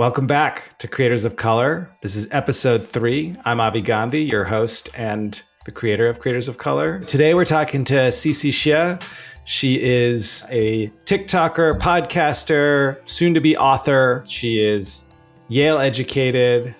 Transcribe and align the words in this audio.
Welcome 0.00 0.26
back 0.26 0.78
to 0.78 0.88
Creators 0.88 1.26
of 1.26 1.36
Color. 1.36 1.90
This 2.00 2.16
is 2.16 2.26
episode 2.30 2.88
three. 2.88 3.36
I'm 3.44 3.60
Avi 3.60 3.82
Gandhi, 3.82 4.22
your 4.22 4.44
host 4.44 4.88
and 4.94 5.42
the 5.66 5.72
creator 5.72 6.08
of 6.08 6.20
Creators 6.20 6.48
of 6.48 6.56
Color. 6.56 7.00
Today 7.00 7.34
we're 7.34 7.44
talking 7.44 7.84
to 7.84 8.08
Cece 8.08 8.48
Xie. 8.48 9.02
She 9.44 9.78
is 9.78 10.46
a 10.48 10.86
TikToker, 11.04 11.78
podcaster, 11.78 13.06
soon 13.06 13.34
to 13.34 13.40
be 13.40 13.58
author. 13.58 14.24
She 14.26 14.64
is 14.64 15.10
Yale 15.48 15.78
educated, 15.78 16.74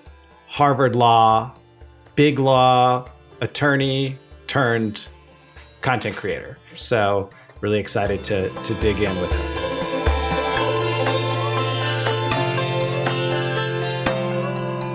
Harvard 0.46 0.96
law, 0.96 1.54
big 2.14 2.38
law 2.38 3.06
attorney 3.42 4.16
turned 4.46 5.08
content 5.82 6.16
creator. 6.16 6.56
So, 6.74 7.28
really 7.60 7.80
excited 7.80 8.22
to, 8.24 8.48
to 8.48 8.74
dig 8.76 8.98
in 8.98 9.14
with 9.20 9.30
her. 9.30 9.49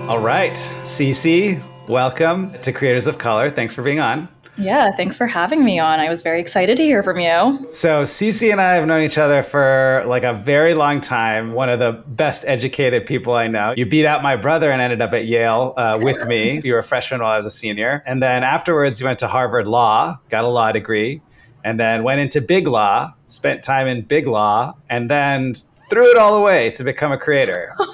All 0.08 0.20
right, 0.20 0.52
Cece, 0.52 1.60
welcome 1.88 2.52
to 2.62 2.72
Creators 2.72 3.08
of 3.08 3.18
Color. 3.18 3.50
Thanks 3.50 3.74
for 3.74 3.82
being 3.82 3.98
on. 3.98 4.28
Yeah, 4.56 4.92
thanks 4.92 5.16
for 5.16 5.26
having 5.26 5.64
me 5.64 5.80
on. 5.80 5.98
I 5.98 6.08
was 6.08 6.22
very 6.22 6.40
excited 6.40 6.76
to 6.76 6.84
hear 6.84 7.02
from 7.02 7.18
you. 7.18 7.66
So, 7.72 8.04
Cece 8.04 8.52
and 8.52 8.60
I 8.60 8.74
have 8.74 8.86
known 8.86 9.02
each 9.02 9.18
other 9.18 9.42
for 9.42 10.04
like 10.06 10.22
a 10.22 10.32
very 10.32 10.74
long 10.74 11.00
time. 11.00 11.54
One 11.54 11.68
of 11.68 11.80
the 11.80 12.04
best 12.06 12.44
educated 12.46 13.04
people 13.04 13.34
I 13.34 13.48
know. 13.48 13.74
You 13.76 13.84
beat 13.84 14.06
out 14.06 14.22
my 14.22 14.36
brother 14.36 14.70
and 14.70 14.80
ended 14.80 15.02
up 15.02 15.12
at 15.12 15.26
Yale 15.26 15.74
uh, 15.76 15.98
with 16.00 16.24
me. 16.28 16.60
you 16.64 16.74
were 16.74 16.78
a 16.78 16.84
freshman 16.84 17.20
while 17.20 17.32
I 17.32 17.38
was 17.38 17.46
a 17.46 17.50
senior. 17.50 18.04
And 18.06 18.22
then 18.22 18.44
afterwards, 18.44 19.00
you 19.00 19.06
went 19.06 19.18
to 19.18 19.26
Harvard 19.26 19.66
Law, 19.66 20.20
got 20.30 20.44
a 20.44 20.48
law 20.48 20.70
degree, 20.70 21.20
and 21.64 21.80
then 21.80 22.04
went 22.04 22.20
into 22.20 22.40
big 22.40 22.68
law, 22.68 23.12
spent 23.26 23.64
time 23.64 23.88
in 23.88 24.02
big 24.02 24.28
law, 24.28 24.76
and 24.88 25.10
then 25.10 25.56
threw 25.90 26.08
it 26.08 26.16
all 26.16 26.36
away 26.36 26.70
to 26.70 26.84
become 26.84 27.10
a 27.10 27.18
creator. 27.18 27.74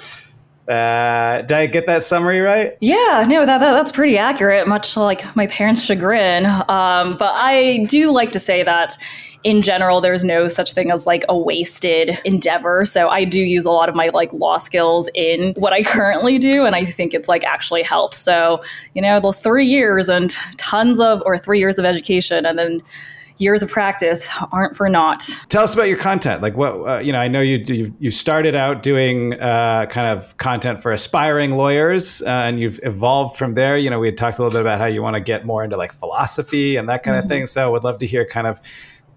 Uh, 0.67 1.41
did 1.41 1.51
I 1.51 1.65
get 1.67 1.87
that 1.87 2.03
summary 2.03 2.39
right? 2.39 2.77
Yeah, 2.79 3.25
no, 3.27 3.45
that, 3.45 3.57
that, 3.57 3.71
that's 3.73 3.91
pretty 3.91 4.17
accurate, 4.17 4.67
much 4.67 4.95
like 4.95 5.35
my 5.35 5.47
parents' 5.47 5.83
chagrin. 5.83 6.45
Um, 6.45 7.17
but 7.17 7.31
I 7.33 7.85
do 7.89 8.13
like 8.13 8.31
to 8.31 8.39
say 8.39 8.63
that 8.63 8.97
in 9.43 9.61
general, 9.61 9.99
there's 9.99 10.23
no 10.23 10.47
such 10.47 10.71
thing 10.71 10.89
as 10.89 11.05
like 11.05 11.25
a 11.27 11.37
wasted 11.37 12.17
endeavor. 12.23 12.85
So 12.85 13.09
I 13.09 13.25
do 13.25 13.39
use 13.39 13.65
a 13.65 13.71
lot 13.71 13.89
of 13.89 13.95
my 13.95 14.09
like 14.13 14.31
law 14.31 14.57
skills 14.57 15.09
in 15.13 15.53
what 15.55 15.73
I 15.73 15.83
currently 15.83 16.37
do. 16.37 16.65
And 16.65 16.75
I 16.75 16.85
think 16.85 17.13
it's 17.13 17.27
like 17.27 17.43
actually 17.43 17.83
helped. 17.83 18.15
So, 18.15 18.63
you 18.93 19.01
know, 19.01 19.19
those 19.19 19.39
three 19.39 19.65
years 19.65 20.07
and 20.07 20.33
tons 20.57 20.99
of, 20.99 21.21
or 21.25 21.37
three 21.37 21.59
years 21.59 21.77
of 21.77 21.83
education 21.83 22.45
and 22.45 22.57
then 22.57 22.81
years 23.37 23.63
of 23.63 23.69
practice 23.69 24.29
aren't 24.51 24.75
for 24.75 24.87
naught. 24.89 25.29
Tell 25.49 25.63
us 25.63 25.73
about 25.73 25.87
your 25.87 25.97
content. 25.97 26.41
Like 26.41 26.55
what 26.55 26.73
uh, 26.73 26.99
you 26.99 27.11
know, 27.11 27.19
I 27.19 27.27
know 27.27 27.41
you 27.41 27.63
you, 27.67 27.95
you 27.99 28.11
started 28.11 28.55
out 28.55 28.83
doing 28.83 29.33
uh, 29.33 29.85
kind 29.87 30.07
of 30.07 30.37
content 30.37 30.81
for 30.81 30.91
aspiring 30.91 31.51
lawyers, 31.51 32.21
uh, 32.21 32.29
and 32.29 32.59
you've 32.59 32.79
evolved 32.83 33.37
from 33.37 33.53
there. 33.53 33.77
You 33.77 33.89
know, 33.89 33.99
we 33.99 34.07
had 34.07 34.17
talked 34.17 34.39
a 34.39 34.43
little 34.43 34.57
bit 34.57 34.61
about 34.61 34.79
how 34.79 34.85
you 34.85 35.01
want 35.01 35.15
to 35.15 35.21
get 35.21 35.45
more 35.45 35.63
into 35.63 35.77
like 35.77 35.93
philosophy 35.93 36.75
and 36.75 36.89
that 36.89 37.03
kind 37.03 37.15
mm-hmm. 37.15 37.25
of 37.25 37.29
thing. 37.29 37.47
So, 37.47 37.71
would 37.71 37.83
love 37.83 37.99
to 37.99 38.05
hear 38.05 38.25
kind 38.25 38.47
of 38.47 38.61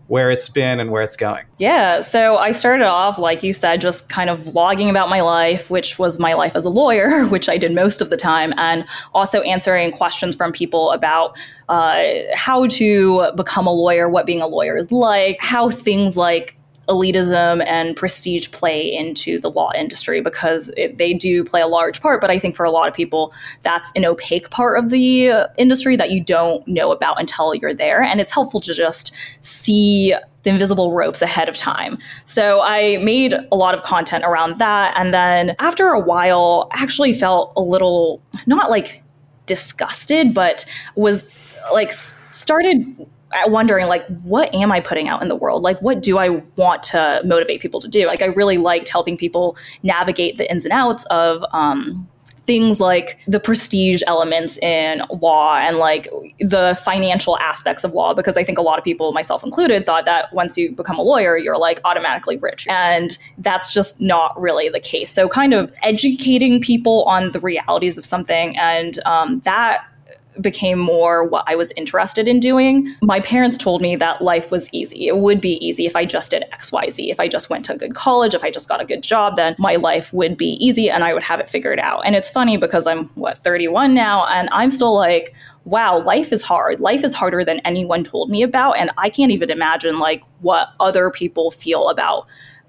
where 0.09 0.31
it's 0.31 0.49
been 0.49 0.79
and 0.79 0.91
where 0.91 1.03
it's 1.03 1.17
going. 1.17 1.45
Yeah, 1.59 2.01
so 2.01 2.37
I 2.37 2.53
started 2.53 2.87
off, 2.87 3.19
like 3.19 3.43
you 3.43 3.53
said, 3.53 3.81
just 3.81 4.09
kind 4.09 4.31
of 4.31 4.39
vlogging 4.39 4.89
about 4.89 5.09
my 5.09 5.21
life, 5.21 5.69
which 5.69 5.99
was 5.99 6.19
my 6.19 6.35
life 6.35 6.55
as 6.55 6.65
a 6.65 6.71
lawyer, 6.71 7.25
which 7.29 7.49
I 7.49 7.57
did 7.57 7.75
most 7.75 8.01
of 8.01 8.11
the 8.11 8.17
time, 8.17 8.55
and 8.57 8.85
also 9.15 9.41
answering 9.43 9.91
questions 9.91 10.37
from 10.37 10.53
people 10.53 10.93
about 10.93 11.37
uh, 11.69 12.05
how 12.35 12.67
to 12.67 13.33
become 13.37 13.67
a 13.67 13.73
lawyer, 13.73 14.09
what 14.09 14.27
being 14.27 14.41
a 14.41 14.47
lawyer 14.47 14.77
is 14.77 14.93
like, 14.93 15.39
how 15.41 15.69
things 15.69 16.17
like 16.17 16.56
elitism 16.89 17.65
and 17.67 17.97
prestige 17.97 18.51
play 18.51 18.95
into 18.95 19.41
the 19.41 19.51
law 19.51 19.73
industry 19.77 20.21
because 20.21 20.71
it, 20.77 20.99
they 20.99 21.13
do 21.13 21.45
play 21.45 21.61
a 21.61 21.67
large 21.67 22.01
part. 22.01 22.21
But 22.21 22.31
I 22.31 22.39
think 22.39 22.55
for 22.55 22.65
a 22.65 22.71
lot 22.71 22.89
of 22.89 22.95
people, 22.95 23.33
that's 23.63 23.91
an 23.97 24.05
opaque 24.05 24.51
part 24.51 24.79
of 24.79 24.91
the 24.91 25.49
industry 25.59 25.97
that 25.97 26.11
you 26.11 26.23
don't 26.23 26.67
know 26.69 26.93
about 26.93 27.21
until 27.21 27.55
you're 27.55 27.75
there. 27.75 28.03
And 28.03 28.21
it's 28.21 28.33
helpful 28.33 28.61
to 28.61 28.73
just 28.73 29.13
see 29.41 30.15
the 30.45 30.51
invisible 30.51 30.93
ropes 30.93 31.23
ahead 31.23 31.49
of 31.49 31.57
time. 31.57 31.99
So 32.25 32.63
I 32.63 32.99
made 32.99 33.35
a 33.35 33.57
lot 33.57 33.75
of 33.75 33.83
content 33.83 34.25
around 34.25 34.59
that. 34.59 34.95
And 34.97 35.13
then 35.13 35.57
after 35.59 35.89
a 35.89 35.99
while, 36.01 36.69
actually 36.73 37.15
felt 37.15 37.53
a 37.57 37.61
little, 37.61 38.23
not 38.47 38.71
like 38.71 39.03
disgusted, 39.47 40.35
but 40.35 40.65
was 40.95 41.59
like 41.73 41.93
started 41.93 43.09
wondering 43.47 43.87
like 43.89 44.07
what 44.23 44.55
am 44.55 44.73
i 44.73 44.81
putting 44.81 45.09
out 45.09 45.23
in 45.23 45.29
the 45.29 45.37
world? 45.37 45.63
Like 45.63 45.81
what 45.81 46.03
do 46.03 46.19
i 46.19 46.29
want 46.57 46.83
to 46.85 47.23
motivate 47.25 47.61
people 47.61 47.81
to 47.81 47.89
do? 47.89 48.07
Like 48.07 48.23
i 48.23 48.27
really 48.27 48.59
liked 48.59 48.89
helping 48.89 49.17
people 49.17 49.57
navigate 49.83 50.39
the 50.39 50.51
ins 50.51 50.65
and 50.65 50.73
outs 50.73 51.05
of 51.07 51.45
um, 51.53 52.09
things 52.43 52.79
like 52.79 53.19
the 53.27 53.41
prestige 53.41 54.03
elements 54.07 54.57
in 54.59 55.03
law 55.21 55.57
and 55.59 55.79
like 55.79 56.09
the 56.39 56.79
financial 56.85 57.37
aspects 57.39 57.83
of 57.83 57.93
law 57.93 58.15
because 58.15 58.37
i 58.37 58.45
think 58.45 58.57
a 58.57 58.63
lot 58.63 58.79
of 58.79 58.85
people 58.85 59.11
myself 59.11 59.43
included 59.43 59.85
thought 59.85 60.05
that 60.05 60.33
once 60.33 60.57
you 60.57 60.71
become 60.71 60.97
a 60.97 61.03
lawyer 61.03 61.37
you're 61.37 61.59
like 61.59 61.81
automatically 61.85 62.37
rich. 62.39 62.67
And 62.69 63.17
that's 63.39 63.73
just 63.73 64.01
not 64.01 64.39
really 64.41 64.69
the 64.69 64.81
case. 64.81 65.11
So 65.11 65.29
kind 65.29 65.55
of 65.55 65.73
educating 65.83 66.61
people 66.61 67.05
on 67.05 67.33
the 67.33 67.41
realities 67.41 67.99
of 67.99 68.05
something 68.05 68.57
and 68.59 68.99
um, 69.07 69.41
that 69.41 69.85
became 70.41 70.79
more 70.79 71.25
what 71.25 71.45
I 71.47 71.55
was 71.55 71.73
interested 71.73 72.29
in 72.29 72.41
doing. 72.41 72.95
My 73.03 73.21
parents 73.21 73.57
told 73.57 73.83
me 73.83 73.97
that 73.97 74.23
life 74.23 74.51
was 74.51 74.69
easy. 74.73 75.07
It 75.07 75.19
would 75.19 75.41
be 75.41 75.65
easy 75.67 75.87
if 75.87 75.97
I 75.97 76.05
just 76.05 76.31
did 76.31 76.45
XYZ. 76.53 77.11
If 77.11 77.21
I 77.21 77.29
just 77.29 77.51
went 77.51 77.65
to 77.67 77.75
a 77.75 77.79
good 77.79 77.95
college, 77.95 78.35
if 78.35 78.45
I 78.45 78.51
just 78.51 78.69
got 78.69 78.81
a 78.81 78.85
good 78.85 79.03
job, 79.03 79.37
then 79.37 79.57
my 79.59 79.77
life 79.77 80.13
would 80.13 80.37
be 80.37 80.57
easy 80.65 80.91
and 80.91 81.05
I 81.05 81.15
would 81.15 81.23
have 81.23 81.41
it 81.41 81.49
figured 81.49 81.79
out. 81.79 82.01
And 82.05 82.15
it's 82.15 82.31
funny 82.31 82.57
because 82.57 82.87
I'm, 82.87 83.07
what, 83.15 83.39
31 83.39 83.95
now, 83.95 84.27
and 84.27 84.49
I'm 84.53 84.71
still 84.71 84.95
like, 84.95 85.35
wow, 85.65 86.01
life 86.01 86.33
is 86.33 86.43
hard. 86.43 86.81
Life 86.81 87.03
is 87.03 87.13
harder 87.13 87.45
than 87.45 87.59
anyone 87.61 88.05
told 88.05 88.31
me 88.31 88.43
about. 88.43 88.79
And 88.79 88.91
I 88.99 89.11
can't 89.11 89.33
even 89.33 89.51
imagine 89.51 89.99
like 89.99 90.23
what 90.41 90.69
other 90.79 91.11
people 91.11 91.51
feel 91.51 91.89
about 91.89 92.27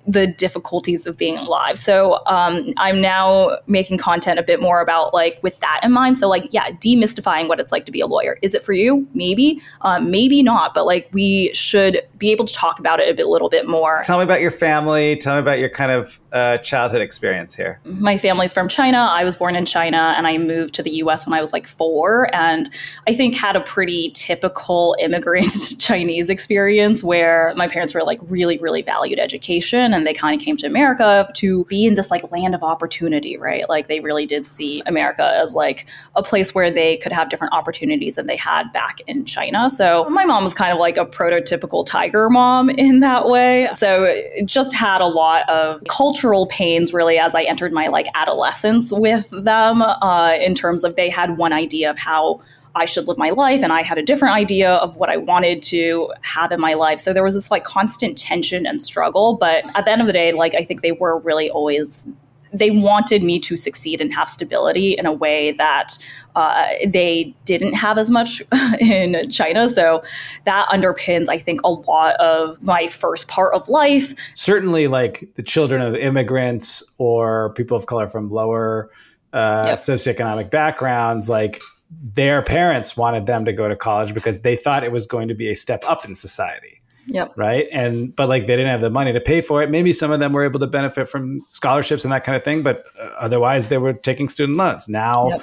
the 0.08 0.26
difficulties 0.26 1.06
of 1.06 1.18
being 1.18 1.38
alive. 1.38 1.78
So 1.78 2.22
um, 2.28 2.74
I'm 2.78 3.02
now 3.02 3.58
making 3.68 3.98
content 3.98 4.40
a 4.40 4.44
bit 4.44 4.62
more 4.62 4.80
about 4.80 5.14
like 5.14 5.38
with 5.44 5.60
that 5.60 5.82
in 5.84 5.92
mind. 5.92 6.18
So 6.18 6.30
like, 6.30 6.48
yeah, 6.52 6.72
demystifying 6.72 7.50
what 7.50 7.60
it's 7.60 7.74
like 7.74 7.86
to 7.86 7.92
be 7.92 8.00
a 8.00 8.08
lawyer. 8.08 8.38
Is 8.42 8.54
it 8.54 8.64
for 8.64 8.72
you? 8.72 9.06
Maybe, 9.14 9.62
um, 9.82 10.10
maybe 10.10 10.42
not. 10.42 10.74
But 10.74 10.86
like, 10.86 11.10
we 11.12 11.54
should 11.54 12.02
be 12.18 12.32
able 12.32 12.46
to 12.46 12.54
talk 12.54 12.80
about 12.80 13.02
it 13.02 13.10
a 13.10 13.14
bit, 13.14 13.28
little 13.28 13.50
bit 13.50 13.68
more. 13.68 14.02
Tell 14.06 14.18
me 14.18 14.24
about 14.24 14.40
your 14.40 14.52
family. 14.52 15.18
Tell 15.18 15.36
me 15.36 15.40
about 15.40 15.60
your 15.60 15.70
kind 15.70 15.92
of 15.92 16.22
uh, 16.32 16.58
childhood 16.58 17.02
experience 17.02 17.56
here. 17.56 17.80
My 17.84 18.18
family's 18.18 18.54
from 18.54 18.70
China. 18.70 19.10
I 19.12 19.26
was 19.26 19.36
born 19.36 19.56
in 19.56 19.66
China, 19.66 20.14
and 20.18 20.26
I 20.26 20.38
moved 20.38 20.74
to 20.76 20.84
the 20.84 20.92
U.S. 20.92 21.28
when 21.28 21.38
I 21.38 21.42
was 21.42 21.52
like 21.52 21.68
four, 21.68 22.34
and 22.34 22.70
I 23.08 23.14
think 23.14 23.36
had 23.36 23.56
a 23.56 23.62
pretty 23.62 24.12
typical 24.12 24.96
immigrant 25.00 25.52
Chinese 25.80 26.30
experience 26.30 27.04
where 27.04 27.54
my 27.56 27.68
parents 27.68 27.94
were 27.94 28.04
like 28.04 28.20
really, 28.24 28.58
really 28.58 28.82
valued 28.82 29.20
education 29.20 29.94
and 29.98 30.08
they 30.08 30.14
kind 30.14 30.40
of 30.40 30.46
came 30.46 30.56
to 30.58 30.68
America 30.68 31.30
to 31.34 31.66
be 31.66 31.86
in 31.86 31.96
this 31.96 32.12
like 32.12 32.32
land 32.32 32.56
of 32.56 32.64
opportunity, 32.64 33.38
right? 33.38 33.68
Like 33.68 33.88
they 33.88 34.00
really 34.00 34.26
did 34.26 34.48
see 34.48 34.82
America 34.86 35.34
as 35.42 35.56
like 35.56 35.88
a 36.16 36.24
place 36.24 36.54
where 36.54 36.72
they 36.72 36.98
could 36.98 37.12
have 37.12 37.30
different 37.30 37.54
opportunities 37.54 38.16
than 38.16 38.28
they 38.28 38.38
had 38.38 38.72
back 38.72 39.00
in 39.08 39.26
China. 39.26 39.70
So 39.70 40.08
my 40.10 40.24
mom 40.24 40.44
was 40.44 40.54
kind 40.54 40.72
of 40.72 40.78
like 40.78 40.98
a 40.98 41.06
prototypical 41.06 41.86
tiger 41.86 42.30
mom 42.30 42.70
in 42.70 43.00
that 43.02 43.28
way. 43.28 43.68
So 43.74 44.14
just 44.46 44.74
had 44.74 45.02
a 45.02 45.08
lot 45.08 45.50
of 45.50 45.84
cultural 45.90 46.46
pains 46.48 46.94
really 46.94 47.18
as 47.18 47.36
I 47.36 47.44
entered 47.44 47.74
my 47.74 47.88
like 47.88 48.08
adolescence 48.16 48.92
with 48.92 49.30
them 49.32 49.82
uh, 49.82 50.34
in 50.40 50.56
terms 50.56 50.84
of 50.84 50.96
they 50.96 51.10
had 51.10 51.38
one 51.38 51.54
idea 51.54 51.90
of 51.90 51.98
how 51.98 52.42
I 52.76 52.86
should 52.86 53.08
live 53.08 53.18
my 53.18 53.30
life. 53.30 53.64
And 53.64 53.72
I 53.74 53.82
had 53.82 53.98
a 53.98 54.04
different 54.04 54.36
idea 54.36 54.76
of 54.76 54.98
what 54.98 55.10
I 55.10 55.18
wanted 55.18 55.62
to 55.64 56.12
have 56.22 56.52
in 56.52 56.60
my 56.60 56.74
life. 56.74 57.00
So 57.00 57.14
there 57.14 57.24
was 57.24 57.36
this 57.36 57.52
like 57.52 57.64
constant 57.64 58.18
tension 58.18 58.66
and 58.66 58.82
struggle. 58.82 59.36
But 59.36 59.64
at 59.76 59.86
the 59.86 59.92
end 59.92 60.02
of 60.02 60.08
the 60.08 60.14
day, 60.14 60.32
like 60.32 60.56
I 60.56 60.64
think 60.64 60.82
they 60.82 60.92
were 60.92 61.20
really 61.20 61.50
always 61.50 62.08
they 62.54 62.72
wanted 62.72 63.24
me 63.24 63.40
to 63.40 63.56
succeed 63.56 64.02
and 64.02 64.14
have 64.14 64.30
stability 64.30 64.94
in 64.94 65.06
a 65.06 65.12
way 65.12 65.52
that 65.54 65.98
uh, 66.36 66.66
they 66.88 67.36
didn't 67.46 67.74
have 67.74 67.98
as 67.98 68.10
much 68.10 68.42
in 68.80 69.30
China. 69.30 69.68
So 69.70 70.04
that 70.46 70.68
underpins, 70.70 71.28
I 71.30 71.38
think, 71.38 71.62
a 71.64 71.70
lot 71.70 72.16
of 72.16 72.62
my 72.62 72.88
first 72.88 73.28
part 73.28 73.54
of 73.54 73.68
life. 73.70 74.14
Certainly, 74.34 74.88
like 74.88 75.28
the 75.36 75.44
children 75.44 75.82
of 75.82 75.96
immigrants 75.96 76.84
or 76.98 77.54
people 77.54 77.76
of 77.76 77.86
color 77.86 78.08
from 78.08 78.30
lower 78.30 78.90
uh, 79.34 79.66
yep. 79.68 79.78
socioeconomic 79.78 80.50
backgrounds, 80.50 81.30
like 81.30 81.62
their 81.90 82.42
parents 82.42 82.98
wanted 82.98 83.26
them 83.26 83.46
to 83.46 83.54
go 83.54 83.68
to 83.68 83.76
college 83.76 84.14
because 84.14 84.42
they 84.42 84.56
thought 84.56 84.84
it 84.84 84.92
was 84.92 85.08
going 85.08 85.28
to 85.28 85.34
be 85.34 85.50
a 85.50 85.56
step 85.56 85.84
up 85.88 86.06
in 86.06 86.16
society. 86.16 86.82
Yep. 87.08 87.34
Right. 87.38 87.68
And, 87.72 88.14
but 88.14 88.28
like 88.28 88.48
they 88.48 88.58
didn't 88.58 88.68
have 88.72 88.82
the 88.82 88.90
money 88.90 89.14
to 89.14 89.22
pay 89.22 89.40
for 89.40 89.64
it. 89.64 89.70
Maybe 89.70 89.94
some 89.94 90.12
of 90.12 90.20
them 90.20 90.34
were 90.34 90.44
able 90.44 90.60
to 90.60 90.68
benefit 90.68 91.08
from 91.08 91.40
scholarships 91.48 92.04
and 92.04 92.12
that 92.12 92.26
kind 92.26 92.36
of 92.36 92.44
thing, 92.44 92.64
but 92.64 92.84
uh, 93.00 93.12
otherwise 93.18 93.70
they 93.70 93.78
were 93.78 93.94
taking 93.94 94.28
student 94.28 94.58
loans. 94.58 94.90
Now 94.90 95.30
yep. 95.30 95.42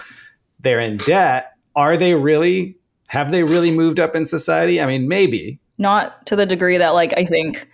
they're 0.60 0.80
in 0.80 0.98
debt. 0.98 1.52
Are 1.74 1.96
they 1.96 2.14
really, 2.14 2.76
have 3.08 3.30
they 3.30 3.44
really 3.44 3.70
moved 3.70 3.98
up 3.98 4.14
in 4.14 4.26
society? 4.26 4.78
I 4.80 4.86
mean, 4.86 5.08
maybe. 5.08 5.58
Not 5.78 6.26
to 6.26 6.36
the 6.36 6.44
degree 6.44 6.76
that, 6.76 6.90
like, 6.90 7.14
I 7.16 7.24
think 7.24 7.66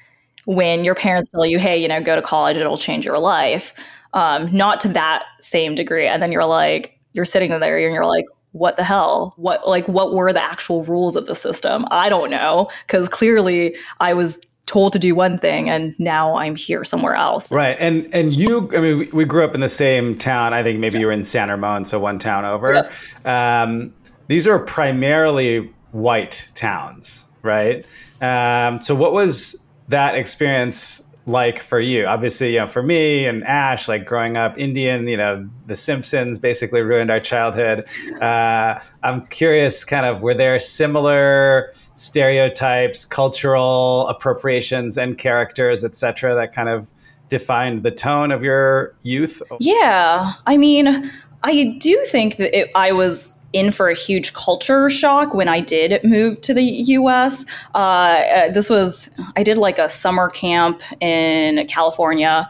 when 0.44 0.84
your 0.84 0.94
parents 0.94 1.28
tell 1.28 1.44
you, 1.44 1.58
hey, 1.58 1.76
you 1.76 1.88
know, 1.88 2.00
go 2.00 2.14
to 2.14 2.22
college, 2.22 2.56
it'll 2.56 2.78
change 2.78 3.04
your 3.04 3.18
life 3.18 3.74
um, 4.12 4.54
not 4.56 4.80
to 4.80 4.88
that 4.88 5.24
same 5.40 5.74
degree. 5.74 6.06
And 6.06 6.22
then 6.22 6.32
you're 6.32 6.46
like, 6.46 6.98
you're 7.12 7.24
sitting 7.24 7.50
there 7.50 7.84
and 7.84 7.94
you're 7.94 8.06
like, 8.06 8.24
what 8.52 8.76
the 8.76 8.84
hell? 8.84 9.34
What 9.36 9.66
like 9.66 9.86
what 9.88 10.12
were 10.12 10.32
the 10.32 10.42
actual 10.42 10.84
rules 10.84 11.16
of 11.16 11.26
the 11.26 11.34
system? 11.34 11.84
I 11.90 12.08
don't 12.08 12.30
know 12.30 12.68
because 12.86 13.08
clearly 13.08 13.76
I 14.00 14.14
was 14.14 14.40
told 14.66 14.92
to 14.92 14.98
do 14.98 15.14
one 15.14 15.36
thing 15.38 15.68
and 15.68 15.98
now 15.98 16.36
I'm 16.36 16.54
here 16.54 16.84
somewhere 16.84 17.14
else. 17.14 17.52
Right. 17.52 17.76
And 17.78 18.12
and 18.14 18.32
you 18.32 18.70
I 18.76 18.80
mean 18.80 18.98
we, 18.98 19.06
we 19.06 19.24
grew 19.24 19.44
up 19.44 19.54
in 19.54 19.60
the 19.60 19.68
same 19.68 20.16
town. 20.18 20.52
I 20.54 20.62
think 20.62 20.78
maybe 20.80 20.94
yeah. 20.94 21.00
you 21.00 21.06
were 21.06 21.12
in 21.12 21.24
San 21.24 21.48
Ramon, 21.48 21.84
so 21.84 21.98
one 21.98 22.18
town 22.18 22.44
over. 22.44 22.74
Yep. 22.74 22.92
Um, 23.24 23.94
these 24.28 24.46
are 24.46 24.58
primarily 24.58 25.72
white 25.92 26.48
towns, 26.54 27.26
right? 27.42 27.84
Um, 28.20 28.80
so 28.80 28.94
what 28.94 29.12
was 29.12 29.56
that 29.88 30.14
experience 30.14 31.02
like 31.26 31.58
for 31.60 31.80
you? 31.80 32.06
Obviously, 32.06 32.54
you 32.54 32.60
know, 32.60 32.66
for 32.66 32.82
me 32.82 33.26
and 33.26 33.44
Ash, 33.44 33.88
like 33.88 34.04
growing 34.04 34.36
up 34.36 34.58
Indian, 34.58 35.06
you 35.06 35.16
know, 35.16 35.48
The 35.66 35.76
Simpsons 35.76 36.38
basically 36.38 36.82
ruined 36.82 37.10
our 37.10 37.20
childhood. 37.20 37.84
Uh, 38.20 38.80
I'm 39.02 39.26
curious, 39.26 39.84
kind 39.84 40.06
of, 40.06 40.22
were 40.22 40.34
there 40.34 40.58
similar 40.58 41.72
stereotypes, 41.94 43.04
cultural 43.04 44.08
appropriations, 44.08 44.96
and 44.96 45.18
characters, 45.18 45.84
etc., 45.84 46.34
that 46.34 46.54
kind 46.54 46.68
of 46.68 46.92
defined 47.28 47.82
the 47.82 47.90
tone 47.90 48.32
of 48.32 48.42
your 48.42 48.94
youth? 49.02 49.42
Yeah, 49.60 50.32
I 50.46 50.56
mean, 50.56 51.10
I 51.42 51.76
do 51.78 52.02
think 52.08 52.36
that 52.36 52.56
it, 52.56 52.70
I 52.74 52.92
was 52.92 53.36
in 53.52 53.70
for 53.70 53.88
a 53.88 53.94
huge 53.94 54.32
culture 54.32 54.88
shock 54.90 55.34
when 55.34 55.48
I 55.48 55.60
did 55.60 56.02
move 56.04 56.40
to 56.42 56.54
the 56.54 56.62
US. 56.62 57.44
Uh, 57.74 57.78
uh, 57.78 58.52
this 58.52 58.70
was, 58.70 59.10
I 59.36 59.42
did 59.42 59.58
like 59.58 59.78
a 59.78 59.88
summer 59.88 60.28
camp 60.28 60.82
in 61.00 61.66
California 61.66 62.48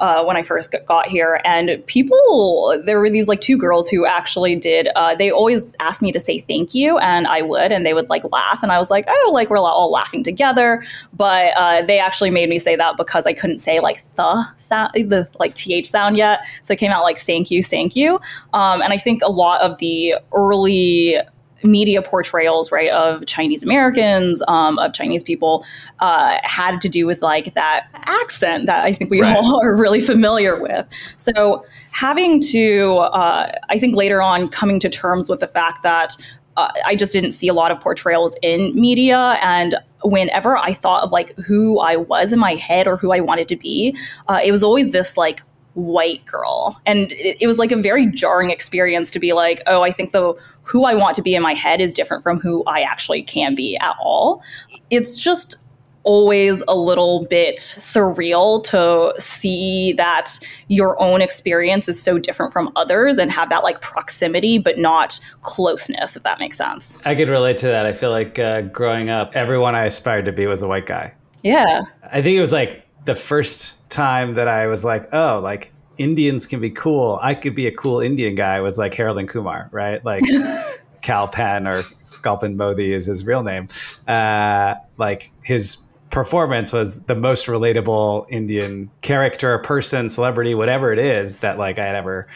uh, 0.00 0.24
when 0.24 0.36
I 0.36 0.42
first 0.42 0.74
got 0.86 1.08
here. 1.08 1.40
And 1.44 1.84
people, 1.86 2.82
there 2.84 3.00
were 3.00 3.10
these 3.10 3.28
like 3.28 3.40
two 3.40 3.56
girls 3.56 3.88
who 3.88 4.06
actually 4.06 4.56
did, 4.56 4.88
uh, 4.96 5.14
they 5.14 5.30
always 5.30 5.76
asked 5.80 6.02
me 6.02 6.12
to 6.12 6.20
say 6.20 6.40
thank 6.40 6.74
you, 6.74 6.98
and 6.98 7.26
I 7.26 7.42
would, 7.42 7.72
and 7.72 7.84
they 7.84 7.94
would 7.94 8.08
like 8.08 8.24
laugh. 8.30 8.62
And 8.62 8.72
I 8.72 8.78
was 8.78 8.90
like, 8.90 9.04
oh, 9.08 9.30
like 9.32 9.50
we're 9.50 9.58
all 9.58 9.90
laughing 9.90 10.22
together. 10.22 10.82
But 11.12 11.52
uh, 11.56 11.82
they 11.82 11.98
actually 11.98 12.30
made 12.30 12.48
me 12.48 12.58
say 12.58 12.76
that 12.76 12.96
because 12.96 13.26
I 13.26 13.32
couldn't 13.32 13.58
say 13.58 13.80
like 13.80 14.04
the 14.14 14.44
sound, 14.58 14.92
the 14.94 15.28
like 15.38 15.54
th 15.54 15.86
sound 15.86 16.16
yet. 16.16 16.40
So 16.64 16.72
it 16.72 16.78
came 16.78 16.92
out 16.92 17.02
like 17.02 17.18
thank 17.18 17.50
you, 17.50 17.62
thank 17.62 17.96
you. 17.96 18.20
Um, 18.52 18.82
and 18.82 18.92
I 18.92 18.96
think 18.96 19.22
a 19.22 19.30
lot 19.30 19.60
of 19.62 19.78
the 19.78 20.16
early 20.32 21.18
media 21.66 22.02
portrayals, 22.02 22.70
right, 22.72 22.90
of 22.90 23.26
Chinese 23.26 23.62
Americans, 23.62 24.42
um, 24.48 24.78
of 24.78 24.92
Chinese 24.92 25.22
people, 25.22 25.64
uh, 26.00 26.38
had 26.42 26.80
to 26.80 26.88
do 26.88 27.06
with 27.06 27.22
like 27.22 27.54
that 27.54 27.88
accent 28.04 28.66
that 28.66 28.84
I 28.84 28.92
think 28.92 29.10
we 29.10 29.20
right. 29.20 29.36
all 29.36 29.60
are 29.62 29.76
really 29.76 30.00
familiar 30.00 30.60
with. 30.60 30.86
So 31.16 31.64
having 31.90 32.40
to, 32.52 32.98
uh, 32.98 33.52
I 33.68 33.78
think 33.78 33.96
later 33.96 34.22
on, 34.22 34.48
coming 34.48 34.80
to 34.80 34.88
terms 34.88 35.28
with 35.28 35.40
the 35.40 35.48
fact 35.48 35.82
that 35.82 36.16
uh, 36.56 36.68
I 36.84 36.96
just 36.96 37.12
didn't 37.12 37.32
see 37.32 37.48
a 37.48 37.54
lot 37.54 37.70
of 37.70 37.80
portrayals 37.80 38.36
in 38.42 38.74
media. 38.74 39.38
And 39.42 39.76
whenever 40.04 40.56
I 40.56 40.72
thought 40.72 41.02
of 41.02 41.12
like 41.12 41.36
who 41.38 41.80
I 41.80 41.96
was 41.96 42.32
in 42.32 42.38
my 42.38 42.54
head 42.54 42.86
or 42.86 42.96
who 42.96 43.12
I 43.12 43.20
wanted 43.20 43.48
to 43.48 43.56
be, 43.56 43.96
uh, 44.28 44.40
it 44.42 44.52
was 44.52 44.62
always 44.62 44.90
this 44.90 45.16
like 45.16 45.42
white 45.76 46.24
girl. 46.24 46.80
And 46.86 47.12
it, 47.12 47.36
it 47.40 47.46
was 47.46 47.58
like 47.58 47.70
a 47.70 47.76
very 47.76 48.06
jarring 48.06 48.50
experience 48.50 49.10
to 49.12 49.18
be 49.18 49.32
like, 49.32 49.62
oh, 49.66 49.82
I 49.82 49.92
think 49.92 50.12
the 50.12 50.34
who 50.62 50.84
I 50.84 50.94
want 50.94 51.14
to 51.14 51.22
be 51.22 51.34
in 51.34 51.42
my 51.42 51.54
head 51.54 51.80
is 51.80 51.92
different 51.92 52.22
from 52.22 52.40
who 52.40 52.64
I 52.64 52.80
actually 52.80 53.22
can 53.22 53.54
be 53.54 53.76
at 53.76 53.94
all. 54.00 54.42
It's 54.90 55.18
just 55.18 55.56
always 56.02 56.62
a 56.68 56.74
little 56.74 57.26
bit 57.26 57.56
surreal 57.56 58.62
to 58.62 59.12
see 59.20 59.92
that 59.94 60.38
your 60.68 61.00
own 61.02 61.20
experience 61.20 61.88
is 61.88 62.00
so 62.00 62.16
different 62.16 62.52
from 62.52 62.70
others 62.76 63.18
and 63.18 63.30
have 63.32 63.48
that 63.50 63.64
like 63.64 63.80
proximity 63.80 64.56
but 64.56 64.78
not 64.78 65.18
closeness 65.42 66.16
if 66.16 66.22
that 66.22 66.38
makes 66.38 66.56
sense 66.56 66.96
i 67.04 67.12
could 67.12 67.28
relate 67.28 67.58
to 67.58 67.66
that 67.66 67.86
i 67.86 67.92
feel 67.92 68.10
like 68.10 68.38
uh, 68.38 68.60
growing 68.60 69.10
up 69.10 69.34
everyone 69.34 69.74
i 69.74 69.84
aspired 69.84 70.24
to 70.24 70.30
be 70.30 70.46
was 70.46 70.62
a 70.62 70.68
white 70.68 70.86
guy 70.86 71.12
yeah 71.42 71.80
i 72.04 72.22
think 72.22 72.38
it 72.38 72.40
was 72.40 72.52
like 72.52 72.86
the 73.04 73.16
first 73.16 73.75
time 73.88 74.34
that 74.34 74.48
i 74.48 74.66
was 74.66 74.84
like 74.84 75.08
oh 75.12 75.40
like 75.42 75.72
Indians 75.98 76.46
can 76.46 76.60
be 76.60 76.70
cool. 76.70 77.18
I 77.22 77.34
could 77.34 77.54
be 77.54 77.66
a 77.66 77.72
cool 77.72 78.00
Indian 78.00 78.34
guy 78.34 78.60
was 78.60 78.78
like 78.78 78.94
Harold 78.94 79.18
and 79.18 79.28
Kumar, 79.28 79.68
right? 79.72 80.04
Like 80.04 80.22
Kal 81.02 81.28
Penn 81.28 81.66
or 81.66 81.82
Kalpen 82.22 82.56
Modi 82.56 82.92
is 82.92 83.06
his 83.06 83.24
real 83.24 83.42
name. 83.42 83.68
Uh, 84.06 84.74
like 84.98 85.30
his 85.42 85.78
performance 86.10 86.72
was 86.72 87.00
the 87.02 87.14
most 87.14 87.46
relatable 87.46 88.26
Indian 88.30 88.90
character, 89.00 89.58
person, 89.58 90.10
celebrity, 90.10 90.54
whatever 90.54 90.92
it 90.92 90.98
is 90.98 91.38
that 91.38 91.58
like 91.58 91.78
I 91.78 91.84
had 91.84 91.94
ever 91.94 92.26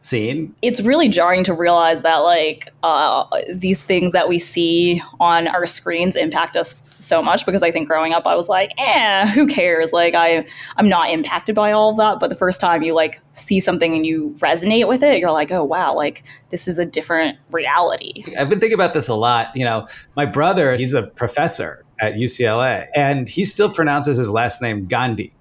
seen. 0.00 0.54
It's 0.62 0.80
really 0.80 1.08
jarring 1.08 1.44
to 1.44 1.54
realize 1.54 2.02
that 2.02 2.18
like 2.18 2.72
uh, 2.82 3.24
these 3.52 3.82
things 3.82 4.12
that 4.12 4.28
we 4.28 4.38
see 4.38 5.02
on 5.20 5.48
our 5.48 5.66
screens 5.66 6.16
impact 6.16 6.56
us 6.56 6.76
so 6.98 7.22
much 7.22 7.46
because 7.46 7.62
I 7.62 7.70
think 7.70 7.88
growing 7.88 8.12
up 8.12 8.26
I 8.26 8.34
was 8.34 8.48
like, 8.48 8.72
eh, 8.78 9.28
who 9.28 9.46
cares? 9.46 9.92
Like 9.92 10.14
I 10.14 10.46
I'm 10.76 10.88
not 10.88 11.10
impacted 11.10 11.54
by 11.54 11.72
all 11.72 11.90
of 11.90 11.96
that. 11.98 12.20
But 12.20 12.30
the 12.30 12.36
first 12.36 12.60
time 12.60 12.82
you 12.82 12.94
like 12.94 13.20
see 13.32 13.60
something 13.60 13.94
and 13.94 14.06
you 14.06 14.34
resonate 14.38 14.88
with 14.88 15.02
it, 15.02 15.18
you're 15.18 15.32
like, 15.32 15.50
oh 15.50 15.64
wow, 15.64 15.94
like 15.94 16.24
this 16.50 16.68
is 16.68 16.78
a 16.78 16.84
different 16.84 17.38
reality. 17.50 18.24
I've 18.38 18.48
been 18.48 18.60
thinking 18.60 18.74
about 18.74 18.94
this 18.94 19.08
a 19.08 19.14
lot. 19.14 19.48
You 19.54 19.64
know, 19.64 19.88
my 20.16 20.26
brother, 20.26 20.76
he's 20.76 20.94
a 20.94 21.04
professor 21.04 21.84
at 22.00 22.14
UCLA, 22.14 22.86
and 22.94 23.28
he 23.28 23.44
still 23.44 23.70
pronounces 23.70 24.18
his 24.18 24.30
last 24.30 24.60
name 24.60 24.86
Gandhi, 24.86 25.32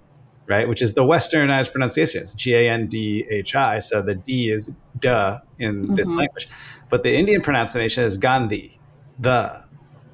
right? 0.48 0.68
Which 0.68 0.82
is 0.82 0.94
the 0.94 1.04
westernized 1.04 1.72
pronunciation. 1.72 2.22
It's 2.22 2.34
G 2.34 2.56
A 2.56 2.70
N 2.70 2.88
D 2.88 3.26
H 3.30 3.56
I. 3.56 3.80
So 3.80 4.02
the 4.02 4.16
D 4.16 4.52
is 4.52 4.72
duh 5.00 5.40
in 5.60 5.84
mm-hmm. 5.84 5.96
this 5.96 6.10
language. 6.10 6.48
But 6.90 7.04
the 7.04 7.16
Indian 7.16 7.42
pronunciation 7.42 8.04
is 8.04 8.18
Gandhi, 8.18 8.80
the 9.20 9.65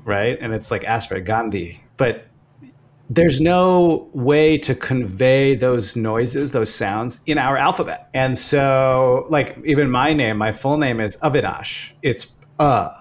right? 0.06 0.38
And 0.42 0.54
it's 0.54 0.72
like 0.72 0.84
Asper 0.84 1.20
Gandhi. 1.20 1.84
But 1.98 2.28
there's 3.10 3.42
no 3.42 4.10
way 4.14 4.58
to 4.60 4.74
convey 4.74 5.54
those 5.56 5.96
noises, 5.96 6.52
those 6.52 6.74
sounds 6.74 7.20
in 7.26 7.38
our 7.38 7.58
alphabet. 7.58 8.10
And 8.14 8.38
so, 8.38 9.26
like, 9.30 9.58
even 9.66 9.92
my 9.92 10.14
name, 10.14 10.38
my 10.38 10.54
full 10.54 10.78
name 10.78 11.02
is 11.02 11.18
Avinash. 11.18 11.92
It's 12.02 12.32
a 12.58 12.92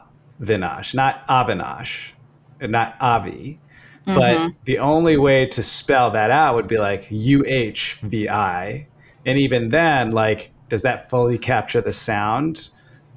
Vinash, 0.41 0.95
not 0.95 1.27
Avinash, 1.29 2.13
and 2.61 2.73
not 2.73 2.97
Avi. 3.01 3.61
Mm-hmm. 4.07 4.15
But 4.15 4.53
the 4.65 4.79
only 4.79 5.17
way 5.17 5.47
to 5.47 5.63
spell 5.63 6.11
that 6.11 6.31
out 6.31 6.57
would 6.57 6.67
be 6.67 6.79
like 6.79 7.07
U 7.11 7.45
H 7.47 8.01
V 8.03 8.29
I. 8.29 8.89
And 9.25 9.39
even 9.39 9.69
then, 9.69 10.11
like, 10.11 10.51
does 10.69 10.83
that 10.83 11.09
fully 11.11 11.39
capture 11.39 11.81
the 11.81 11.93
sound? 11.93 12.71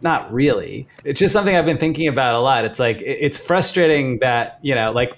Not 0.03 0.31
really. 0.31 0.87
It's 1.03 1.19
just 1.19 1.33
something 1.33 1.55
I've 1.55 1.65
been 1.65 1.77
thinking 1.77 2.07
about 2.07 2.35
a 2.35 2.39
lot. 2.39 2.65
It's 2.65 2.79
like 2.79 3.01
it's 3.01 3.39
frustrating 3.39 4.19
that 4.19 4.59
you 4.61 4.75
know, 4.75 4.91
like 4.91 5.17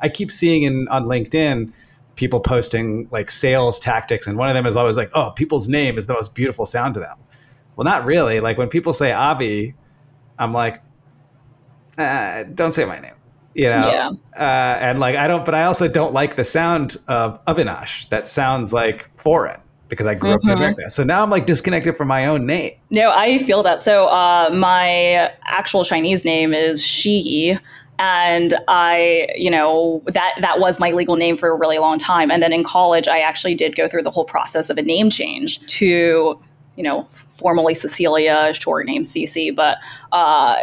I 0.00 0.08
keep 0.08 0.30
seeing 0.30 0.64
in 0.64 0.88
on 0.88 1.04
LinkedIn 1.04 1.72
people 2.16 2.40
posting 2.40 3.08
like 3.10 3.30
sales 3.30 3.78
tactics, 3.78 4.26
and 4.26 4.38
one 4.38 4.48
of 4.48 4.54
them 4.54 4.66
is 4.66 4.76
always 4.76 4.96
like, 4.96 5.10
"Oh, 5.14 5.30
people's 5.30 5.68
name 5.68 5.98
is 5.98 6.06
the 6.06 6.14
most 6.14 6.34
beautiful 6.34 6.66
sound 6.66 6.94
to 6.94 7.00
them." 7.00 7.16
Well, 7.76 7.84
not 7.84 8.04
really. 8.04 8.40
Like 8.40 8.58
when 8.58 8.68
people 8.68 8.92
say 8.92 9.12
Avi, 9.12 9.74
I'm 10.38 10.52
like, 10.52 10.82
uh, 11.98 12.44
"Don't 12.44 12.72
say 12.72 12.84
my 12.84 13.00
name." 13.00 13.14
You 13.54 13.68
know, 13.68 13.88
yeah. 13.88 14.10
uh, 14.36 14.78
and 14.80 14.98
like 14.98 15.14
I 15.14 15.28
don't, 15.28 15.44
but 15.44 15.54
I 15.54 15.64
also 15.64 15.86
don't 15.86 16.12
like 16.12 16.34
the 16.36 16.44
sound 16.44 16.96
of 17.06 17.44
Avinash. 17.44 18.08
That 18.08 18.26
sounds 18.26 18.72
like 18.72 19.14
foreign 19.14 19.60
because 19.88 20.06
I 20.06 20.14
grew 20.14 20.30
mm-hmm. 20.30 20.48
up 20.48 20.56
in. 20.56 20.62
America. 20.62 20.90
So 20.90 21.04
now 21.04 21.22
I'm 21.22 21.30
like 21.30 21.46
disconnected 21.46 21.96
from 21.96 22.08
my 22.08 22.26
own 22.26 22.46
name. 22.46 22.72
No, 22.90 23.12
I 23.14 23.38
feel 23.38 23.62
that. 23.62 23.82
So 23.82 24.08
uh, 24.08 24.50
my 24.52 25.32
actual 25.44 25.84
Chinese 25.84 26.24
name 26.24 26.52
is 26.52 26.84
Shi. 26.84 27.18
Yi. 27.18 27.58
And 27.98 28.54
I, 28.66 29.28
you 29.36 29.50
know, 29.50 30.02
that 30.06 30.34
that 30.40 30.58
was 30.58 30.80
my 30.80 30.90
legal 30.90 31.14
name 31.14 31.36
for 31.36 31.48
a 31.50 31.56
really 31.56 31.78
long 31.78 31.96
time. 31.96 32.30
And 32.30 32.42
then 32.42 32.52
in 32.52 32.64
college, 32.64 33.06
I 33.06 33.20
actually 33.20 33.54
did 33.54 33.76
go 33.76 33.86
through 33.86 34.02
the 34.02 34.10
whole 34.10 34.24
process 34.24 34.68
of 34.68 34.78
a 34.78 34.82
name 34.82 35.10
change 35.10 35.64
to 35.66 36.40
you 36.76 36.82
know, 36.82 37.04
formally 37.30 37.74
Cecilia, 37.74 38.52
short 38.52 38.86
name 38.86 39.02
Cece, 39.02 39.54
but 39.54 39.78
uh, 40.12 40.56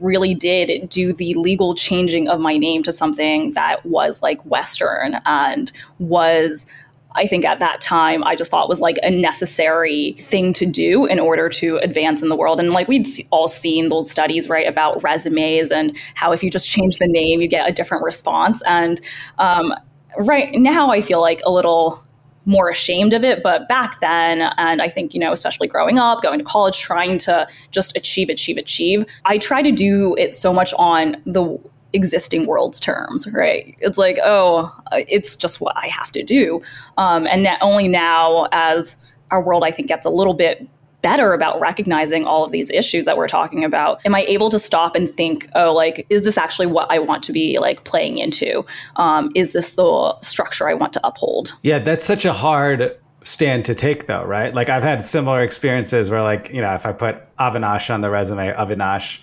really 0.00 0.34
did 0.34 0.88
do 0.88 1.12
the 1.12 1.34
legal 1.34 1.74
changing 1.74 2.28
of 2.28 2.40
my 2.40 2.56
name 2.56 2.82
to 2.82 2.92
something 2.92 3.52
that 3.52 3.84
was 3.86 4.22
like 4.22 4.44
Western 4.44 5.20
and 5.26 5.70
was 5.98 6.66
I 7.14 7.26
think 7.26 7.44
at 7.44 7.60
that 7.60 7.80
time 7.80 8.24
I 8.24 8.34
just 8.34 8.50
thought 8.50 8.68
was 8.68 8.80
like 8.80 8.98
a 9.02 9.10
necessary 9.10 10.12
thing 10.22 10.52
to 10.54 10.66
do 10.66 11.06
in 11.06 11.20
order 11.20 11.48
to 11.48 11.76
advance 11.78 12.22
in 12.22 12.28
the 12.28 12.36
world. 12.36 12.58
And 12.58 12.70
like 12.70 12.88
we'd 12.88 13.06
all 13.30 13.48
seen 13.48 13.88
those 13.88 14.10
studies, 14.10 14.48
right, 14.48 14.66
about 14.66 15.02
resumes 15.02 15.70
and 15.70 15.96
how 16.14 16.32
if 16.32 16.42
you 16.42 16.50
just 16.50 16.68
change 16.68 16.96
the 16.96 17.08
name, 17.08 17.40
you 17.40 17.48
get 17.48 17.68
a 17.68 17.72
different 17.72 18.04
response. 18.04 18.62
And 18.66 19.00
um, 19.38 19.74
right 20.18 20.52
now 20.54 20.90
I 20.90 21.00
feel 21.00 21.20
like 21.20 21.40
a 21.46 21.50
little 21.50 22.02
more 22.46 22.68
ashamed 22.68 23.14
of 23.14 23.24
it. 23.24 23.42
But 23.42 23.68
back 23.68 24.00
then, 24.00 24.42
and 24.58 24.82
I 24.82 24.88
think, 24.88 25.14
you 25.14 25.20
know, 25.20 25.32
especially 25.32 25.66
growing 25.66 25.98
up, 25.98 26.22
going 26.22 26.38
to 26.38 26.44
college, 26.44 26.78
trying 26.78 27.18
to 27.18 27.46
just 27.70 27.96
achieve, 27.96 28.28
achieve, 28.28 28.58
achieve, 28.58 29.06
I 29.24 29.38
try 29.38 29.62
to 29.62 29.72
do 29.72 30.14
it 30.18 30.34
so 30.34 30.52
much 30.52 30.74
on 30.74 31.16
the 31.24 31.58
existing 31.94 32.46
world's 32.46 32.80
terms, 32.80 33.26
right? 33.32 33.74
It's 33.78 33.96
like, 33.96 34.18
oh, 34.22 34.70
it's 34.92 35.36
just 35.36 35.60
what 35.60 35.76
I 35.76 35.86
have 35.86 36.12
to 36.12 36.22
do. 36.22 36.60
Um, 36.98 37.26
and 37.26 37.48
only 37.60 37.88
now 37.88 38.48
as 38.52 38.96
our 39.30 39.42
world, 39.42 39.64
I 39.64 39.70
think, 39.70 39.88
gets 39.88 40.04
a 40.04 40.10
little 40.10 40.34
bit 40.34 40.68
better 41.02 41.34
about 41.34 41.60
recognizing 41.60 42.24
all 42.24 42.44
of 42.44 42.50
these 42.50 42.70
issues 42.70 43.04
that 43.04 43.18
we're 43.18 43.28
talking 43.28 43.62
about 43.62 44.00
am 44.06 44.14
i 44.14 44.22
able 44.22 44.48
to 44.48 44.58
stop 44.58 44.96
and 44.96 45.10
think 45.10 45.46
oh 45.54 45.70
like 45.70 46.06
is 46.08 46.22
this 46.22 46.38
actually 46.38 46.66
what 46.66 46.90
i 46.90 46.98
want 46.98 47.22
to 47.22 47.30
be 47.30 47.58
like 47.58 47.84
playing 47.84 48.16
into 48.16 48.64
um, 48.96 49.30
is 49.34 49.52
this 49.52 49.74
the 49.74 50.16
structure 50.22 50.66
i 50.66 50.72
want 50.72 50.94
to 50.94 51.06
uphold 51.06 51.52
yeah 51.62 51.78
that's 51.78 52.06
such 52.06 52.24
a 52.24 52.32
hard 52.32 52.98
stand 53.22 53.66
to 53.66 53.74
take 53.74 54.06
though 54.06 54.24
right 54.24 54.54
like 54.54 54.70
i've 54.70 54.82
had 54.82 55.04
similar 55.04 55.42
experiences 55.42 56.08
where 56.08 56.22
like 56.22 56.48
you 56.50 56.62
know 56.62 56.72
if 56.72 56.86
i 56.86 56.92
put 56.92 57.16
avinash 57.36 57.92
on 57.92 58.00
the 58.00 58.08
resume 58.08 58.50
avinash 58.54 59.18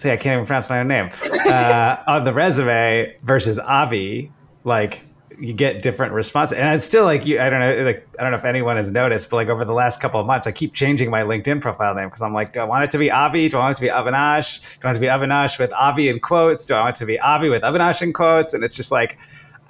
say 0.00 0.12
i 0.12 0.16
can't 0.16 0.34
even 0.34 0.46
pronounce 0.46 0.70
my 0.70 0.80
own 0.80 0.88
name 0.88 1.10
uh, 1.46 1.96
on 2.06 2.24
the 2.24 2.32
resume 2.32 3.16
versus 3.22 3.58
avi 3.58 4.32
like 4.64 5.02
you 5.40 5.54
get 5.54 5.80
different 5.82 6.12
responses. 6.12 6.58
And 6.58 6.72
it's 6.74 6.84
still 6.84 7.04
like 7.04 7.24
you, 7.24 7.40
I 7.40 7.48
don't 7.48 7.60
know, 7.60 7.84
like 7.84 8.06
I 8.18 8.22
don't 8.22 8.30
know 8.30 8.38
if 8.38 8.44
anyone 8.44 8.76
has 8.76 8.90
noticed, 8.90 9.30
but 9.30 9.36
like 9.36 9.48
over 9.48 9.64
the 9.64 9.72
last 9.72 10.00
couple 10.00 10.20
of 10.20 10.26
months, 10.26 10.46
I 10.46 10.52
keep 10.52 10.74
changing 10.74 11.10
my 11.10 11.22
LinkedIn 11.22 11.60
profile 11.60 11.94
name 11.94 12.08
because 12.08 12.20
I'm 12.20 12.34
like, 12.34 12.52
do 12.52 12.60
I 12.60 12.64
want 12.64 12.84
it 12.84 12.90
to 12.90 12.98
be 12.98 13.10
Avi? 13.10 13.48
Do 13.48 13.56
I 13.56 13.60
want 13.60 13.72
it 13.72 13.74
to 13.76 13.80
be 13.82 13.88
Avinash? 13.88 14.60
Do 14.60 14.66
I 14.84 14.88
want 14.88 14.96
it 14.96 15.00
to 15.00 15.00
be 15.00 15.06
Avinash 15.06 15.58
with 15.58 15.72
Avi 15.72 16.08
in 16.08 16.20
quotes? 16.20 16.66
Do 16.66 16.74
I 16.74 16.80
want 16.80 16.96
it 16.96 16.98
to 17.00 17.06
be 17.06 17.18
Avi 17.18 17.48
with 17.48 17.62
Avinash 17.62 18.02
in 18.02 18.12
quotes? 18.12 18.52
And 18.52 18.62
it's 18.62 18.74
just 18.74 18.92
like 18.92 19.18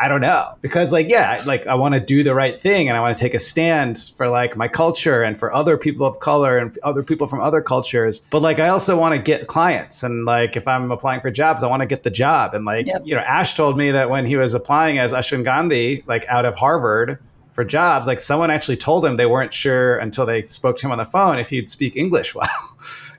I 0.01 0.09
don't 0.09 0.21
know. 0.21 0.55
Because 0.63 0.93
like 0.93 1.09
yeah 1.09 1.43
like 1.47 1.67
I 1.67 1.75
want 1.75 1.95
to 1.95 2.01
do 2.01 2.23
the 2.23 2.35
right 2.35 2.59
thing 2.59 2.89
and 2.89 2.97
I 2.97 3.01
want 3.01 3.17
to 3.17 3.23
take 3.23 3.35
a 3.35 3.39
stand 3.39 3.99
for 4.17 4.29
like 4.29 4.57
my 4.57 4.67
culture 4.67 5.23
and 5.23 5.39
for 5.39 5.53
other 5.53 5.77
people 5.77 6.07
of 6.07 6.21
color 6.21 6.59
and 6.59 6.77
other 6.83 7.03
people 7.03 7.27
from 7.27 7.41
other 7.41 7.61
cultures. 7.61 8.21
But 8.31 8.43
like 8.43 8.61
I 8.61 8.69
also 8.69 8.99
want 8.99 9.15
to 9.15 9.21
get 9.21 9.47
clients 9.47 10.03
and 10.03 10.25
like 10.25 10.57
if 10.57 10.67
I'm 10.67 10.91
applying 10.91 11.21
for 11.21 11.31
jobs 11.31 11.63
I 11.63 11.69
want 11.69 11.81
to 11.81 11.87
get 11.87 12.03
the 12.03 12.11
job. 12.11 12.55
And 12.55 12.65
like 12.65 12.87
yep. 12.87 13.03
you 13.05 13.15
know 13.15 13.21
Ash 13.21 13.55
told 13.55 13.77
me 13.77 13.91
that 13.91 14.11
when 14.11 14.25
he 14.25 14.37
was 14.37 14.55
applying 14.55 14.99
as 14.99 15.13
Ashwin 15.13 15.45
Gandhi 15.45 16.03
like 16.07 16.25
out 16.29 16.45
of 16.45 16.57
Harvard 16.57 17.19
for 17.53 17.65
jobs 17.65 18.07
like 18.07 18.21
someone 18.21 18.51
actually 18.51 18.77
told 18.77 19.05
him 19.05 19.17
they 19.17 19.27
weren't 19.27 19.53
sure 19.53 19.99
until 19.99 20.25
they 20.25 20.47
spoke 20.47 20.79
to 20.79 20.87
him 20.87 20.93
on 20.93 20.99
the 20.99 21.05
phone 21.05 21.39
if 21.39 21.51
he'd 21.51 21.69
speak 21.69 21.97
English 21.97 22.35
well 22.35 22.49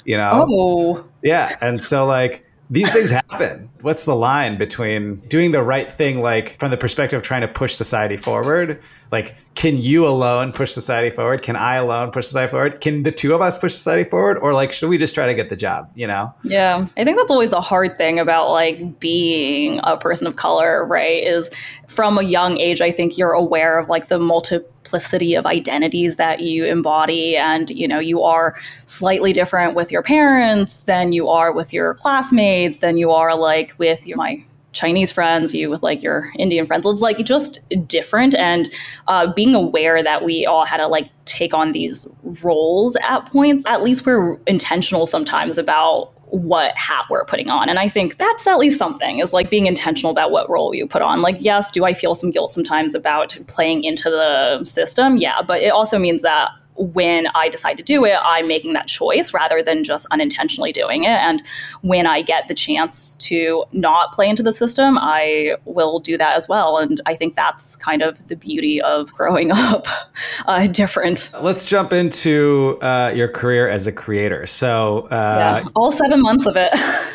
you 0.05 0.17
know? 0.17 0.45
Oh. 0.47 1.05
Yeah. 1.21 1.55
And 1.61 1.81
so 1.81 2.05
like 2.05 2.45
these 2.71 2.89
things 2.91 3.09
happen. 3.09 3.69
What's 3.81 4.05
the 4.05 4.15
line 4.15 4.57
between 4.57 5.15
doing 5.27 5.51
the 5.51 5.61
right 5.61 5.91
thing, 5.91 6.21
like 6.21 6.57
from 6.57 6.71
the 6.71 6.77
perspective 6.77 7.17
of 7.17 7.23
trying 7.23 7.41
to 7.41 7.47
push 7.49 7.75
society 7.75 8.15
forward? 8.15 8.81
Like, 9.11 9.35
can 9.61 9.77
you 9.77 10.07
alone 10.07 10.51
push 10.51 10.71
society 10.71 11.11
forward? 11.11 11.43
Can 11.43 11.55
I 11.55 11.75
alone 11.75 12.09
push 12.09 12.25
society 12.25 12.49
forward? 12.49 12.81
Can 12.81 13.03
the 13.03 13.11
two 13.11 13.35
of 13.35 13.41
us 13.41 13.59
push 13.59 13.75
society 13.75 14.09
forward? 14.09 14.39
Or 14.39 14.55
like, 14.55 14.71
should 14.71 14.89
we 14.89 14.97
just 14.97 15.13
try 15.13 15.27
to 15.27 15.35
get 15.35 15.51
the 15.51 15.55
job, 15.55 15.87
you 15.93 16.07
know? 16.07 16.33
Yeah. 16.43 16.87
I 16.97 17.03
think 17.03 17.15
that's 17.15 17.29
always 17.29 17.51
the 17.51 17.61
hard 17.61 17.95
thing 17.95 18.17
about 18.17 18.49
like 18.49 18.99
being 18.99 19.79
a 19.83 19.97
person 19.97 20.25
of 20.25 20.35
color, 20.35 20.83
right? 20.87 21.23
Is 21.23 21.51
from 21.85 22.17
a 22.17 22.23
young 22.23 22.59
age, 22.59 22.81
I 22.81 22.89
think 22.89 23.19
you're 23.19 23.33
aware 23.33 23.77
of 23.77 23.87
like 23.87 24.07
the 24.07 24.17
multiplicity 24.17 25.35
of 25.35 25.45
identities 25.45 26.15
that 26.15 26.39
you 26.39 26.65
embody. 26.65 27.37
And, 27.37 27.69
you 27.69 27.87
know, 27.87 27.99
you 27.99 28.23
are 28.23 28.55
slightly 28.87 29.31
different 29.31 29.75
with 29.75 29.91
your 29.91 30.01
parents 30.01 30.85
than 30.85 31.11
you 31.11 31.29
are 31.29 31.51
with 31.51 31.71
your 31.71 31.93
classmates, 31.93 32.77
than 32.77 32.97
you 32.97 33.11
are 33.11 33.37
like 33.37 33.75
with 33.77 34.07
your, 34.07 34.17
my 34.17 34.43
Chinese 34.73 35.11
friends, 35.11 35.53
you 35.53 35.69
with 35.69 35.83
like 35.83 36.01
your 36.01 36.31
Indian 36.37 36.65
friends. 36.65 36.85
It's 36.85 37.01
like 37.01 37.17
just 37.19 37.59
different. 37.87 38.35
And 38.35 38.71
uh, 39.07 39.31
being 39.33 39.55
aware 39.55 40.01
that 40.01 40.23
we 40.23 40.45
all 40.45 40.65
had 40.65 40.77
to 40.77 40.87
like 40.87 41.09
take 41.25 41.53
on 41.53 41.71
these 41.71 42.07
roles 42.43 42.95
at 43.03 43.25
points, 43.25 43.65
at 43.65 43.83
least 43.83 44.05
we're 44.05 44.37
intentional 44.47 45.07
sometimes 45.07 45.57
about 45.57 46.13
what 46.31 46.75
hat 46.77 47.05
we're 47.09 47.25
putting 47.25 47.49
on. 47.49 47.67
And 47.67 47.77
I 47.77 47.89
think 47.89 48.17
that's 48.17 48.47
at 48.47 48.57
least 48.57 48.77
something 48.77 49.19
is 49.19 49.33
like 49.33 49.49
being 49.49 49.65
intentional 49.65 50.11
about 50.11 50.31
what 50.31 50.49
role 50.49 50.73
you 50.73 50.87
put 50.87 51.01
on. 51.01 51.21
Like, 51.21 51.35
yes, 51.39 51.69
do 51.69 51.83
I 51.83 51.93
feel 51.93 52.15
some 52.15 52.31
guilt 52.31 52.51
sometimes 52.51 52.95
about 52.95 53.37
playing 53.47 53.83
into 53.83 54.09
the 54.09 54.63
system? 54.63 55.17
Yeah. 55.17 55.41
But 55.41 55.59
it 55.59 55.73
also 55.73 55.99
means 55.99 56.21
that 56.21 56.51
when 56.75 57.27
I 57.35 57.49
decide 57.49 57.77
to 57.77 57.83
do 57.83 58.05
it, 58.05 58.17
I'm 58.23 58.47
making 58.47 58.73
that 58.73 58.87
choice 58.87 59.33
rather 59.33 59.61
than 59.61 59.83
just 59.83 60.07
unintentionally 60.11 60.71
doing 60.71 61.03
it. 61.03 61.09
And 61.09 61.43
when 61.81 62.07
I 62.07 62.21
get 62.21 62.47
the 62.47 62.55
chance 62.55 63.15
to 63.15 63.65
not 63.71 64.13
play 64.13 64.29
into 64.29 64.43
the 64.43 64.53
system, 64.53 64.97
I 64.97 65.57
will 65.65 65.99
do 65.99 66.17
that 66.17 66.35
as 66.35 66.47
well. 66.47 66.77
And 66.77 67.01
I 67.05 67.15
think 67.15 67.35
that's 67.35 67.75
kind 67.75 68.01
of 68.01 68.27
the 68.27 68.35
beauty 68.35 68.81
of 68.81 69.11
growing 69.13 69.51
up 69.53 69.87
uh, 70.45 70.67
different. 70.67 71.31
Let's 71.39 71.65
jump 71.65 71.93
into 71.93 72.77
uh, 72.81 73.11
your 73.13 73.27
career 73.27 73.69
as 73.69 73.87
a 73.87 73.91
creator. 73.91 74.45
So, 74.47 75.07
uh, 75.11 75.61
yeah, 75.63 75.69
all 75.75 75.91
seven 75.91 76.21
months 76.21 76.45
of 76.45 76.55
it. 76.57 76.71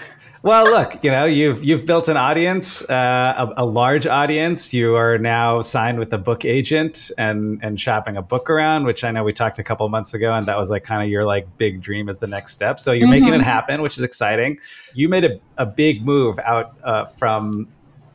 well, 0.46 0.64
look, 0.66 1.02
you 1.02 1.10
know, 1.10 1.24
you've 1.24 1.64
you've 1.64 1.86
built 1.86 2.06
an 2.06 2.16
audience, 2.16 2.88
uh, 2.88 3.52
a, 3.56 3.64
a, 3.64 3.66
large 3.66 4.06
audience. 4.06 4.72
You 4.72 4.94
are 4.94 5.18
now 5.18 5.60
signed 5.60 5.98
with 5.98 6.12
a 6.12 6.18
book 6.18 6.44
agent 6.44 7.10
and 7.18 7.58
and 7.64 7.80
shopping 7.80 8.16
a 8.16 8.22
book 8.22 8.48
around, 8.48 8.84
which 8.84 9.02
I 9.02 9.10
know 9.10 9.24
we 9.24 9.32
talked 9.32 9.58
a 9.58 9.64
couple 9.64 9.88
months 9.88 10.14
ago, 10.14 10.32
and 10.32 10.46
that 10.46 10.56
was 10.56 10.70
like 10.70 10.84
kind 10.84 11.02
of 11.02 11.08
your 11.08 11.24
like 11.24 11.48
big 11.58 11.80
dream 11.80 12.08
as 12.08 12.20
the 12.20 12.28
next 12.28 12.52
step. 12.52 12.78
So 12.78 12.92
you're 12.92 13.08
mm-hmm. 13.08 13.24
making 13.24 13.34
it 13.34 13.42
happen, 13.42 13.82
which 13.82 13.98
is 13.98 14.04
exciting. 14.04 14.60
You 14.94 15.08
made 15.08 15.24
a, 15.24 15.40
a 15.58 15.66
big 15.66 16.04
move 16.04 16.38
out 16.38 16.78
uh, 16.84 17.06
from, 17.06 17.66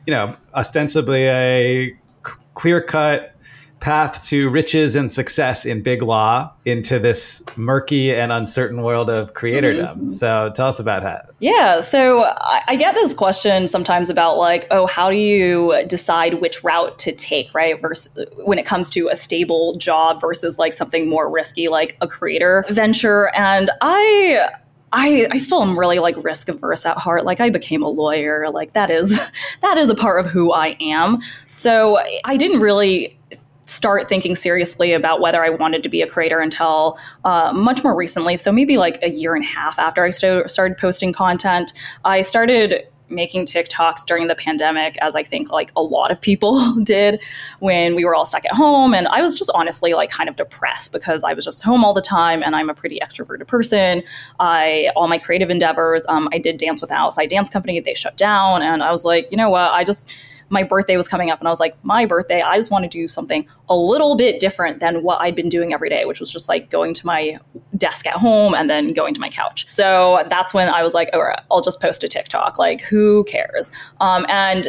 you 0.06 0.14
know, 0.14 0.34
ostensibly 0.54 1.26
a 1.26 1.90
c- 1.90 2.32
clear 2.54 2.80
cut 2.80 3.36
path 3.82 4.24
to 4.24 4.48
riches 4.48 4.94
and 4.94 5.10
success 5.10 5.66
in 5.66 5.82
big 5.82 6.02
law 6.02 6.52
into 6.64 7.00
this 7.00 7.42
murky 7.56 8.14
and 8.14 8.30
uncertain 8.30 8.80
world 8.82 9.10
of 9.10 9.34
creatordom. 9.34 9.96
Mm-hmm. 9.96 10.08
So 10.08 10.52
tell 10.54 10.68
us 10.68 10.78
about 10.78 11.02
that. 11.02 11.30
Yeah. 11.40 11.80
So 11.80 12.24
I, 12.24 12.62
I, 12.68 12.76
get 12.76 12.94
this 12.94 13.12
question 13.12 13.66
sometimes 13.66 14.08
about 14.08 14.38
like, 14.38 14.68
oh, 14.70 14.86
how 14.86 15.10
do 15.10 15.16
you 15.16 15.84
decide 15.88 16.34
which 16.34 16.62
route 16.62 16.96
to 17.00 17.12
take, 17.12 17.52
right? 17.54 17.80
Versus 17.80 18.24
when 18.44 18.56
it 18.56 18.64
comes 18.64 18.88
to 18.90 19.08
a 19.08 19.16
stable 19.16 19.74
job 19.74 20.20
versus 20.20 20.60
like 20.60 20.72
something 20.72 21.08
more 21.08 21.28
risky, 21.28 21.66
like 21.66 21.96
a 22.00 22.06
creator 22.06 22.64
venture. 22.68 23.34
And 23.34 23.68
I, 23.80 24.46
I, 24.92 25.26
I 25.32 25.38
still 25.38 25.60
am 25.60 25.76
really 25.76 25.98
like 25.98 26.22
risk 26.22 26.48
averse 26.48 26.86
at 26.86 26.98
heart. 26.98 27.24
Like 27.24 27.40
I 27.40 27.50
became 27.50 27.82
a 27.82 27.88
lawyer. 27.88 28.48
Like 28.48 28.74
that 28.74 28.92
is 28.92 29.18
that 29.60 29.76
is 29.76 29.88
a 29.88 29.96
part 29.96 30.24
of 30.24 30.30
who 30.30 30.52
I 30.52 30.76
am. 30.80 31.20
So 31.50 31.98
I 32.24 32.36
didn't 32.36 32.60
really 32.60 33.18
start 33.66 34.08
thinking 34.08 34.34
seriously 34.34 34.92
about 34.92 35.20
whether 35.20 35.42
I 35.44 35.50
wanted 35.50 35.82
to 35.84 35.88
be 35.88 36.02
a 36.02 36.06
creator 36.06 36.40
until 36.40 36.98
uh, 37.24 37.52
much 37.52 37.84
more 37.84 37.94
recently. 37.94 38.36
So 38.36 38.52
maybe 38.52 38.76
like 38.76 38.98
a 39.02 39.10
year 39.10 39.34
and 39.34 39.44
a 39.44 39.48
half 39.48 39.78
after 39.78 40.04
I 40.04 40.10
st- 40.10 40.50
started 40.50 40.78
posting 40.78 41.12
content, 41.12 41.72
I 42.04 42.22
started 42.22 42.86
making 43.12 43.44
TikToks 43.44 44.04
during 44.06 44.26
the 44.26 44.34
pandemic, 44.34 44.96
as 45.00 45.14
I 45.14 45.22
think 45.22 45.50
like 45.50 45.70
a 45.76 45.82
lot 45.82 46.10
of 46.10 46.20
people 46.20 46.74
did 46.82 47.20
when 47.60 47.94
we 47.94 48.04
were 48.04 48.14
all 48.14 48.24
stuck 48.24 48.44
at 48.44 48.52
home. 48.52 48.94
And 48.94 49.06
I 49.08 49.20
was 49.20 49.34
just 49.34 49.50
honestly 49.54 49.92
like 49.92 50.10
kind 50.10 50.28
of 50.28 50.36
depressed 50.36 50.92
because 50.92 51.22
I 51.22 51.34
was 51.34 51.44
just 51.44 51.62
home 51.62 51.84
all 51.84 51.92
the 51.92 52.00
time 52.00 52.42
and 52.42 52.56
I'm 52.56 52.70
a 52.70 52.74
pretty 52.74 52.98
extroverted 53.00 53.46
person. 53.46 54.02
I, 54.40 54.90
all 54.96 55.08
my 55.08 55.18
creative 55.18 55.50
endeavors, 55.50 56.02
um, 56.08 56.28
I 56.32 56.38
did 56.38 56.56
dance 56.56 56.80
with 56.80 56.90
an 56.90 56.96
outside 56.96 57.26
dance 57.26 57.50
company, 57.50 57.78
they 57.80 57.94
shut 57.94 58.16
down. 58.16 58.62
And 58.62 58.82
I 58.82 58.90
was 58.90 59.04
like, 59.04 59.28
you 59.30 59.36
know 59.36 59.50
what, 59.50 59.70
I 59.72 59.84
just, 59.84 60.12
my 60.48 60.62
birthday 60.62 60.96
was 60.96 61.08
coming 61.08 61.30
up 61.30 61.38
and 61.38 61.48
I 61.48 61.50
was 61.50 61.60
like, 61.60 61.76
my 61.84 62.06
birthday, 62.06 62.40
I 62.40 62.56
just 62.56 62.70
want 62.70 62.84
to 62.84 62.88
do 62.88 63.08
something 63.08 63.46
a 63.68 63.76
little 63.76 64.16
bit 64.16 64.40
different 64.40 64.80
than 64.80 65.02
what 65.02 65.20
I'd 65.20 65.34
been 65.34 65.48
doing 65.48 65.72
every 65.72 65.88
day, 65.88 66.04
which 66.04 66.20
was 66.20 66.30
just 66.30 66.48
like 66.48 66.70
going 66.70 66.94
to 66.94 67.06
my 67.06 67.38
desk 67.76 68.06
at 68.06 68.14
home 68.14 68.54
and 68.54 68.68
then 68.68 68.92
going 68.92 69.14
to 69.14 69.20
my 69.20 69.28
couch. 69.28 69.68
So 69.68 70.24
that's 70.28 70.52
when 70.52 70.68
I 70.68 70.82
was 70.82 70.94
like, 70.94 71.10
all 71.12 71.22
right, 71.22 71.40
I'll 71.50 71.62
just 71.62 71.80
post 71.80 72.04
a 72.04 72.08
TikTok. 72.08 72.58
Like, 72.58 72.80
who 72.82 73.24
cares? 73.24 73.70
Um, 74.00 74.26
and 74.28 74.68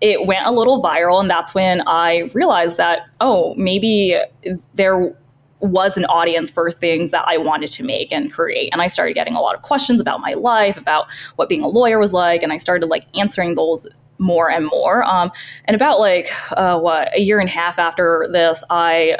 it 0.00 0.26
went 0.26 0.46
a 0.46 0.50
little 0.50 0.82
viral. 0.82 1.20
And 1.20 1.28
that's 1.28 1.54
when 1.54 1.82
I 1.86 2.30
realized 2.34 2.76
that, 2.76 3.06
oh, 3.20 3.54
maybe 3.56 4.16
there 4.74 5.14
was 5.60 5.96
an 5.96 6.04
audience 6.06 6.50
for 6.50 6.70
things 6.70 7.10
that 7.10 7.24
I 7.26 7.38
wanted 7.38 7.68
to 7.68 7.82
make 7.82 8.12
and 8.12 8.30
create. 8.30 8.68
And 8.72 8.82
I 8.82 8.86
started 8.86 9.14
getting 9.14 9.34
a 9.34 9.40
lot 9.40 9.54
of 9.54 9.62
questions 9.62 10.00
about 10.00 10.20
my 10.20 10.34
life, 10.34 10.76
about 10.76 11.06
what 11.36 11.48
being 11.48 11.62
a 11.62 11.68
lawyer 11.68 11.98
was 11.98 12.12
like. 12.12 12.42
And 12.42 12.52
I 12.52 12.58
started 12.58 12.86
like 12.86 13.06
answering 13.14 13.54
those 13.54 13.86
more 14.24 14.50
and 14.50 14.66
more. 14.66 15.04
Um, 15.04 15.30
and 15.66 15.74
about 15.74 16.00
like 16.00 16.30
uh, 16.52 16.78
what 16.78 17.14
a 17.14 17.20
year 17.20 17.38
and 17.38 17.48
a 17.48 17.52
half 17.52 17.78
after 17.78 18.26
this, 18.32 18.64
I 18.70 19.18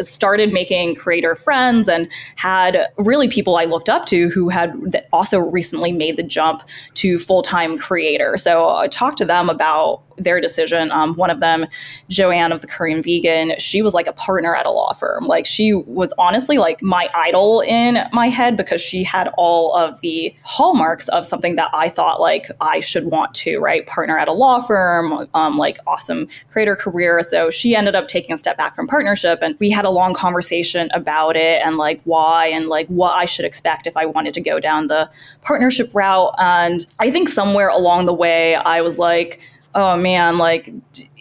started 0.00 0.52
making 0.52 0.94
creator 0.94 1.34
friends 1.36 1.88
and 1.88 2.08
had 2.36 2.88
really 2.96 3.28
people 3.28 3.56
I 3.56 3.64
looked 3.64 3.88
up 3.88 4.06
to 4.06 4.28
who 4.30 4.48
had 4.48 5.04
also 5.12 5.38
recently 5.38 5.92
made 5.92 6.16
the 6.16 6.22
jump 6.22 6.62
to 6.94 7.18
full 7.18 7.42
time 7.42 7.78
creator. 7.78 8.36
So 8.36 8.68
I 8.68 8.88
talked 8.88 9.18
to 9.18 9.24
them 9.24 9.48
about 9.48 10.02
their 10.16 10.40
decision. 10.40 10.90
Um, 10.90 11.14
one 11.14 11.30
of 11.30 11.40
them, 11.40 11.66
Joanne 12.08 12.52
of 12.52 12.60
the 12.60 12.66
Korean 12.66 13.02
Vegan, 13.02 13.54
she 13.58 13.82
was 13.82 13.94
like 13.94 14.06
a 14.06 14.12
partner 14.12 14.54
at 14.54 14.66
a 14.66 14.70
law 14.70 14.92
firm. 14.92 15.26
Like 15.26 15.46
she 15.46 15.72
was 15.72 16.12
honestly 16.18 16.58
like 16.58 16.82
my 16.82 17.08
idol 17.14 17.60
in 17.60 17.98
my 18.12 18.28
head 18.28 18.56
because 18.56 18.80
she 18.80 19.02
had 19.02 19.28
all 19.36 19.76
of 19.76 20.00
the 20.00 20.34
hallmarks 20.42 21.08
of 21.08 21.26
something 21.26 21.56
that 21.56 21.70
I 21.74 21.88
thought 21.88 22.20
like 22.20 22.46
I 22.60 22.80
should 22.80 23.06
want 23.06 23.34
to, 23.34 23.58
right? 23.58 23.86
Partner 23.86 24.18
at 24.18 24.28
a 24.28 24.32
law 24.32 24.60
firm, 24.60 25.28
um, 25.34 25.58
like 25.58 25.78
awesome 25.86 26.28
creator 26.48 26.76
career. 26.76 27.22
So 27.22 27.50
she 27.50 27.74
ended 27.74 27.94
up 27.94 28.08
taking 28.08 28.34
a 28.34 28.38
step 28.38 28.56
back 28.56 28.74
from 28.74 28.86
partnership 28.86 29.40
and 29.42 29.56
we 29.58 29.70
had 29.70 29.83
a 29.84 29.90
long 29.90 30.14
conversation 30.14 30.88
about 30.92 31.36
it 31.36 31.62
and 31.64 31.76
like 31.76 32.00
why 32.04 32.46
and 32.46 32.68
like 32.68 32.86
what 32.88 33.12
I 33.12 33.24
should 33.24 33.44
expect 33.44 33.86
if 33.86 33.96
I 33.96 34.06
wanted 34.06 34.34
to 34.34 34.40
go 34.40 34.60
down 34.60 34.86
the 34.86 35.10
partnership 35.42 35.90
route. 35.94 36.34
And 36.38 36.86
I 36.98 37.10
think 37.10 37.28
somewhere 37.28 37.68
along 37.68 38.06
the 38.06 38.14
way, 38.14 38.54
I 38.54 38.80
was 38.80 38.98
like, 38.98 39.40
oh 39.74 39.96
man, 39.96 40.38
like, 40.38 40.72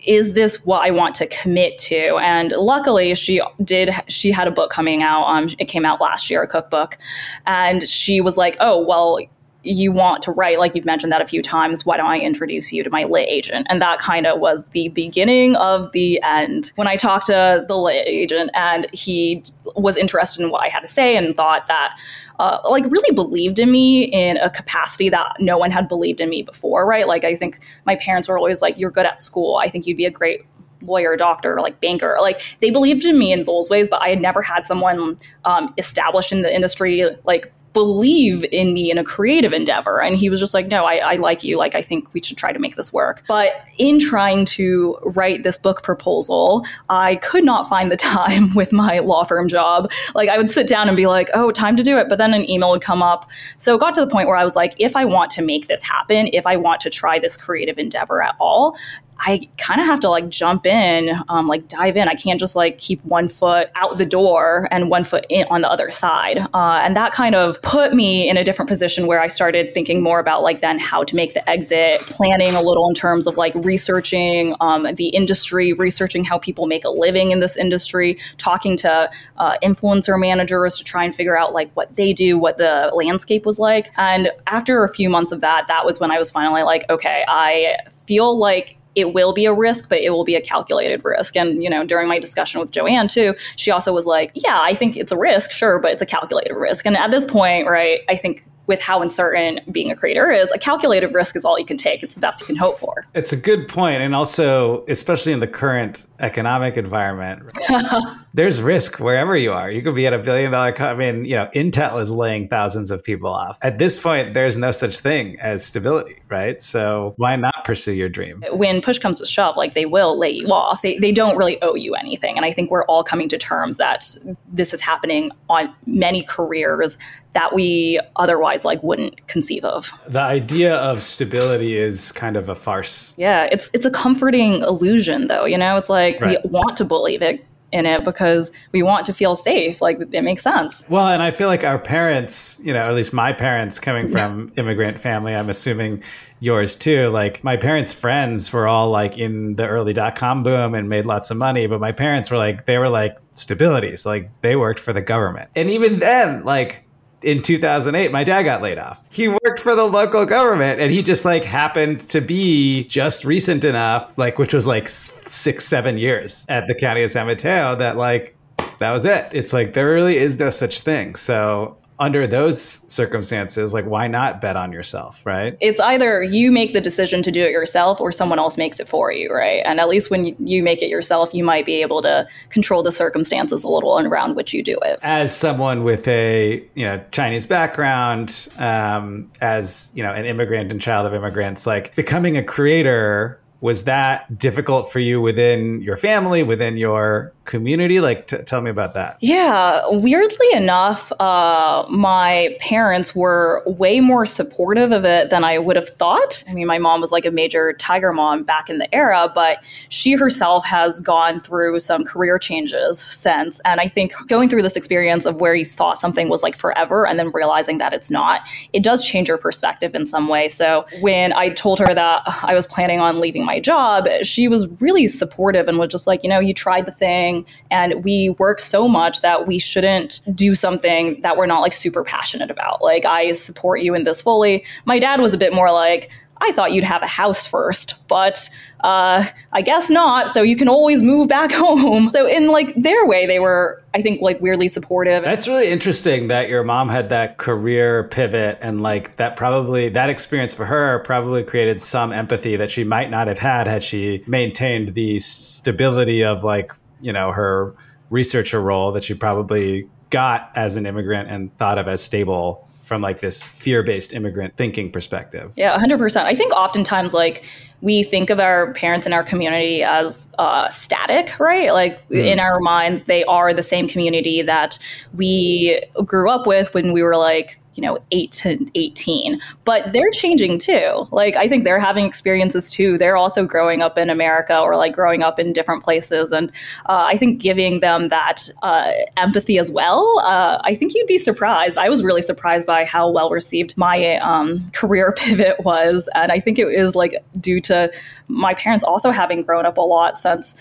is 0.06 0.34
this 0.34 0.66
what 0.66 0.86
I 0.86 0.92
want 0.92 1.16
to 1.16 1.28
commit 1.28 1.78
to? 1.80 2.18
And 2.18 2.52
luckily, 2.52 3.16
she 3.16 3.42
did. 3.64 3.90
She 4.08 4.32
had 4.32 4.48
a 4.48 4.52
book 4.52 4.70
coming 4.70 5.02
out. 5.02 5.24
Um, 5.24 5.50
it 5.60 5.66
came 5.66 5.86
out 5.86 6.02
last 6.02 6.30
year, 6.30 6.44
a 6.44 6.48
cookbook, 6.48 6.98
and 7.46 7.84
she 7.84 8.20
was 8.20 8.38
like, 8.38 8.58
"Oh, 8.60 8.84
well, 8.84 9.18
you 9.64 9.92
want 9.92 10.22
to 10.24 10.32
write, 10.32 10.60
like 10.60 10.76
you've 10.76 10.86
mentioned 10.86 11.12
that 11.12 11.22
a 11.22 11.26
few 11.26 11.42
times, 11.42 11.86
why 11.86 11.96
don't 11.98 12.10
I 12.10 12.20
introduce 12.20 12.74
you 12.74 12.84
to 12.84 12.90
my 12.90 13.04
lit 13.04 13.28
agent? 13.30 13.66
And 13.70 13.82
that 13.82 14.00
kind 14.00 14.28
of 14.28 14.40
was 14.40 14.66
the 14.72 14.90
beginning 14.90 15.56
of 15.56 15.92
the 15.94 16.22
end. 16.22 16.72
When 16.76 16.88
I 16.88 16.98
talked 16.98 17.28
to 17.28 17.64
the 17.68 17.78
lit 17.78 18.06
agent 18.06 18.52
and 18.54 18.88
he 18.92 19.42
was 19.76 19.96
interested 19.96 20.44
in 20.44 20.52
what 20.52 20.64
I 20.64 20.68
had 20.68 20.82
to 20.82 20.88
say 20.88 21.16
and 21.16 21.36
thought 21.36 21.68
that, 21.68 21.98
uh, 22.40 22.60
like, 22.70 22.84
really 22.86 23.16
believed 23.16 23.58
in 23.58 23.72
me 23.72 24.04
in 24.04 24.38
a 24.38 24.50
capacity 24.50 25.08
that 25.10 25.36
no 25.40 25.58
one 25.58 25.72
had 25.72 25.88
believed 25.88 26.20
in 26.20 26.30
me 26.30 26.42
before, 26.42 26.86
right? 26.86 27.08
Like, 27.08 27.24
I 27.24 27.36
think 27.36 27.60
my 27.86 27.96
parents 27.96 28.28
were 28.28 28.38
always 28.38 28.62
like, 28.62 28.78
you're 28.78 28.92
good 28.92 29.06
at 29.06 29.22
school. 29.22 29.58
I 29.58 29.70
think 29.70 29.88
you'd 29.88 29.98
be 29.98 30.06
a 30.06 30.12
great 30.12 30.46
lawyer, 30.82 31.16
doctor, 31.16 31.60
like 31.62 31.80
banker. 31.80 32.18
Like 32.20 32.42
they 32.60 32.70
believed 32.70 33.06
in 33.06 33.18
me 33.18 33.32
in 33.32 33.44
those 33.46 33.70
ways, 33.70 33.88
but 33.88 34.02
I 34.02 34.10
had 34.10 34.20
never 34.20 34.42
had 34.42 34.68
someone 34.68 35.18
um, 35.46 35.74
established 35.78 36.34
in 36.34 36.42
the 36.42 36.54
industry 36.54 37.06
like 37.24 37.54
believe 37.74 38.46
in 38.52 38.74
me 38.74 38.92
in 38.92 38.98
a 38.98 39.04
creative 39.04 39.52
endeavor. 39.52 40.02
And 40.02 40.16
he 40.16 40.30
was 40.30 40.40
just 40.40 40.54
like, 40.54 40.68
no, 40.68 40.86
I, 40.86 40.98
I, 40.98 41.16
like 41.16 41.44
you. 41.44 41.58
Like, 41.58 41.76
I 41.76 41.82
think 41.82 42.14
we 42.14 42.22
should 42.22 42.38
try 42.38 42.54
to 42.54 42.60
make 42.60 42.76
this 42.76 42.94
work. 42.94 43.24
But 43.28 43.52
in 43.78 44.00
trying 44.00 44.46
to 44.46 44.98
write 45.04 45.44
this 45.44 45.58
book 45.58 45.82
proposal, 45.82 46.66
I 46.90 47.16
could 47.18 47.44
not 47.44 47.68
find 47.68 47.92
the 47.92 47.98
time 48.14 48.54
with 48.54 48.72
my 48.72 49.00
law 49.00 49.24
firm 49.24 49.48
job. 49.48 49.92
Like, 50.14 50.30
I 50.30 50.38
would 50.38 50.50
sit 50.50 50.68
down 50.68 50.88
and 50.88 50.96
be 50.96 51.08
like, 51.08 51.30
oh, 51.34 51.52
time 51.52 51.76
to 51.78 51.84
do 51.84 51.98
it. 51.98 52.10
But 52.10 52.20
then 52.20 52.34
an 52.34 52.50
email 52.50 52.70
would 52.72 52.82
come 52.82 53.02
up. 53.02 53.30
So 53.58 53.76
it 53.76 53.80
got 53.80 53.94
to 53.96 54.02
the 54.02 54.12
point 54.12 54.28
where 54.28 54.38
I 54.38 54.44
was 54.44 54.56
like, 54.56 54.76
if 54.78 54.96
I 54.96 55.06
want 55.06 55.32
to 55.32 55.42
make 55.42 55.68
this 55.68 55.82
happen, 55.84 56.30
if 56.32 56.46
I 56.46 56.56
want 56.58 56.80
to 56.82 56.90
try 56.90 57.18
this 57.18 57.36
creative 57.36 57.78
endeavor 57.78 58.22
at 58.22 58.36
all, 58.40 58.78
I 59.20 59.50
kind 59.58 59.80
of 59.80 59.88
have 59.88 60.00
to 60.02 60.10
like 60.10 60.30
jump 60.30 60.66
in, 60.66 61.12
um, 61.30 61.48
like 61.48 61.68
dive 61.68 61.96
in. 61.96 62.08
I 62.08 62.16
can't 62.16 62.40
just 62.40 62.56
like 62.56 62.78
keep 62.78 63.04
one 63.06 63.30
foot 63.30 63.70
out 63.76 63.98
the 63.98 64.06
door 64.06 64.68
and 64.72 64.90
one 64.90 65.04
foot 65.04 65.26
in 65.30 65.46
on 65.50 65.62
the 65.62 65.70
other 65.70 65.92
side. 65.92 66.40
Uh, 66.54 66.82
and 66.84 66.96
that 66.96 67.14
kind 67.14 67.36
of 67.36 67.62
put 67.62 67.94
me 67.94 68.30
in 68.30 68.38
a 68.38 68.44
different 68.44 68.70
position 68.70 69.08
where 69.08 69.22
I 69.22 69.28
started 69.28 69.70
thinking 69.70 70.02
more 70.02 70.20
about 70.20 70.44
like 70.44 70.62
then 70.62 70.80
how 70.80 71.04
to 71.04 71.16
make 71.16 71.34
the 71.34 71.48
exit, 71.50 72.02
planning 72.02 72.54
a 72.56 72.62
little 72.62 72.88
in 72.88 72.94
terms 72.94 73.28
of 73.28 73.38
like 73.38 73.54
researching 73.56 74.56
um, 74.60 74.88
the 74.96 75.08
industry, 75.10 75.74
researching 75.74 76.24
how 76.24 76.38
people 76.38 76.68
make 76.68 76.84
a 76.84 76.90
living 76.90 77.32
in 77.32 77.40
this 77.40 77.56
industry, 77.56 78.18
talking 78.38 78.76
to 78.78 79.10
uh, 79.38 79.58
influencer 79.64 80.20
managers 80.20 80.78
to 80.78 80.84
try 80.84 81.04
and 81.04 81.16
figure 81.16 81.38
out 81.38 81.54
like 81.54 81.72
what 81.76 81.96
they 81.96 82.14
do, 82.14 82.38
what 82.38 82.58
the 82.58 82.92
landscape 82.94 83.46
was 83.46 83.60
like. 83.60 83.92
And 83.96 84.32
after 84.48 84.84
a 84.84 84.90
few 84.90 85.10
months 85.10 85.32
of 85.32 85.42
that, 85.42 85.68
that 85.68 85.86
was 85.86 86.00
when 86.00 86.12
I 86.12 86.18
was 86.18 86.30
finally 86.30 86.64
like, 86.64 86.84
okay, 86.90 87.24
I 87.28 87.78
feel 88.06 88.38
like 88.38 88.78
it 88.96 89.14
will 89.14 89.34
be 89.34 89.46
a 89.46 89.54
risk, 89.54 89.90
but 89.90 90.00
it 90.00 90.12
will 90.12 90.24
be 90.24 90.36
a 90.36 90.42
calculated 90.42 91.02
risk. 91.04 91.36
And, 91.36 91.64
you 91.64 91.70
know, 91.70 91.86
during 91.86 92.08
my 92.08 92.20
discussion 92.20 92.60
with 92.60 92.72
Joanne 92.72 93.08
too, 93.08 93.36
she 93.56 93.72
also 93.72 93.94
was 93.94 94.06
like, 94.06 94.32
yeah, 94.36 94.60
I 94.62 94.76
think 94.76 94.98
it's 94.98 95.12
a 95.12 95.18
risk, 95.18 95.52
sure, 95.52 95.80
but 95.80 95.92
it's 95.92 96.02
a 96.02 96.06
calculated 96.06 96.56
risk. 96.56 96.86
And 96.86 96.96
at 96.98 97.12
this 97.12 97.26
point, 97.26 97.68
right, 97.68 98.02
I 98.10 98.16
think 98.16 98.46
with 98.68 98.82
how 98.82 99.02
uncertain 99.02 99.60
being 99.72 99.92
a 99.92 99.96
creator 99.96 100.32
is, 100.32 100.52
a 100.52 100.58
calculated 100.58 101.14
risk 101.14 101.36
is 101.36 101.44
all 101.44 101.60
you 101.60 101.66
can 101.66 101.78
take. 101.78 102.04
It's 102.04 102.16
the 102.16 102.22
best 102.22 102.42
you 102.42 102.48
can 102.48 102.56
hope 102.56 102.78
for. 102.78 103.06
It's 103.14 103.34
a 103.34 103.38
good 103.38 103.68
point. 103.68 104.02
And 104.02 104.16
also, 104.16 104.86
especially 104.88 105.34
in 105.34 105.40
the 105.40 105.48
current 105.48 106.06
economic 106.20 106.78
environment, 106.78 107.44
there's 108.34 108.62
risk 108.62 109.00
wherever 109.00 109.36
you 109.36 109.52
are. 109.52 109.70
You 109.70 109.82
could 109.82 109.96
be 109.96 110.08
at 110.08 110.14
a 110.14 110.20
billion 110.20 110.52
dollar, 110.52 110.72
co- 110.72 110.88
I 110.88 110.96
mean, 110.96 111.26
you 111.26 111.36
know, 111.36 111.50
Intel 111.54 112.02
is 112.02 112.10
laying 112.10 112.48
thousands 112.48 112.92
of 112.92 113.04
people 113.04 113.30
off. 113.30 113.58
At 113.62 113.80
this 113.80 114.00
point, 114.00 114.34
there's 114.34 114.58
no 114.58 114.72
such 114.72 114.98
thing 114.98 115.40
as 115.40 115.66
stability, 115.66 116.16
right? 116.30 116.62
So 116.64 117.14
why 117.18 117.36
not 117.36 117.66
pursue 117.66 117.94
your 117.94 118.10
dream? 118.10 118.44
When 118.52 118.82
push 118.82 118.98
comes 119.00 119.20
to 119.20 119.26
shove, 119.26 119.58
like 119.58 119.74
they 119.74 119.86
will 119.86 120.18
lay 120.18 120.32
you 120.32 120.48
off. 120.48 120.82
They, 120.82 120.98
they 121.00 121.12
don't 121.12 121.38
really 121.38 121.62
owe 121.62 121.76
you 121.76 121.96
anything. 121.96 122.38
And 122.38 122.46
I 122.46 122.54
think 122.54 122.72
we're 122.72 122.86
all 122.86 123.04
coming 123.04 123.28
to 123.30 123.38
terms 123.38 123.78
that 123.78 124.16
this 124.48 124.74
is 124.74 124.80
happening 124.82 125.32
on 125.50 125.74
many 125.86 126.24
careers 126.24 126.98
that 127.34 127.54
we 127.54 128.00
otherwise 128.16 128.64
like 128.64 128.82
wouldn't 128.84 129.28
conceive 129.28 129.66
of. 129.66 129.92
The 130.08 130.22
idea 130.22 130.76
of 130.76 131.02
stability 131.02 131.78
is 131.78 132.12
kind 132.12 132.36
of 132.36 132.48
a 132.48 132.56
farce. 132.56 133.14
Yeah, 133.18 133.50
it's 133.52 133.70
it's 133.74 133.86
a 133.86 133.92
comforting 133.92 134.62
illusion 134.62 135.28
though, 135.28 135.46
you 135.46 135.58
know? 135.58 135.78
It's 135.78 135.90
like 135.90 136.22
right. 136.22 136.38
we 136.44 136.50
want 136.50 136.78
to 136.78 136.86
believe 136.86 137.22
it 137.22 137.46
in 137.72 137.88
it 137.88 138.06
because 138.06 138.52
we 138.72 138.84
want 138.84 139.04
to 139.08 139.14
feel 139.14 139.36
safe. 139.36 139.82
Like 139.82 139.98
it 140.12 140.22
makes 140.24 140.44
sense. 140.44 140.86
Well, 140.90 141.08
and 141.08 141.24
I 141.24 141.32
feel 141.32 141.48
like 141.48 141.64
our 141.64 141.80
parents, 141.80 142.62
you 142.64 142.72
know, 142.72 142.88
at 142.88 142.94
least 142.94 143.14
my 143.14 143.34
parents 143.34 143.80
coming 143.80 144.12
from 144.12 144.54
immigrant 144.56 145.00
family, 145.00 145.34
I'm 145.34 145.50
assuming 145.50 146.04
yours 146.40 146.76
too. 146.76 147.08
Like 147.08 147.44
my 147.44 147.58
parents' 147.58 147.92
friends 147.92 148.54
were 148.54 148.68
all 148.68 148.92
like 148.92 149.18
in 149.18 149.56
the 149.56 149.68
early 149.68 149.94
dot 149.94 150.16
com 150.16 150.44
boom 150.44 150.76
and 150.76 150.88
made 150.88 151.08
lots 151.08 151.32
of 151.32 151.38
money, 151.38 151.66
but 151.66 151.80
my 151.80 151.92
parents 151.92 152.30
were 152.30 152.38
like, 152.38 152.68
they 152.68 152.78
were 152.78 152.90
like 152.90 153.18
stability. 153.32 153.98
So 153.98 154.08
like 154.08 154.30
they 154.42 154.56
worked 154.56 154.80
for 154.80 154.94
the 154.94 155.02
government. 155.02 155.50
And 155.56 155.72
even 155.72 155.98
then, 155.98 156.44
like 156.44 156.83
in 157.24 157.42
2008 157.42 158.12
my 158.12 158.24
dad 158.24 158.44
got 158.44 158.62
laid 158.62 158.78
off. 158.78 159.04
He 159.12 159.28
worked 159.28 159.60
for 159.60 159.76
the 159.76 159.86
local 159.86 160.26
government 160.26 160.80
and 160.80 160.92
he 160.92 161.04
just 161.04 161.26
like 161.26 161.44
happened 161.44 162.02
to 162.02 162.22
be 162.22 162.86
just 162.86 163.26
recent 163.26 163.66
enough 163.66 164.18
like 164.18 164.38
which 164.38 164.54
was 164.54 164.68
like 164.68 164.90
six 164.90 165.66
seven 165.66 165.98
years 165.98 166.46
at 166.50 166.68
the 166.68 166.76
county 166.76 167.04
of 167.04 167.12
san 167.12 167.28
mateo 167.28 167.76
that 167.76 167.98
like 167.98 168.36
that 168.80 168.92
was 168.92 169.06
it. 169.06 169.30
It's 169.32 169.54
like 169.54 169.74
there 169.74 169.88
really 169.88 170.18
is 170.18 170.38
no 170.38 170.50
such 170.50 170.82
thing. 170.82 171.16
So 171.16 171.78
under 172.00 172.26
those 172.26 172.60
circumstances, 172.92 173.74
like 173.74 173.86
why 173.86 174.08
not 174.08 174.42
bet 174.42 174.56
on 174.56 174.72
yourself, 174.72 175.26
right? 175.26 175.56
It's 175.62 175.80
either 175.80 176.24
you 176.24 176.52
make 176.52 176.74
the 176.74 176.82
decision 176.82 177.22
to 177.24 177.32
do 177.32 177.44
it 177.44 177.52
yourself 177.52 178.02
or 178.02 178.12
someone 178.12 178.40
else 178.40 178.58
makes 178.58 178.80
it 178.80 178.90
for 178.90 179.12
you, 179.12 179.32
right? 179.34 179.62
And 179.66 179.80
at 179.80 179.88
least 179.88 180.10
when 180.10 180.36
you 180.46 180.64
make 180.64 180.82
it 180.82 180.90
yourself, 180.90 181.34
you 181.34 181.44
might 181.44 181.66
be 181.66 181.82
able 181.82 182.02
to 182.02 182.28
control 182.50 182.84
the 182.84 182.92
circumstances 182.92 183.64
a 183.64 183.68
little 183.68 183.98
and 183.98 184.08
around 184.08 184.36
which 184.36 184.54
you 184.54 184.64
do 184.64 184.78
it. 184.84 185.00
As 185.02 185.36
someone 185.36 185.84
with 185.84 186.08
a 186.08 186.64
you 186.76 186.86
know 186.86 187.04
Chinese 187.12 187.46
background, 187.46 188.48
um, 188.58 189.32
as 189.42 189.92
you 189.94 190.04
know 190.04 190.14
an 190.14 190.26
immigrant 190.26 190.72
and 190.72 190.82
child 190.82 191.06
of 191.06 191.14
immigrants, 191.14 191.68
like 191.68 191.96
becoming 191.96 192.38
a 192.38 192.44
creator 192.44 193.40
was 193.62 193.86
that 193.86 194.38
difficult 194.38 194.92
for 194.92 195.00
you 195.00 195.22
within 195.22 195.82
your 195.82 195.96
family, 195.96 196.44
within 196.44 196.76
your 196.76 197.33
community? 197.46 198.00
Like, 198.00 198.28
t- 198.28 198.38
tell 198.38 198.62
me 198.62 198.70
about 198.70 198.94
that. 198.94 199.18
Yeah, 199.20 199.82
weirdly 199.88 200.48
enough, 200.54 201.12
uh, 201.20 201.86
my 201.90 202.56
parents 202.60 203.16
were 203.16 203.64
way 203.66 204.00
more 204.00 204.26
supportive 204.26 204.92
of 204.92 205.06
it 205.06 205.30
than 205.30 205.44
I 205.44 205.58
would 205.58 205.76
have 205.76 205.90
thought. 205.90 206.44
I 206.50 206.54
mean, 206.54 206.68
my 206.68 206.78
mom 206.78 207.02
was 207.02 207.12
like 207.12 207.26
a 207.26 207.32
major 207.32 207.74
tiger 207.74 208.14
mom 208.14 208.44
back 208.44 208.70
in 208.70 208.78
the 208.78 208.94
era, 208.94 209.32
but 209.34 209.64
she 209.90 210.14
herself 210.14 210.66
has 210.66 211.00
gone 211.00 211.40
through 211.40 211.80
some 211.80 212.04
career 212.04 212.40
changes 212.40 213.00
since. 213.02 213.60
And 213.66 213.80
I 213.80 213.88
think 213.88 214.14
going 214.28 214.50
through 214.50 214.62
this 214.62 214.76
experience 214.76 215.26
of 215.26 215.42
where 215.42 215.56
you 215.56 215.66
thought 215.66 215.98
something 215.98 216.30
was 216.30 216.44
like 216.44 216.56
forever 216.56 217.06
and 217.06 217.20
then 217.20 217.32
realizing 217.32 217.78
that 217.80 217.94
it's 217.94 218.10
not, 218.10 218.48
it 218.72 218.84
does 218.84 219.06
change 219.06 219.28
your 219.28 219.38
perspective 219.38 219.96
in 219.96 220.06
some 220.06 220.28
way. 220.28 220.50
So 220.50 220.86
when 221.02 221.34
I 221.34 221.50
told 221.50 221.80
her 221.80 221.94
that 221.94 222.24
I 222.26 222.56
was 222.56 222.66
planning 222.68 223.00
on 223.00 223.20
leaving 223.20 223.46
my 223.46 223.60
job, 223.60 224.08
she 224.24 224.48
was 224.48 224.68
really 224.82 225.08
supportive 225.08 225.68
and 225.68 225.78
was 225.78 225.90
just 225.90 226.08
like, 226.08 226.24
you 226.24 226.30
know, 226.30 226.40
you 226.40 226.54
tried 226.54 226.86
the 226.86 226.92
thing 226.92 227.33
and 227.72 228.04
we 228.04 228.30
work 228.40 228.60
so 228.60 228.88
much 228.88 229.22
that 229.22 229.48
we 229.48 229.60
shouldn't 229.60 230.22
do 230.34 230.56
something 230.56 231.20
that 231.22 231.38
we're 231.38 231.46
not 231.46 231.62
like 231.62 231.74
super 231.74 232.04
passionate 232.04 232.52
about. 232.52 232.82
Like 232.82 233.06
I 233.06 233.34
support 233.34 233.82
you 233.82 233.96
in 233.96 234.04
this 234.04 234.22
fully. 234.22 234.66
My 234.86 235.00
dad 235.00 235.20
was 235.22 235.34
a 235.34 235.38
bit 235.38 235.54
more 235.54 235.72
like, 235.72 236.10
I 236.44 236.52
thought 236.52 236.74
you'd 236.74 236.84
have 236.84 237.02
a 237.02 237.08
house 237.08 237.48
first, 237.48 237.96
but 238.10 238.50
uh, 238.82 239.26
I 239.54 239.62
guess 239.62 239.90
not. 239.90 240.30
So 240.30 240.42
you 240.42 240.58
can 240.58 240.68
always 240.68 241.02
move 241.02 241.30
back 241.30 241.52
home. 241.54 242.10
So 242.10 242.28
in 242.28 242.48
like 242.48 242.74
their 242.76 243.06
way, 243.06 243.26
they 243.26 243.40
were, 243.40 243.82
I 243.94 244.02
think, 244.02 244.22
like 244.22 244.42
weirdly 244.42 244.68
supportive. 244.68 245.24
That's 245.24 245.48
really 245.48 245.70
interesting 245.70 246.28
that 246.28 246.50
your 246.50 246.64
mom 246.64 246.90
had 246.90 247.10
that 247.10 247.38
career 247.38 248.04
pivot 248.10 248.58
and 248.62 248.82
like 248.82 249.16
that 249.18 249.38
probably 249.38 249.88
that 249.90 250.10
experience 250.10 250.54
for 250.54 250.66
her 250.66 251.00
probably 251.00 251.44
created 251.44 251.82
some 251.82 252.12
empathy 252.12 252.58
that 252.58 252.72
she 252.72 252.84
might 252.84 253.10
not 253.10 253.28
have 253.28 253.40
had 253.40 253.68
had 253.68 253.82
she 253.82 254.24
maintained 254.28 254.96
the 254.96 255.20
stability 255.20 256.24
of 256.24 256.44
like 256.44 256.74
you 257.04 257.14
know 257.14 257.32
her 257.32 257.76
researcher 258.10 258.62
role 258.62 258.92
that 258.92 259.04
she 259.04 259.14
probably 259.14 259.90
got 260.10 260.52
as 260.56 260.76
an 260.76 260.86
immigrant 260.86 261.30
and 261.30 261.56
thought 261.58 261.78
of 261.78 261.88
as 261.88 262.04
stable 262.04 262.68
from 262.84 263.02
like 263.02 263.22
this 263.22 263.44
fear-based 263.44 264.14
immigrant 264.14 264.56
thinking 264.56 264.92
perspective. 264.92 265.52
Yeah, 265.56 265.76
100%. 265.78 266.26
I 266.26 266.36
think 266.36 266.54
oftentimes 266.54 267.14
like 267.14 267.44
we 267.82 268.04
think 268.04 268.30
of 268.30 268.40
our 268.40 268.74
parents 268.74 269.08
in 269.08 269.14
our 269.14 269.24
community 269.24 269.82
as 269.82 270.28
uh, 270.38 270.70
static, 270.70 271.40
right? 271.40 271.74
Like 271.74 272.08
mm. 272.10 272.24
in 272.24 272.40
our 272.40 272.60
minds, 272.60 273.04
they 273.04 273.24
are 273.26 273.54
the 273.54 273.64
same 273.64 273.88
community 273.88 274.42
that 274.44 274.78
we 275.14 275.82
grew 276.06 276.30
up 276.30 276.46
with 276.46 276.74
when 276.74 276.94
we 276.94 277.02
were 277.02 277.18
like 277.18 277.60
you 277.76 277.82
know, 277.82 277.98
8 278.12 278.32
to 278.32 278.72
18. 278.76 279.42
But 279.66 279.94
they're 279.94 280.12
changing 280.12 280.60
too. 280.60 281.08
Like, 281.12 281.36
I 281.36 281.48
think 281.48 281.64
they're 281.64 281.80
having 281.80 282.06
experiences 282.06 282.70
too. 282.70 282.98
They're 282.98 283.18
also 283.18 283.46
growing 283.46 283.82
up 283.82 283.98
in 283.98 284.10
America 284.10 284.58
or 284.58 284.78
like 284.78 284.94
growing 284.94 285.24
up 285.24 285.40
in 285.40 285.54
different 285.54 285.84
places. 285.84 286.32
And 286.32 286.50
uh, 286.88 287.06
I 287.08 287.18
think 287.18 287.42
giving 287.42 287.80
them 287.80 288.10
that 288.10 288.50
uh, 288.62 288.92
empathy 289.18 289.58
as 289.58 289.72
well, 289.72 290.22
uh, 290.26 290.62
I 290.64 290.76
think 290.76 290.94
you'd 290.94 291.08
be 291.08 291.18
surprised. 291.18 291.78
I 291.78 291.90
was 291.90 292.04
really 292.04 292.22
surprised 292.22 292.68
by 292.68 292.86
how 292.86 293.10
well 293.10 293.30
received 293.30 293.78
my 293.78 294.18
um, 294.18 294.70
career 294.72 295.14
pivot 295.18 295.60
was. 295.62 296.10
And 296.16 296.32
I 296.32 296.40
think 296.40 296.60
it 296.60 296.68
is 296.68 296.96
like 296.96 297.16
due 297.40 297.62
to 297.62 297.92
my 298.28 298.54
parents 298.54 298.84
also 298.84 299.12
having 299.12 299.44
grown 299.44 299.66
up 299.66 299.78
a 299.78 299.82
lot 299.82 300.18
since, 300.18 300.56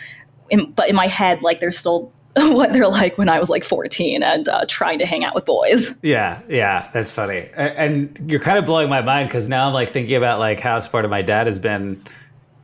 in, 0.50 0.70
but 0.72 0.88
in 0.88 0.96
my 0.96 1.06
head, 1.06 1.42
like, 1.42 1.60
there's 1.60 1.78
still 1.78 2.12
what 2.36 2.72
they're 2.72 2.88
like 2.88 3.18
when 3.18 3.28
I 3.28 3.38
was 3.38 3.50
like 3.50 3.62
14 3.62 4.22
and 4.22 4.48
uh, 4.48 4.64
trying 4.66 4.98
to 5.00 5.06
hang 5.06 5.22
out 5.22 5.34
with 5.34 5.44
boys. 5.44 5.94
Yeah, 6.02 6.40
yeah, 6.48 6.88
that's 6.94 7.14
funny. 7.14 7.50
And 7.56 8.18
you're 8.26 8.40
kind 8.40 8.56
of 8.56 8.64
blowing 8.64 8.88
my 8.88 9.02
mind 9.02 9.28
because 9.28 9.48
now 9.48 9.66
I'm 9.66 9.74
like 9.74 9.92
thinking 9.92 10.16
about 10.16 10.38
like 10.38 10.58
how 10.58 10.80
supportive 10.80 11.10
my 11.10 11.20
dad 11.20 11.46
has 11.46 11.58
been 11.58 12.02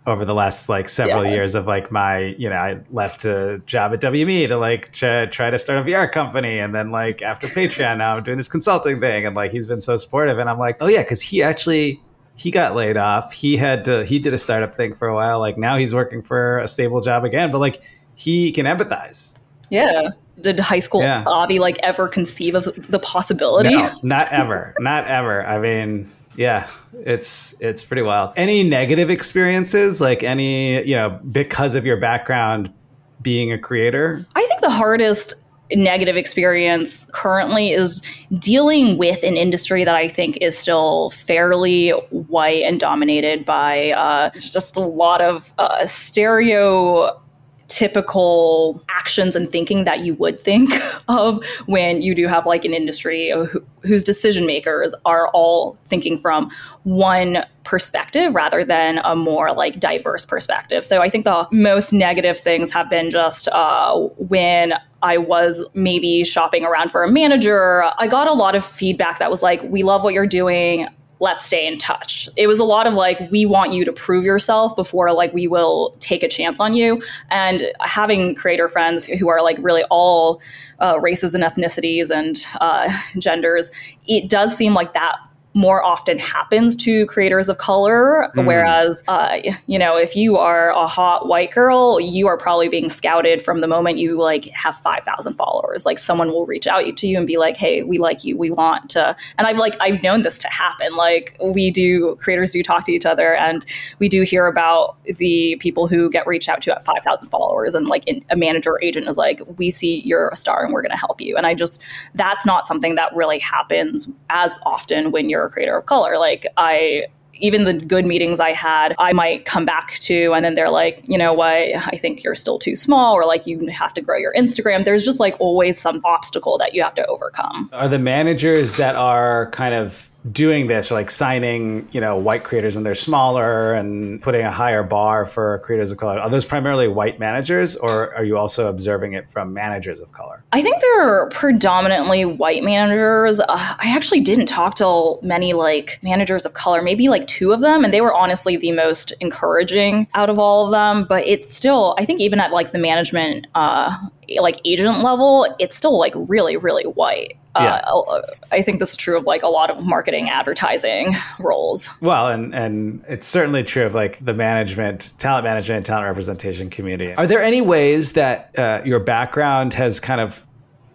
over 0.07 0.24
the 0.24 0.35
last 0.35 0.70
like 0.70 0.88
several 0.88 1.24
yeah. 1.24 1.33
years 1.33 1.54
of 1.54 1.66
like 1.66 1.92
my 1.92 2.35
you 2.38 2.48
know 2.48 2.57
I 2.57 2.78
left 2.90 3.26
a 3.26 3.61
job 3.66 3.92
at 3.92 4.00
WME 4.00 4.48
to 4.48 4.57
like 4.57 4.90
to 4.92 5.26
try 5.26 5.50
to 5.50 5.59
start 5.59 5.81
a 5.81 5.83
VR 5.83 6.11
company 6.11 6.59
and 6.59 6.74
then 6.74 6.90
like 6.90 7.20
after 7.20 7.46
Patreon 7.46 7.98
now 7.98 8.16
I'm 8.16 8.22
doing 8.22 8.38
this 8.38 8.48
consulting 8.48 9.00
thing 9.00 9.26
and 9.26 9.37
like 9.37 9.52
he's 9.52 9.66
been 9.66 9.83
so 9.83 9.98
supportive 9.98 10.38
and 10.38 10.48
I'm 10.48 10.59
like 10.59 10.78
oh 10.81 10.87
yeah 10.87 11.02
because 11.02 11.20
he 11.20 11.42
actually 11.42 12.00
he 12.37 12.50
got 12.50 12.74
laid 12.74 12.96
off 12.96 13.35
he 13.35 13.59
had 13.59 13.85
to 13.85 14.02
he 14.07 14.18
did 14.18 14.33
a 14.33 14.38
startup 14.38 14.74
thing 14.74 14.94
for 14.94 15.09
a 15.09 15.14
while 15.14 15.40
like 15.40 15.59
now 15.59 15.76
he's 15.76 15.94
working 15.94 16.22
for 16.22 16.59
a 16.59 16.68
stable 16.68 17.02
job 17.02 17.24
again 17.24 17.52
but 17.52 17.59
like 17.59 17.83
he 18.14 18.50
can 18.50 18.64
empathize 18.64 19.38
yeah. 19.70 20.11
Did 20.40 20.61
high 20.61 20.78
school 20.78 21.02
yeah. 21.02 21.24
Avi 21.26 21.59
like 21.59 21.78
ever 21.83 22.07
conceive 22.07 22.54
of 22.54 22.64
the 22.88 23.00
possibility? 23.00 23.70
No, 23.70 23.90
not 24.02 24.28
ever. 24.28 24.74
not 24.78 25.07
ever. 25.07 25.44
I 25.44 25.59
mean, 25.59 26.07
yeah, 26.37 26.70
it's 26.92 27.57
it's 27.59 27.85
pretty 27.85 28.02
wild. 28.02 28.35
Any 28.37 28.62
negative 28.62 29.11
experiences, 29.11 30.00
like 30.00 30.22
any, 30.22 30.85
you 30.85 30.94
know, 30.94 31.18
because 31.31 31.74
of 31.74 31.85
your 31.85 31.96
background 31.96 32.72
being 33.20 33.52
a 33.52 33.59
creator? 33.59 34.24
I 34.37 34.46
think 34.46 34.61
the 34.61 34.70
hardest 34.70 35.35
negative 35.74 36.16
experience 36.16 37.07
currently 37.12 37.70
is 37.70 38.02
dealing 38.38 38.96
with 38.96 39.22
an 39.22 39.37
industry 39.37 39.85
that 39.85 39.94
I 39.94 40.09
think 40.09 40.38
is 40.40 40.57
still 40.57 41.11
fairly 41.11 41.90
white 42.11 42.62
and 42.62 42.81
dominated 42.81 43.44
by 43.44 43.90
uh, 43.90 44.31
just 44.31 44.76
a 44.76 44.81
lot 44.81 45.20
of 45.20 45.52
uh, 45.59 45.85
stereo 45.87 47.20
typical 47.68 48.83
actions 48.88 49.37
and 49.37 49.50
thinking 49.50 49.85
that 49.85 50.00
you 50.00 50.14
would 50.14 50.40
think 50.40 50.72
of 51.09 51.44
when 51.66 52.02
you 52.02 52.14
do 52.14 52.26
have 52.26 52.46
like 52.46 52.64
an 52.64 52.74
industry 52.74 53.31
who, 53.31 53.64
whose 53.83 54.02
decision 54.02 54.46
makers 54.46 54.94
are 55.04 55.28
all 55.28 55.78
thinking 55.87 56.16
from 56.16 56.50
one 56.85 57.44
perspective 57.64 58.35
rather 58.35 58.64
than 58.64 58.98
a 59.04 59.14
more 59.14 59.52
like 59.52 59.78
diverse 59.78 60.24
perspective. 60.24 60.83
So 60.83 61.02
I 61.02 61.11
think 61.11 61.24
the 61.24 61.46
most 61.52 61.92
negative 61.92 62.40
things 62.40 62.72
have 62.72 62.88
been 62.88 63.11
just 63.11 63.48
uh, 63.48 63.98
when 64.16 64.74
I 65.02 65.18
was 65.18 65.64
maybe 65.74 66.24
shopping 66.24 66.64
around 66.64 66.90
for 66.90 67.04
a 67.04 67.12
manager, 67.12 67.85
I 67.98 68.07
got 68.07 68.26
a 68.26 68.33
lot 68.33 68.54
of 68.54 68.64
feedback 68.64 69.18
that 69.18 69.31
was 69.31 69.42
like, 69.42 69.62
we 69.64 69.83
love 69.83 70.02
what 70.02 70.14
you're 70.14 70.26
doing 70.26 70.88
let's 71.20 71.44
stay 71.46 71.66
in 71.66 71.78
touch. 71.78 72.28
It 72.37 72.46
was 72.46 72.59
a 72.59 72.64
lot 72.64 72.87
of 72.87 72.94
like, 72.94 73.31
we 73.31 73.44
want 73.44 73.72
you 73.72 73.85
to 73.85 73.92
prove 73.92 74.24
yourself 74.24 74.76
before 74.76 75.12
like 75.12 75.33
we 75.35 75.48
will 75.48 75.96
take 75.98 76.22
a 76.22 76.28
chance 76.28 76.61
on 76.61 76.74
you. 76.74 77.02
And 77.31 77.72
having 77.81 78.35
creator 78.35 78.68
friends 78.68 79.04
who 79.04 79.28
are 79.28 79.42
like 79.42 79.59
really 79.61 79.85
all 79.90 80.40
uh, 80.81 80.98
races 81.00 81.35
and 81.35 81.42
ethnicities 81.42 82.11
and 82.11 82.37
uh, 82.61 82.96
genders, 83.18 83.70
it 84.07 84.28
does 84.28 84.57
seem 84.57 84.74
like 84.74 84.92
that 84.92 85.16
more 85.59 85.83
often 85.83 86.21
happens 86.21 86.77
to 86.77 87.05
creators 87.07 87.49
of 87.49 87.59
color. 87.59 88.31
Mm. 88.37 88.47
Whereas, 88.47 89.03
uh, 89.09 89.38
you 89.66 89.77
know, 89.77 89.97
if 89.97 90.14
you 90.14 90.37
are 90.37 90.71
a 90.71 90.87
hot 90.87 91.27
white 91.27 91.51
girl, 91.51 91.99
you 91.99 92.29
are 92.29 92.38
probably 92.38 92.68
being 92.68 92.88
scouted 92.88 93.42
from 93.42 93.61
the 93.61 93.66
moment 93.66 93.99
you 93.99 94.16
like 94.16 94.44
have 94.51 94.77
5,000 94.77 95.33
followers. 95.33 95.85
Like 95.85 95.99
someone 95.99 96.29
will 96.29 96.47
reach 96.47 96.68
out 96.68 96.97
to 96.97 97.07
you 97.09 97.18
and 97.18 97.27
be 97.27 97.38
like, 97.38 97.57
hey, 97.57 97.83
we 97.83 97.99
like 97.99 98.23
you. 98.23 98.37
We 98.37 98.51
want 98.51 98.88
to. 98.90 99.16
And 99.37 99.49
I've 99.49 99.59
like, 99.59 99.75
I've 99.81 100.01
known 100.01 100.23
this 100.23 100.38
to 100.38 100.49
happen. 100.49 100.94
Like 100.94 101.37
we 101.44 101.73
do, 101.73 102.14
creators 102.21 102.53
do 102.53 102.62
talk 102.62 102.85
to 102.85 102.92
each 102.92 103.05
other 103.05 103.35
and 103.35 103.66
we 103.99 104.09
do 104.09 104.23
hear 104.23 104.47
about 104.47 104.97
the 105.05 105.57
people 105.59 105.88
who 105.88 106.09
get 106.09 106.25
reached 106.25 106.49
out 106.49 106.62
to 106.62 106.73
at 106.73 106.85
5,000 106.85 107.29
followers. 107.29 107.75
And 107.75 107.88
like 107.88 108.07
in, 108.07 108.25
a 108.31 108.37
manager 108.37 108.75
or 108.75 108.81
agent 108.81 109.09
is 109.09 109.16
like, 109.16 109.40
we 109.57 109.73
see 109.73 110.03
you're 110.05 110.29
a 110.29 110.37
star 110.37 110.64
and 110.64 110.73
we're 110.73 110.83
going 110.83 110.92
to 110.92 110.97
help 110.97 111.21
you. 111.21 111.37
And 111.37 111.49
I 111.49 111.55
just, 111.55 111.83
that's 112.14 112.47
not 112.47 112.68
something 112.68 112.94
that 112.94 113.12
really 113.12 113.40
happens 113.40 114.09
as 114.31 114.61
often 114.64 115.11
when 115.11 115.29
you're 115.29 115.48
you're 115.48 115.48
creator 115.49 115.77
of 115.77 115.87
color. 115.87 116.19
Like 116.19 116.47
I 116.57 117.07
even 117.41 117.65
the 117.65 117.75
good 117.75 118.05
meetings 118.05 118.41
I 118.41 118.51
had, 118.51 118.95
I 118.99 119.13
might 119.13 119.45
come 119.45 119.65
back 119.65 119.95
to, 120.01 120.33
and 120.33 120.45
then 120.45 120.55
they're 120.55 120.71
like, 120.71 121.03
you 121.07 121.17
know 121.17 121.33
what, 121.33 121.53
I 121.53 121.97
think 121.97 122.25
you're 122.25 122.35
still 122.35 122.59
too 122.59 122.77
small, 122.77 123.15
or 123.15 123.27
like 123.27 123.47
you 123.47 123.67
have 123.69 123.95
to 123.95 124.01
grow 124.01 124.17
your 124.17 124.35
Instagram. 124.35 124.85
There's 124.85 125.05
just 125.05 125.21
like 125.21 125.37
always 125.39 125.79
some 125.79 126.01
obstacle 126.05 126.59
that 126.59 126.75
you 126.75 126.83
have 126.83 126.95
to 126.97 127.07
overcome. 127.07 127.71
Are 127.73 127.89
the 127.89 127.99
managers 127.99 128.77
that 128.77 128.97
are 128.97 129.51
kind 129.51 129.75
of 129.75 130.11
doing 130.33 130.67
this 130.67 130.91
or 130.91 130.95
like 130.95 131.11
signing 131.11 131.88
you 131.93 132.01
know 132.01 132.17
white 132.17 132.45
creators 132.45 132.75
when 132.75 132.85
they're 132.85 132.95
smaller 132.95 133.73
and 133.73 134.21
putting 134.23 134.45
a 134.45 134.51
higher 134.51 134.83
bar 134.83 135.25
for 135.25 135.59
creators 135.61 135.93
of 135.93 135.99
color. 135.99 136.19
Are 136.19 136.31
those 136.31 136.45
primarily 136.45 136.88
white 136.88 137.19
managers 137.19 137.77
or 137.77 138.14
are 138.14 138.25
you 138.25 138.37
also 138.37 138.69
observing 138.69 139.12
it 139.12 139.31
from 139.31 139.53
managers 139.53 140.01
of 140.01 140.12
color? 140.12 140.43
I 140.53 140.62
think 140.62 140.81
they're 140.81 141.29
predominantly 141.31 142.25
white 142.25 142.64
managers. 142.64 143.41
Uh, 143.41 143.45
i 143.49 143.95
actually 143.95 144.21
didn't 144.21 144.47
talk 144.47 144.75
to 144.77 145.19
many 145.23 145.53
like 145.53 145.99
managers 146.03 146.45
of 146.45 146.55
color 146.55 146.83
maybe 146.83 147.09
like 147.09 147.27
two 147.27 147.53
of 147.53 147.61
them 147.61 147.85
and 147.85 147.93
they 147.93 148.01
were 148.01 148.14
honestly 148.14 148.57
the 148.57 148.73
most 148.73 149.12
encouraging 149.21 150.07
out 150.14 150.31
of 150.31 150.38
all 150.38 150.67
of 150.67 150.73
them. 150.73 151.07
But 151.09 151.27
it's 151.27 151.55
still 151.55 151.95
i 151.99 152.05
think 152.05 152.21
even 152.21 152.41
at 152.41 152.51
like 152.53 152.73
the 152.73 152.79
management 152.79 153.47
uh 153.55 153.97
like 154.41 154.57
agent 154.64 154.99
level 154.99 155.47
it's 155.59 155.77
still 155.77 155.99
like 155.99 156.12
really 156.14 156.57
really 156.57 156.85
white 156.85 157.38
yeah. 157.62 157.83
Uh, 157.87 158.23
I 158.51 158.62
think 158.62 158.79
this 158.81 158.92
is 158.92 158.97
true 158.97 159.16
of 159.16 159.25
like 159.25 159.42
a 159.42 159.49
lot 159.49 159.71
of 159.71 159.87
marketing 159.87 160.29
advertising 160.29 161.16
roles. 161.38 161.90
Well, 162.01 162.29
and 162.29 162.55
and 162.55 163.05
it's 163.09 163.27
certainly 163.27 163.64
true 163.64 163.85
of 163.85 163.94
like 163.94 164.25
the 164.25 164.35
management, 164.35 165.12
talent 165.18 165.44
management, 165.44 165.79
and 165.79 165.87
talent 165.87 166.07
representation 166.07 166.71
community. 166.71 167.14
Are 167.14 167.27
there 167.27 167.40
any 167.40 167.61
ways 167.61 168.12
that 168.12 168.59
uh, 168.59 168.83
your 168.85 169.01
background 169.01 169.75
has 169.75 170.01
kind 170.01 170.21
of 170.21 170.47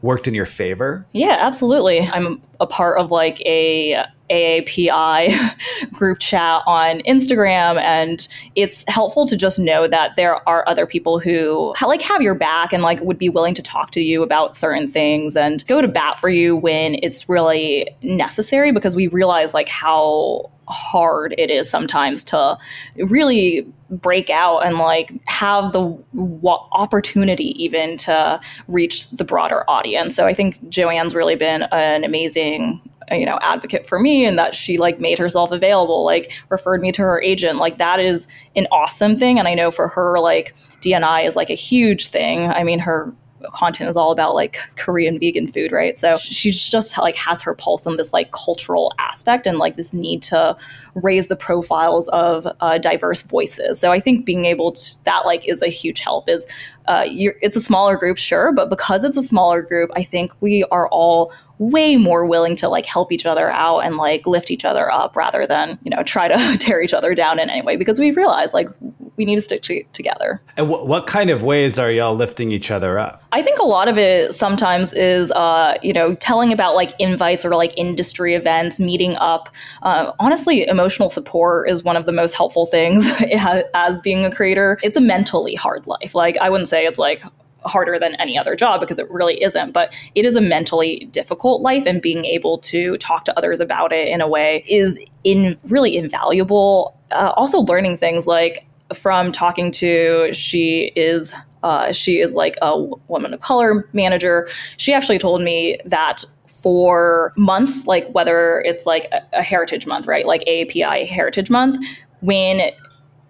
worked 0.02 0.28
in 0.28 0.34
your 0.34 0.46
favor? 0.46 1.06
Yeah, 1.14 1.38
absolutely. 1.40 2.02
I'm 2.02 2.42
a 2.60 2.68
part 2.68 3.00
of 3.00 3.10
like 3.10 3.42
a 3.42 4.04
AAPI 4.34 5.92
group 5.92 6.20
chat 6.20 6.62
on 6.66 7.00
Instagram 7.02 7.80
and 7.80 8.28
it's 8.56 8.84
helpful 8.88 9.28
to 9.28 9.38
just 9.38 9.60
know 9.60 9.88
that 9.88 10.16
there 10.16 10.48
are 10.50 10.68
other 10.68 10.88
people 10.88 11.20
who 11.20 11.74
like 11.86 12.02
have 12.02 12.22
your 12.22 12.34
back 12.34 12.74
and 12.74 12.82
like 12.82 13.00
would 13.02 13.20
be 13.20 13.30
willing 13.30 13.54
to 13.54 13.62
talk 13.62 13.92
to 13.92 14.02
you 14.02 14.24
about 14.24 14.56
certain 14.56 14.88
things 14.88 15.36
and 15.36 15.66
go 15.68 15.82
to 15.82 15.88
bat 15.88 16.20
for 16.20 16.30
you 16.30 16.56
when 16.56 16.98
it's 17.04 17.30
really 17.30 17.88
necessary 18.02 18.72
because 18.72 18.96
we 18.96 19.08
realize 19.08 19.54
like 19.54 19.70
how 19.70 20.50
hard 20.68 21.36
it 21.38 21.52
is 21.52 21.70
sometimes 21.70 22.24
to 22.24 22.58
really 22.98 23.68
break 23.90 24.30
out 24.30 24.60
and 24.60 24.78
like 24.78 25.14
have 25.26 25.74
the 25.74 25.82
w- 26.16 26.58
opportunity 26.72 27.64
even 27.64 27.98
to 27.98 28.40
reach 28.68 29.10
the 29.12 29.24
broader 29.24 29.70
audience. 29.70 30.16
So 30.16 30.26
I 30.26 30.34
think 30.34 30.68
Joanne's 30.70 31.16
really 31.16 31.36
been 31.36 31.64
an 31.64 32.04
amazing 32.04 32.82
you 33.12 33.26
know 33.26 33.38
advocate 33.42 33.86
for 33.88 34.00
me 34.00 34.26
and 34.26 34.38
that 34.38 34.56
she 34.56 34.78
like 34.78 35.00
made 35.00 35.20
herself 35.20 35.52
available 35.52 36.06
like 36.06 36.32
referred 36.50 36.82
me 36.82 36.92
to 36.92 37.02
her 37.02 37.22
agent 37.22 37.60
like 37.60 37.78
that 37.78 38.00
is 38.00 38.28
an 38.56 38.68
awesome 38.72 39.16
thing 39.16 39.40
and 39.40 39.48
i 39.48 39.54
know 39.54 39.72
for 39.72 39.88
her 39.88 40.20
like 40.20 40.56
dni 40.82 41.26
is 41.26 41.36
like 41.36 41.50
a 41.50 41.56
huge 41.56 42.08
thing 42.08 42.48
i 42.52 42.64
mean 42.64 42.80
her 42.80 43.14
content 43.52 43.90
is 43.90 43.98
all 43.98 44.12
about 44.12 44.36
like 44.36 44.58
Korean 44.76 45.20
vegan 45.20 45.48
food, 45.48 45.72
right? 45.72 45.98
So 45.98 46.18
she 46.18 46.52
just 46.52 46.98
like 46.98 47.16
has 47.16 47.42
her 47.42 47.54
pulse 47.54 47.86
on 47.86 47.98
this 47.98 48.14
like 48.14 48.32
cultural 48.32 48.94
aspect 49.00 49.46
and 49.48 49.58
like 49.58 49.76
this 49.76 49.94
need 49.94 50.22
to 50.24 50.56
raise 50.96 51.28
the 51.28 51.36
profiles 51.36 52.08
of 52.10 52.48
uh, 52.62 52.78
diverse 52.78 53.22
voices. 53.22 53.80
So 53.80 53.92
I 53.92 54.00
think 54.00 54.26
being 54.26 54.46
able 54.46 54.72
to 54.72 55.04
that 55.04 55.26
like 55.26 55.48
is 55.48 55.62
a 55.62 55.68
huge 55.68 56.00
help. 56.00 56.30
Is 56.30 56.48
uh, 56.88 57.04
it's 57.06 57.56
a 57.56 57.62
smaller 57.62 57.98
group, 57.98 58.18
sure, 58.18 58.52
but 58.52 58.70
because 58.70 59.04
it's 59.04 59.18
a 59.18 59.22
smaller 59.22 59.62
group, 59.62 59.92
I 59.96 60.04
think 60.04 60.34
we 60.42 60.64
are 60.66 60.88
all 60.90 61.32
way 61.60 61.96
more 61.98 62.26
willing 62.26 62.56
to 62.58 62.68
like 62.68 62.86
help 62.86 63.12
each 63.12 63.26
other 63.26 63.50
out 63.52 63.80
and 63.80 63.96
like 63.96 64.26
lift 64.26 64.52
each 64.52 64.66
other 64.66 64.92
up 64.92 65.16
rather 65.16 65.46
than 65.46 65.78
you 65.84 65.90
know 65.90 66.04
try 66.04 66.28
to 66.28 66.58
tear 66.60 66.82
each 66.82 66.94
other 66.94 67.14
down 67.14 67.40
in 67.40 67.50
any 67.50 67.62
way 67.62 67.76
because 67.76 68.00
we've 68.00 68.18
realized 68.18 68.54
like 68.54 68.68
we 69.16 69.26
need 69.26 69.36
to 69.36 69.42
stick 69.42 69.62
to- 69.64 69.84
together. 69.94 70.42
And 70.58 70.68
wh- 70.68 70.86
what 70.86 71.08
kind 71.08 71.30
of 71.30 71.44
ways 71.44 71.78
are 71.78 71.92
y'all 71.92 72.16
lifting 72.16 72.52
each 72.52 72.72
other 72.72 72.98
up? 72.98 73.24
I 73.32 73.42
think 73.42 73.60
a 73.60 73.66
lot 73.66 73.88
of 73.88 73.98
it 73.98 74.34
sometimes 74.34 74.94
is, 74.94 75.32
uh, 75.32 75.76
you 75.82 75.94
know, 75.94 76.16
telling 76.16 76.52
about 76.52 76.76
like 76.76 76.92
invites 77.00 77.46
or 77.46 77.52
like 77.56 77.74
industry 77.78 78.34
events, 78.34 78.80
meeting 78.80 79.16
up. 79.18 79.50
Uh, 79.82 80.12
honestly, 80.20 80.68
emotional 80.68 81.10
support 81.10 81.70
is 81.70 81.84
one 81.84 81.96
of 81.96 82.06
the 82.06 82.12
most 82.12 82.34
helpful 82.34 82.66
things 82.66 83.10
as 83.74 84.02
being 84.02 84.26
a 84.26 84.32
creator. 84.34 84.80
It's 84.84 84.98
a 84.98 85.02
mentally 85.02 85.56
hard 85.56 85.86
life. 85.88 86.16
Like, 86.16 86.38
I 86.38 86.50
wouldn't 86.50 86.70
say 86.74 86.86
it's 86.86 87.00
like 87.00 87.22
harder 87.66 87.98
than 87.98 88.16
any 88.16 88.38
other 88.38 88.56
job 88.56 88.82
because 88.82 89.00
it 89.00 89.10
really 89.10 89.42
isn't. 89.42 89.72
But 89.72 89.94
it 90.16 90.26
is 90.26 90.36
a 90.36 90.42
mentally 90.42 91.08
difficult 91.12 91.62
life, 91.62 91.86
and 91.86 92.02
being 92.02 92.26
able 92.26 92.58
to 92.60 92.98
talk 92.98 93.26
to 93.26 93.38
others 93.38 93.60
about 93.60 93.94
it 93.94 94.08
in 94.08 94.22
a 94.22 94.28
way 94.28 94.64
is 94.68 95.00
in 95.24 95.58
really 95.64 95.96
invaluable. 95.96 96.98
Uh, 97.12 97.32
also, 97.36 97.60
learning 97.60 97.98
things 97.98 98.28
like 98.28 98.66
from 98.94 99.32
talking 99.32 99.72
to 99.72 100.34
she 100.34 100.92
is 100.96 101.34
uh, 101.64 101.94
she 101.94 102.20
is 102.20 102.36
like 102.36 102.56
a 102.62 102.78
woman 103.08 103.34
of 103.34 103.42
color 103.42 103.88
manager. 103.94 104.50
She 104.78 104.94
actually 104.94 105.18
told 105.18 105.42
me 105.42 105.78
that 105.86 106.26
for 106.62 107.34
months, 107.38 107.88
like 107.88 108.10
whether 108.12 108.62
it's 108.62 108.86
like 108.86 109.06
a, 109.12 109.22
a 109.34 109.44
heritage 109.44 109.86
month, 109.88 110.08
right? 110.08 110.26
Like 110.26 110.44
AAPI 110.46 111.08
Heritage 111.08 111.50
Month, 111.50 111.78
when 112.22 112.72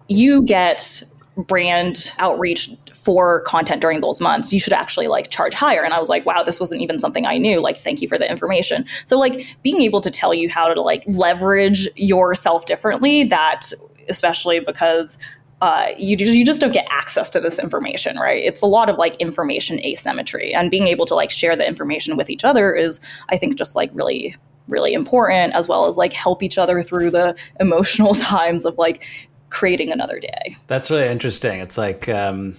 you 0.07 0.43
get 0.43 1.03
brand 1.37 2.13
outreach 2.19 2.69
for 2.93 3.41
content 3.41 3.81
during 3.81 4.01
those 4.01 4.21
months, 4.21 4.53
you 4.53 4.59
should 4.59 4.73
actually 4.73 5.07
like 5.07 5.29
charge 5.29 5.53
higher. 5.53 5.83
And 5.83 5.93
I 5.93 5.99
was 5.99 6.09
like, 6.09 6.25
wow, 6.25 6.43
this 6.43 6.59
wasn't 6.59 6.81
even 6.81 6.99
something 6.99 7.25
I 7.25 7.37
knew. 7.37 7.59
Like, 7.59 7.77
thank 7.77 8.01
you 8.01 8.07
for 8.07 8.17
the 8.17 8.29
information. 8.29 8.85
So, 9.05 9.17
like, 9.17 9.45
being 9.61 9.81
able 9.81 10.01
to 10.01 10.11
tell 10.11 10.33
you 10.33 10.49
how 10.49 10.73
to 10.73 10.81
like 10.81 11.03
leverage 11.07 11.89
yourself 11.95 12.65
differently, 12.65 13.25
that 13.25 13.71
especially 14.07 14.59
because 14.59 15.17
uh, 15.61 15.87
you 15.97 16.17
you 16.17 16.45
just 16.45 16.59
don't 16.59 16.73
get 16.73 16.85
access 16.89 17.29
to 17.31 17.39
this 17.39 17.57
information, 17.57 18.17
right? 18.17 18.43
It's 18.43 18.61
a 18.61 18.65
lot 18.65 18.89
of 18.89 18.97
like 18.97 19.15
information 19.15 19.79
asymmetry, 19.79 20.53
and 20.53 20.69
being 20.69 20.87
able 20.87 21.05
to 21.05 21.15
like 21.15 21.31
share 21.31 21.55
the 21.55 21.67
information 21.67 22.17
with 22.17 22.29
each 22.29 22.43
other 22.43 22.73
is, 22.73 22.99
I 23.29 23.37
think, 23.37 23.57
just 23.57 23.75
like 23.75 23.89
really 23.93 24.35
really 24.67 24.93
important, 24.93 25.53
as 25.53 25.67
well 25.67 25.87
as 25.87 25.97
like 25.97 26.13
help 26.13 26.41
each 26.41 26.57
other 26.57 26.81
through 26.81 27.11
the 27.11 27.35
emotional 27.59 28.13
times 28.13 28.65
of 28.65 28.77
like 28.77 29.05
creating 29.53 29.91
another 29.91 30.19
day. 30.19 30.57
That's 30.67 30.89
really 30.91 31.07
interesting. 31.07 31.59
It's 31.59 31.77
like 31.77 32.09
um, 32.09 32.53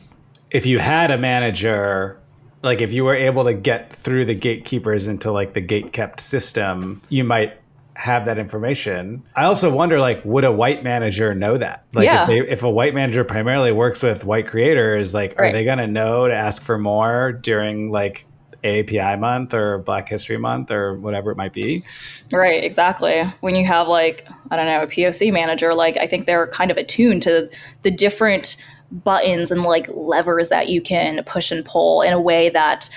if 0.50 0.64
you 0.64 0.78
had 0.78 1.10
a 1.10 1.18
manager 1.18 2.18
like 2.62 2.80
if 2.80 2.92
you 2.94 3.04
were 3.04 3.14
able 3.14 3.44
to 3.44 3.52
get 3.52 3.94
through 3.94 4.24
the 4.24 4.34
gatekeepers 4.34 5.06
into 5.08 5.30
like 5.30 5.52
the 5.52 5.60
gate 5.60 5.92
kept 5.92 6.18
system 6.20 7.02
you 7.10 7.22
might 7.24 7.52
have 7.96 8.24
that 8.26 8.38
information. 8.38 9.22
I 9.36 9.44
also 9.44 9.72
wonder, 9.72 10.00
like, 10.00 10.24
would 10.24 10.42
a 10.42 10.50
white 10.50 10.82
manager 10.82 11.32
know 11.32 11.56
that? 11.56 11.84
Like, 11.92 12.06
Yeah. 12.06 12.22
if, 12.22 12.26
they, 12.28 12.38
if 12.40 12.62
a 12.64 12.68
white 12.70 12.92
manager 12.92 13.22
primarily 13.22 13.70
works 13.70 14.02
with 14.02 14.24
white 14.24 14.48
creators, 14.48 15.14
like, 15.14 15.38
are 15.38 15.44
Right. 15.44 15.52
they 15.52 15.64
going 15.64 15.78
to 15.78 15.86
know 15.86 16.26
to 16.26 16.34
ask 16.34 16.60
for 16.60 16.76
more 16.76 17.30
during 17.30 17.92
like 17.92 18.26
API 18.64 19.16
month 19.16 19.52
or 19.54 19.78
Black 19.78 20.08
History 20.08 20.38
Month 20.38 20.70
or 20.70 20.94
whatever 20.94 21.30
it 21.30 21.36
might 21.36 21.52
be? 21.52 21.84
Right, 22.32 22.64
exactly. 22.64 23.22
When 23.40 23.54
you 23.54 23.66
have 23.66 23.86
like, 23.88 24.26
I 24.50 24.56
don't 24.56 24.66
know, 24.66 24.82
a 24.82 24.86
POC 24.86 25.32
manager, 25.32 25.72
like 25.72 25.96
I 25.98 26.06
think 26.06 26.26
they're 26.26 26.46
kind 26.48 26.70
of 26.70 26.76
attuned 26.76 27.22
to 27.22 27.50
the 27.82 27.90
different 27.90 28.56
buttons 28.90 29.50
and 29.50 29.62
like 29.62 29.86
levers 29.88 30.48
that 30.48 30.68
you 30.68 30.80
can 30.80 31.22
push 31.24 31.50
and 31.50 31.64
pull 31.64 32.02
in 32.02 32.12
a 32.12 32.20
way 32.20 32.48
that 32.50 32.88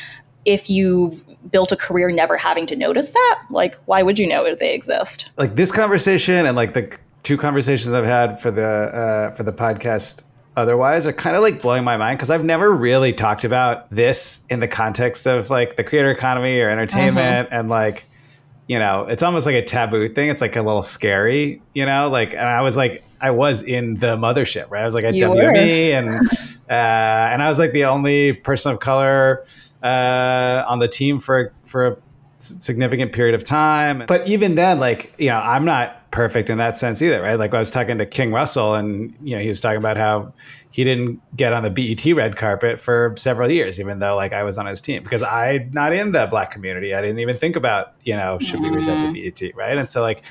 if 0.46 0.70
you've 0.70 1.26
built 1.52 1.72
a 1.72 1.76
career 1.76 2.12
never 2.12 2.38
having 2.38 2.66
to 2.68 2.76
notice 2.76 3.10
that, 3.10 3.44
like 3.50 3.76
why 3.86 4.02
would 4.02 4.18
you 4.18 4.28
know 4.28 4.46
if 4.46 4.60
they 4.60 4.74
exist? 4.74 5.30
Like 5.38 5.56
this 5.56 5.72
conversation 5.72 6.46
and 6.46 6.56
like 6.56 6.74
the 6.74 6.96
two 7.24 7.38
conversations 7.38 7.94
I've 7.94 8.06
had 8.06 8.40
for 8.40 8.52
the 8.52 8.66
uh, 8.66 9.32
for 9.36 9.44
the 9.44 9.52
podcast 9.52 10.24
otherwise 10.58 11.06
are 11.06 11.13
kind 11.13 11.36
of 11.36 11.43
like 11.43 11.62
blowing 11.62 11.84
my 11.84 11.96
mind 11.96 12.17
because 12.17 12.32
I've 12.32 12.43
never 12.43 12.70
really 12.74 13.13
talked 13.13 13.43
about 13.43 13.89
this 13.91 14.43
in 14.50 14.60
the 14.60 14.67
context 14.67 15.28
of 15.28 15.50
like 15.50 15.78
the 15.78 15.84
creator 15.84 16.12
economy 16.12 16.60
or 16.60 16.70
entertainment 16.70 17.50
and 17.52 17.70
like 17.70 18.04
you 18.67 18.80
know 18.80 19.06
it's 19.06 19.22
almost 19.22 19.46
like 19.46 19.56
a 19.56 19.63
taboo 19.63 20.10
thing 20.10 20.30
it's 20.30 20.41
like 20.41 20.56
a 20.56 20.62
little 20.63 20.82
scary 20.82 21.62
you 21.74 21.86
know 21.86 22.10
like 22.10 22.34
and 22.34 22.41
I 22.41 22.62
was 22.62 22.76
like 22.76 23.04
I 23.22 23.32
was 23.32 23.62
in 23.62 23.96
the 23.96 24.17
mothership 24.17 24.70
right? 24.70 24.82
I 24.82 24.86
was 24.86 24.96
like 24.96 25.04
at 25.04 25.13
You 25.13 25.26
WME 25.26 25.91
and 25.91 26.10
uh, 26.70 26.74
and 26.74 27.41
I 27.41 27.50
was 27.50 27.60
like 27.60 27.72
the 27.72 27.86
only 27.86 28.34
person 28.34 28.72
of 28.72 28.80
color 28.80 29.46
uh, 29.84 30.63
on 30.67 30.80
the 30.80 30.88
team 30.88 31.20
for 31.20 31.54
for 31.65 31.88
a 31.88 31.98
significant 32.39 33.13
period 33.13 33.36
of 33.36 33.43
time. 33.43 34.04
But 34.08 34.28
even 34.28 34.56
then, 34.56 34.80
like 34.80 35.13
you 35.17 35.30
know, 35.30 35.38
I'm 35.38 35.65
not 35.65 35.97
perfect 36.12 36.50
in 36.50 36.58
that 36.58 36.78
sense 36.78 37.02
either, 37.02 37.22
right? 37.22 37.36
Like 37.36 37.54
I 37.54 37.60
was 37.60 37.72
talking 37.72 37.98
to 37.98 38.06
King 38.06 38.32
Russell, 38.32 38.76
and 38.76 39.15
you 39.22 39.36
know, 39.36 39.41
he 39.41 39.50
was 39.50 39.60
talking 39.60 39.78
about 39.78 39.98
how 39.98 40.34
he 40.72 40.84
didn't 40.84 41.22
get 41.36 41.54
on 41.54 41.63
the 41.63 41.70
BET 41.70 42.06
red 42.15 42.36
carpet 42.36 42.80
for 42.80 43.13
several 43.17 43.52
years, 43.52 43.80
even 43.80 44.00
though 44.00 44.15
like 44.15 44.34
I 44.34 44.43
was 44.43 44.58
on 44.58 44.65
his 44.65 44.82
team 44.82 45.04
because 45.04 45.24
I'm 45.24 45.72
not 45.72 45.93
in 45.93 46.12
the 46.12 46.28
black 46.28 46.52
community. 46.52 46.93
I 46.93 47.02
didn't 47.02 47.20
even 47.20 47.38
think 47.38 47.56
about 47.56 47.93
you 48.04 48.15
know 48.15 48.39
should 48.39 48.62
we 48.62 48.70
reach 48.70 48.88
out 48.88 49.02
to 49.02 49.08
mm-hmm. 49.08 49.46
BET, 49.46 49.56
right? 49.56 49.78
And 49.78 49.89
so 49.89 50.02
like 50.02 50.24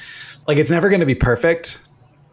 like 0.46 0.58
it's 0.58 0.70
never 0.70 0.88
going 0.88 1.00
to 1.00 1.06
be 1.06 1.14
perfect. 1.14 1.80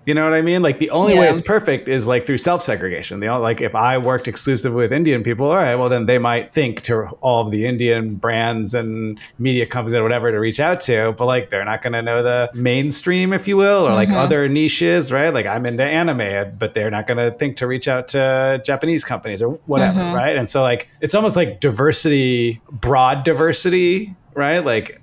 You 0.06 0.14
know 0.14 0.24
what 0.24 0.34
I 0.34 0.42
mean? 0.42 0.62
Like 0.62 0.80
the 0.80 0.90
only 0.90 1.18
way 1.18 1.30
it's 1.30 1.42
perfect 1.42 1.88
is 1.88 2.08
like 2.08 2.26
through 2.26 2.40
self 2.40 2.62
segregation. 2.62 3.20
The 3.20 3.30
like 3.38 3.62
if 3.62 3.74
I 3.76 3.98
worked 3.98 4.28
exclusively 4.28 4.78
with 4.84 4.92
Indian 4.92 5.24
people, 5.24 5.48
all 5.48 5.56
right, 5.56 5.76
well 5.76 5.90
then 5.90 6.06
they 6.06 6.18
might 6.18 6.54
think 6.54 6.82
to 6.82 7.08
all 7.22 7.46
of 7.46 7.52
the 7.52 7.66
Indian 7.66 8.16
brands 8.16 8.74
and 8.74 9.20
media 9.40 9.66
companies 9.66 9.94
and 9.94 10.04
whatever 10.04 10.32
to 10.32 10.38
reach 10.38 10.60
out 10.60 10.82
to, 10.82 11.14
but 11.18 11.26
like 11.26 11.50
they're 11.50 11.64
not 11.64 11.82
going 11.82 11.94
to 11.94 12.02
know 12.02 12.22
the 12.22 12.50
mainstream, 12.54 13.32
if 13.32 13.48
you 13.48 13.56
will, 13.56 13.88
or 13.88 13.94
like 13.94 14.10
mm-hmm. 14.10 14.18
other 14.18 14.50
niches, 14.50 15.12
right? 15.12 15.34
Like 15.34 15.46
I'm 15.46 15.66
into 15.66 15.84
anime, 15.84 16.58
but 16.58 16.74
they're 16.74 16.92
not 16.92 17.08
going 17.08 17.18
to 17.18 17.32
think 17.32 17.58
to 17.58 17.68
reach 17.68 17.88
out 17.88 18.10
to 18.10 18.62
Japanese 18.66 19.04
companies 19.06 19.42
or 19.42 19.52
whatever, 19.66 20.00
mm-hmm. 20.00 20.16
right? 20.16 20.36
And 20.36 20.50
so 20.50 20.62
like 20.62 20.90
it's 21.00 21.16
almost 21.16 21.36
like 21.36 21.60
diversity, 21.60 22.62
broad 22.72 23.24
diversity, 23.24 24.16
right? 24.34 24.60
Like 24.60 25.02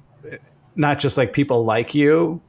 not 0.77 0.99
just 0.99 1.17
like 1.17 1.33
people 1.33 1.65
like 1.65 1.95
you, 1.95 2.41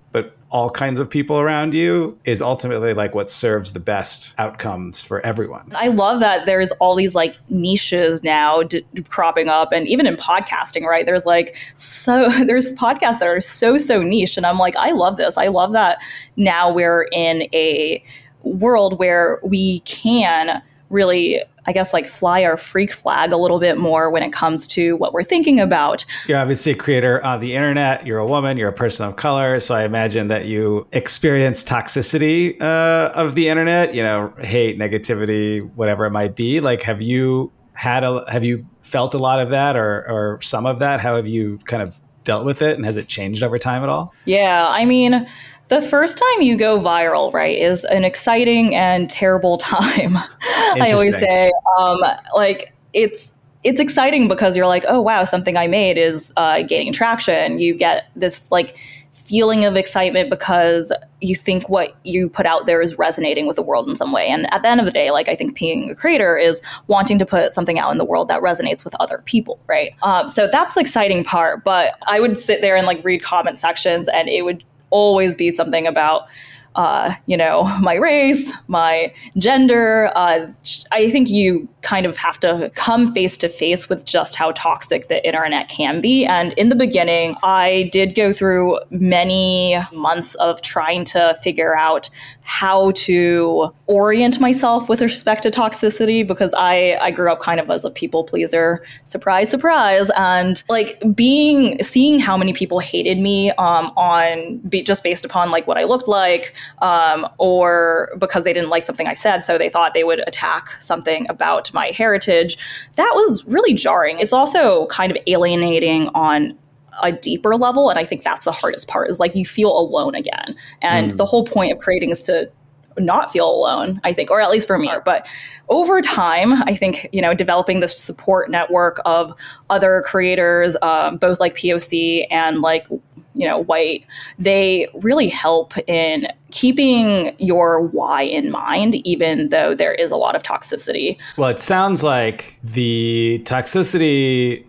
all 0.52 0.70
kinds 0.70 1.00
of 1.00 1.10
people 1.10 1.40
around 1.40 1.74
you 1.74 2.18
is 2.26 2.42
ultimately 2.42 2.94
like 2.94 3.16
what 3.16 3.30
serves 3.30 3.72
the 3.72 3.80
best 3.80 4.36
outcomes 4.38 5.02
for 5.02 5.26
everyone. 5.26 5.72
I 5.74 5.88
love 5.88 6.20
that 6.20 6.46
there's 6.46 6.72
all 6.74 6.94
these 6.94 7.16
like 7.16 7.38
niches 7.50 8.22
now 8.22 8.62
d- 8.64 8.86
cropping 9.08 9.48
up, 9.48 9.72
and 9.72 9.88
even 9.88 10.06
in 10.06 10.18
podcasting, 10.18 10.84
right? 10.84 11.06
There's 11.06 11.26
like 11.26 11.56
so 11.78 12.30
there's 12.46 12.76
podcasts 12.76 13.20
that 13.20 13.28
are 13.28 13.42
so 13.42 13.78
so 13.78 14.04
niche, 14.04 14.36
and 14.36 14.46
I'm 14.46 14.58
like, 14.58 14.76
I 14.76 14.92
love 14.92 15.16
this. 15.16 15.38
I 15.38 15.48
love 15.48 15.72
that 15.72 16.00
now 16.36 16.72
we're 16.72 17.08
in 17.14 17.48
a 17.54 18.04
world 18.44 19.00
where 19.00 19.40
we 19.44 19.80
can 19.80 20.62
really. 20.90 21.42
I 21.66 21.74
guess 21.74 21.94
like 21.94 22.08
fly 22.08 22.44
our 22.44 22.58
freak 22.58 22.92
flag 22.92 23.32
a 23.32 23.38
little 23.38 23.60
bit 23.60 23.78
more 23.78 24.10
when 24.10 24.24
it 24.24 24.34
comes 24.34 24.66
to 24.68 24.96
what 24.98 25.14
we're 25.14 25.24
thinking 25.24 25.60
about. 25.60 26.06
You're 26.28 26.40
obviously 26.40 26.72
a 26.72 26.76
creator 26.76 27.24
on 27.24 27.40
the 27.40 27.54
internet. 27.54 28.06
You're 28.06 28.20
a 28.20 28.26
woman. 28.26 28.58
You're 28.58 28.70
a 28.70 28.74
person 28.74 29.08
of 29.08 29.16
color. 29.16 29.60
So 29.60 29.76
I 29.76 29.84
imagine 29.84 30.30
that 30.30 30.46
you 30.46 30.88
experience 30.92 31.64
toxicity 31.64 32.60
uh, 32.62 33.12
of 33.14 33.36
the 33.36 33.48
internet. 33.48 33.94
You 33.94 34.04
know, 34.04 34.34
hate, 34.40 34.80
negativity, 34.80 35.70
whatever 35.76 36.06
it 36.06 36.12
might 36.12 36.36
be. 36.36 36.62
Like, 36.62 36.82
have 36.84 37.02
you 37.02 37.52
had 37.74 38.04
a? 38.04 38.26
Have 38.32 38.44
you 38.44 38.66
felt 38.82 39.14
a 39.14 39.20
lot 39.20 39.40
of 39.40 39.52
that, 39.52 39.76
or 39.76 40.06
or 40.10 40.42
some 40.42 40.66
of 40.66 40.80
that? 40.80 41.00
How 41.00 41.16
have 41.16 41.28
you 41.28 41.60
kind 41.66 41.84
of 41.84 42.00
dealt 42.24 42.46
with 42.46 42.62
it, 42.62 42.76
and 42.76 42.86
has 42.86 42.98
it 42.98 43.08
changed 43.08 43.44
over 43.44 43.58
time 43.58 43.84
at 43.84 43.90
all? 43.90 44.14
Yeah, 44.26 44.68
I 44.70 44.86
mean, 44.86 45.28
the 45.72 45.82
first 45.82 46.18
time 46.18 46.42
you 46.42 46.58
go 46.58 46.78
viral, 46.78 47.32
right, 47.32 47.58
is 47.58 47.86
an 47.86 48.04
exciting 48.04 48.76
and 48.76 49.10
terrible 49.10 49.58
time. 49.58 50.18
I 50.18 50.92
always 50.92 51.18
say, 51.18 51.52
um, 51.80 51.98
like 52.36 52.74
it's 52.94 53.34
it's 53.64 53.80
exciting 53.80 54.28
because 54.28 54.58
you're 54.58 54.68
like, 54.68 54.84
oh 54.90 55.00
wow, 55.00 55.24
something 55.24 55.56
I 55.56 55.68
made 55.68 55.98
is 55.98 56.34
uh, 56.36 56.64
gaining 56.64 56.92
traction. 56.92 57.58
You 57.58 57.74
get 57.74 58.12
this 58.18 58.52
like 58.52 58.76
feeling 59.14 59.64
of 59.64 59.78
excitement 59.78 60.30
because 60.30 60.92
you 61.22 61.36
think 61.36 61.70
what 61.70 61.96
you 62.04 62.30
put 62.30 62.46
out 62.46 62.66
there 62.66 62.82
is 62.82 62.98
resonating 62.98 63.48
with 63.48 63.56
the 63.56 63.62
world 63.62 63.88
in 63.88 63.96
some 63.96 64.12
way. 64.12 64.28
And 64.28 64.52
at 64.54 64.62
the 64.62 64.68
end 64.68 64.82
of 64.82 64.86
the 64.86 64.92
day, 64.92 65.12
like 65.12 65.30
I 65.30 65.36
think 65.36 65.58
being 65.58 65.90
a 65.90 65.96
creator 65.96 66.38
is 66.38 66.62
wanting 66.88 67.18
to 67.20 67.26
put 67.26 67.52
something 67.52 67.80
out 67.80 67.92
in 67.92 67.98
the 67.98 68.06
world 68.06 68.28
that 68.28 68.42
resonates 68.42 68.84
with 68.84 68.96
other 69.00 69.22
people, 69.26 69.60
right? 69.68 69.94
Um, 70.02 70.28
so 70.28 70.48
that's 70.48 70.74
the 70.74 70.82
exciting 70.82 71.24
part. 71.24 71.64
But 71.64 71.98
I 72.08 72.20
would 72.20 72.38
sit 72.38 72.62
there 72.62 72.76
and 72.76 72.86
like 72.86 73.04
read 73.06 73.22
comment 73.22 73.60
sections, 73.60 74.10
and 74.10 74.28
it 74.28 74.44
would 74.44 74.64
always 74.92 75.36
be 75.36 75.52
something 75.52 75.88
about 75.88 76.28
uh, 76.76 77.14
you 77.26 77.36
know, 77.36 77.64
my 77.82 77.96
race, 77.96 78.52
my 78.68 79.14
gender. 79.38 80.12
Uh, 80.16 80.48
I 80.92 81.10
think 81.12 81.30
you 81.30 81.68
kind 81.82 82.06
of 82.06 82.18
have 82.18 82.40
to 82.42 82.72
come 82.76 83.14
face 83.14 83.38
to 83.40 83.50
face 83.50 83.90
with 83.90 84.06
just 84.06 84.36
how 84.36 84.52
toxic 84.52 85.08
the 85.08 85.26
internet 85.26 85.70
can 85.70 86.02
be. 86.02 86.26
And 86.26 86.54
in 86.54 86.70
the 86.70 86.76
beginning, 86.76 87.36
I 87.44 87.90
did 87.92 88.16
go 88.16 88.32
through 88.34 88.80
many 88.90 89.78
months 89.92 90.36
of 90.36 90.62
trying 90.62 91.06
to 91.06 91.36
figure 91.42 91.76
out 91.76 92.10
how 92.52 92.92
to 92.92 93.74
orient 93.88 94.38
myself 94.42 94.90
with 94.90 95.00
respect 95.00 95.42
to 95.42 95.50
toxicity 95.50 96.28
because 96.28 96.54
I, 96.54 96.98
I 97.00 97.10
grew 97.10 97.32
up 97.32 97.42
kind 97.42 97.62
of 97.62 97.70
as 97.70 97.86
a 97.86 97.90
people 97.90 98.26
pleaser. 98.26 98.84
Surprise, 99.06 99.50
surprise. 99.50 100.12
And 100.18 100.62
like 100.68 101.02
being, 101.16 101.82
seeing 101.82 102.20
how 102.20 102.36
many 102.36 102.52
people 102.52 102.80
hated 102.80 103.20
me 103.20 103.52
um, 103.52 103.86
on 103.96 104.58
be, 104.68 104.84
just 104.84 105.02
based 105.02 105.24
upon 105.24 105.50
like 105.50 105.66
what 105.66 105.78
I 105.78 105.86
looked 105.86 106.10
like 106.10 106.54
um, 106.82 107.26
or 107.38 108.10
because 108.20 108.44
they 108.44 108.52
didn't 108.52 108.70
like 108.70 108.84
something 108.84 109.08
I 109.08 109.14
said. 109.14 109.46
So 109.46 109.58
they 109.58 109.70
thought 109.70 109.94
they 109.94 110.04
would 110.04 110.20
attack 110.28 110.72
something 110.82 111.26
about 111.30 111.74
my 111.74 111.88
heritage. 111.88 112.58
That 112.98 113.12
was 113.16 113.46
really 113.46 113.74
jarring. 113.74 114.20
It's 114.20 114.34
also 114.34 114.88
kind 114.88 115.10
of 115.10 115.18
alienating 115.26 116.10
on 116.10 116.58
a 117.04 117.12
deeper 117.12 117.56
level 117.56 117.90
and 117.90 117.98
i 117.98 118.04
think 118.04 118.24
that's 118.24 118.46
the 118.46 118.52
hardest 118.52 118.88
part 118.88 119.10
is 119.10 119.20
like 119.20 119.36
you 119.36 119.46
feel 119.46 119.78
alone 119.78 120.16
again 120.16 120.56
and 120.82 121.12
the 121.12 121.26
whole 121.26 121.44
point 121.44 121.72
of 121.72 121.80
creating 121.80 122.10
is 122.10 122.22
to 122.22 122.50
not 122.98 123.32
feel 123.32 123.50
alone, 123.50 124.02
I 124.04 124.14
think, 124.14 124.32
or 124.32 124.42
at 124.42 124.50
least 124.50 124.68
for 124.68 124.78
me. 124.78 124.92
But 125.06 125.28
over 125.70 126.02
time, 126.02 126.64
I 126.64 126.76
think, 126.76 127.08
you 127.12 127.22
know, 127.22 127.34
developing 127.34 127.80
this 127.80 127.98
support 127.98 128.50
network 128.50 129.02
of 129.06 129.34
other 129.70 130.04
creators, 130.06 130.76
um, 130.82 131.18
both 131.18 131.40
like 131.40 131.56
POC 131.56 132.26
and 132.30 132.62
like, 132.62 132.88
you 133.34 133.48
know, 133.48 133.60
white, 133.60 134.06
they 134.38 134.88
really 134.96 135.30
help 135.30 135.78
in 135.88 136.28
keeping 136.52 137.34
your 137.40 137.82
why 137.82 138.24
in 138.24 138.52
mind, 138.52 138.96
even 139.08 139.50
though 139.50 139.74
there 139.74 139.94
is 139.94 140.12
a 140.12 140.18
lot 140.18 140.36
of 140.36 140.44
toxicity. 140.44 141.18
Well, 141.38 141.50
it 141.50 141.60
sounds 141.60 142.04
like 142.04 142.58
the 142.62 143.42
toxicity 143.46 144.66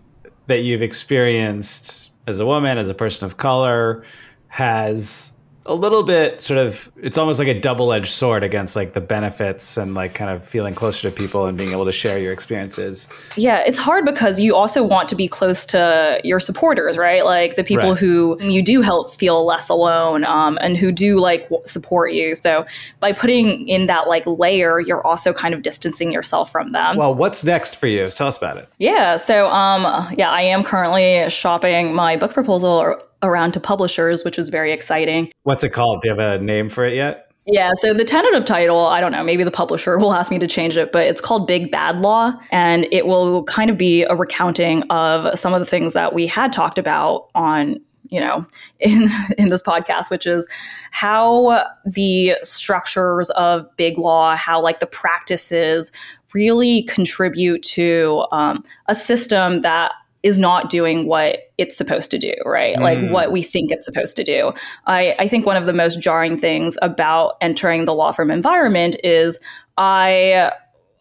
that 0.46 0.60
you've 0.60 0.82
experienced 0.82 2.11
as 2.26 2.40
a 2.40 2.46
woman, 2.46 2.78
as 2.78 2.88
a 2.88 2.94
person 2.94 3.26
of 3.26 3.36
color, 3.36 4.04
has 4.48 5.32
a 5.66 5.74
little 5.74 6.02
bit 6.02 6.40
sort 6.40 6.58
of 6.58 6.90
it's 6.96 7.16
almost 7.16 7.38
like 7.38 7.48
a 7.48 7.58
double-edged 7.58 8.10
sword 8.10 8.42
against 8.42 8.74
like 8.74 8.94
the 8.94 9.00
benefits 9.00 9.76
and 9.76 9.94
like 9.94 10.12
kind 10.12 10.30
of 10.30 10.46
feeling 10.46 10.74
closer 10.74 11.08
to 11.08 11.16
people 11.16 11.46
and 11.46 11.56
being 11.56 11.70
able 11.70 11.84
to 11.84 11.92
share 11.92 12.18
your 12.18 12.32
experiences. 12.32 13.08
Yeah 13.36 13.62
it's 13.64 13.78
hard 13.78 14.04
because 14.04 14.40
you 14.40 14.56
also 14.56 14.82
want 14.82 15.08
to 15.10 15.14
be 15.14 15.28
close 15.28 15.64
to 15.66 16.20
your 16.24 16.40
supporters 16.40 16.98
right? 16.98 17.24
Like 17.24 17.56
the 17.56 17.64
people 17.64 17.90
right. 17.90 17.98
who 17.98 18.42
you 18.42 18.62
do 18.62 18.80
help 18.80 19.14
feel 19.14 19.44
less 19.44 19.68
alone 19.68 20.24
um, 20.24 20.58
and 20.60 20.76
who 20.76 20.90
do 20.90 21.20
like 21.20 21.48
support 21.64 22.12
you. 22.12 22.34
So 22.34 22.66
by 22.98 23.12
putting 23.12 23.68
in 23.68 23.86
that 23.86 24.08
like 24.08 24.26
layer 24.26 24.80
you're 24.80 25.06
also 25.06 25.32
kind 25.32 25.54
of 25.54 25.62
distancing 25.62 26.10
yourself 26.10 26.50
from 26.50 26.72
them. 26.72 26.96
Well 26.96 27.14
what's 27.14 27.44
next 27.44 27.76
for 27.76 27.86
you? 27.86 28.06
Tell 28.08 28.28
us 28.28 28.36
about 28.36 28.56
it. 28.56 28.68
Yeah 28.78 29.16
so 29.16 29.48
um 29.50 29.82
yeah 30.18 30.30
i 30.30 30.42
am 30.42 30.62
currently 30.64 31.28
shopping 31.30 31.94
my 31.94 32.16
book 32.16 32.32
proposal 32.32 32.98
around 33.22 33.52
to 33.52 33.60
publishers, 33.60 34.24
which 34.24 34.36
was 34.36 34.48
very 34.48 34.72
exciting. 34.72 35.32
What's 35.42 35.64
it 35.64 35.70
called? 35.70 36.02
Do 36.02 36.08
you 36.08 36.16
have 36.16 36.40
a 36.40 36.42
name 36.42 36.68
for 36.68 36.84
it 36.84 36.94
yet? 36.94 37.32
Yeah, 37.46 37.72
so 37.74 37.92
the 37.92 38.04
tentative 38.04 38.44
title, 38.44 38.86
I 38.86 39.00
don't 39.00 39.10
know, 39.10 39.24
maybe 39.24 39.42
the 39.42 39.50
publisher 39.50 39.98
will 39.98 40.12
ask 40.12 40.30
me 40.30 40.38
to 40.38 40.46
change 40.46 40.76
it, 40.76 40.92
but 40.92 41.06
it's 41.06 41.20
called 41.20 41.48
Big 41.48 41.72
Bad 41.72 42.00
Law. 42.00 42.32
And 42.52 42.86
it 42.92 43.06
will 43.06 43.42
kind 43.44 43.68
of 43.68 43.76
be 43.76 44.04
a 44.04 44.14
recounting 44.14 44.84
of 44.90 45.36
some 45.36 45.52
of 45.52 45.58
the 45.58 45.66
things 45.66 45.92
that 45.94 46.14
we 46.14 46.26
had 46.28 46.52
talked 46.52 46.78
about 46.78 47.28
on 47.34 47.78
you 48.10 48.20
know 48.20 48.46
in 48.80 49.08
in 49.38 49.48
this 49.48 49.62
podcast 49.62 50.10
which 50.10 50.26
is 50.26 50.48
how 50.90 51.64
the 51.86 52.36
structures 52.42 53.30
of 53.30 53.64
big 53.76 53.96
law 53.96 54.36
how 54.36 54.60
like 54.60 54.80
the 54.80 54.86
practices 54.86 55.92
really 56.34 56.82
contribute 56.84 57.62
to 57.62 58.26
um, 58.32 58.62
a 58.86 58.94
system 58.94 59.62
that 59.62 59.92
is 60.22 60.38
not 60.38 60.70
doing 60.70 61.06
what 61.06 61.52
it's 61.58 61.76
supposed 61.76 62.10
to 62.12 62.18
do, 62.18 62.32
right? 62.44 62.76
Mm. 62.76 62.80
Like 62.80 63.10
what 63.10 63.32
we 63.32 63.42
think 63.42 63.70
it's 63.70 63.84
supposed 63.84 64.16
to 64.16 64.24
do. 64.24 64.52
I, 64.86 65.14
I 65.18 65.28
think 65.28 65.46
one 65.46 65.56
of 65.56 65.66
the 65.66 65.72
most 65.72 66.00
jarring 66.00 66.36
things 66.36 66.78
about 66.80 67.36
entering 67.40 67.84
the 67.84 67.94
law 67.94 68.12
firm 68.12 68.30
environment 68.30 68.96
is 69.02 69.40
I 69.76 70.52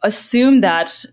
assume 0.03 0.62
that 0.62 1.05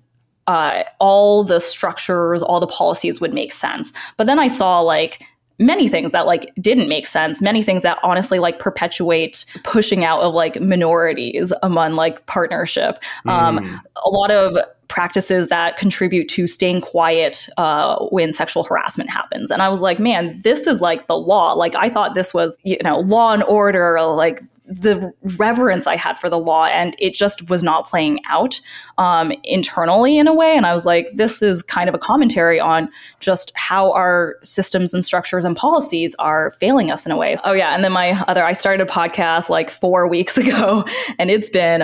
uh, 0.47 0.85
all 0.99 1.45
the 1.45 1.61
structures, 1.61 2.43
all 2.43 2.61
the 2.61 2.67
policies 2.67 3.21
would 3.21 3.35
make 3.35 3.53
sense. 3.53 3.93
But 4.17 4.27
then 4.27 4.39
I 4.39 4.49
saw 4.49 4.81
like 4.81 5.23
many 5.59 5.89
things 5.89 6.13
that 6.13 6.27
like 6.27 6.53
didn't 6.61 6.89
make 6.89 7.07
sense 7.07 7.43
many 7.43 7.63
things 7.63 7.83
that 7.83 7.99
honestly 8.03 8.39
like 8.39 8.59
perpetuate 8.59 9.45
pushing 9.65 10.05
out 10.05 10.21
of 10.21 10.35
like 10.35 10.61
minorities 10.61 11.53
among 11.63 11.95
like 11.95 12.25
partnership 12.27 12.99
um, 13.27 13.59
mm. 13.59 13.81
a 14.05 14.11
lot 14.11 14.31
of 14.31 14.57
practices 14.89 15.49
that 15.49 15.77
contribute 15.77 16.29
to 16.29 16.47
staying 16.47 16.81
quiet 16.81 17.49
uh, 17.59 17.99
when 18.07 18.33
sexual 18.33 18.65
harassment 18.65 19.11
happens. 19.11 19.51
And 19.51 19.63
I 19.63 19.69
was 19.69 19.81
like, 19.81 19.99
man, 19.99 20.41
this 20.43 20.67
is 20.67 20.81
like 20.81 21.07
the 21.07 21.17
law. 21.17 21.53
Like 21.53 21.75
I 21.77 21.89
thought 21.89 22.15
this 22.15 22.35
was, 22.35 22.57
you 22.65 22.79
know, 22.83 23.01
law 23.01 23.33
and 23.33 23.43
order, 23.45 24.01
like 24.03 24.43
the 24.69 25.13
reverence 25.39 25.87
I 25.87 25.97
had 25.97 26.19
for 26.19 26.29
the 26.29 26.39
law, 26.39 26.67
and 26.67 26.95
it 26.99 27.15
just 27.15 27.49
was 27.49 27.63
not 27.63 27.89
playing 27.89 28.21
out 28.27 28.61
um, 28.99 29.33
internally 29.45 30.19
in 30.19 30.29
a 30.29 30.35
way. 30.35 30.57
And 30.57 30.67
I 30.67 30.75
was 30.75 30.85
like, 30.85 31.09
this 31.15 31.41
is 31.43 31.63
kind 31.63 31.89
of 31.89 31.95
a 31.95 31.99
commentary 31.99 32.61
on 32.61 32.91
just 33.21 33.53
how 33.55 33.93
our 33.93 34.37
systems 34.43 34.93
and 34.93 35.05
structures 35.05 35.45
and 35.45 35.57
policies 35.57 36.15
are 36.19 36.51
failing 36.53 36.91
us 36.91 37.07
in 37.07 37.13
a 37.13 37.17
way. 37.17 37.37
So, 37.37 37.51
oh, 37.51 37.53
yeah. 37.55 37.75
And 37.75 37.83
then 37.83 37.93
my 37.93 38.23
other, 38.29 38.45
I 38.45 38.53
started 38.53 38.87
a 38.87 38.91
podcast 38.91 39.49
like 39.49 39.71
four 39.71 40.09
weeks 40.09 40.37
ago, 40.39 40.85
and 41.19 41.31
it's 41.31 41.49
been, 41.49 41.83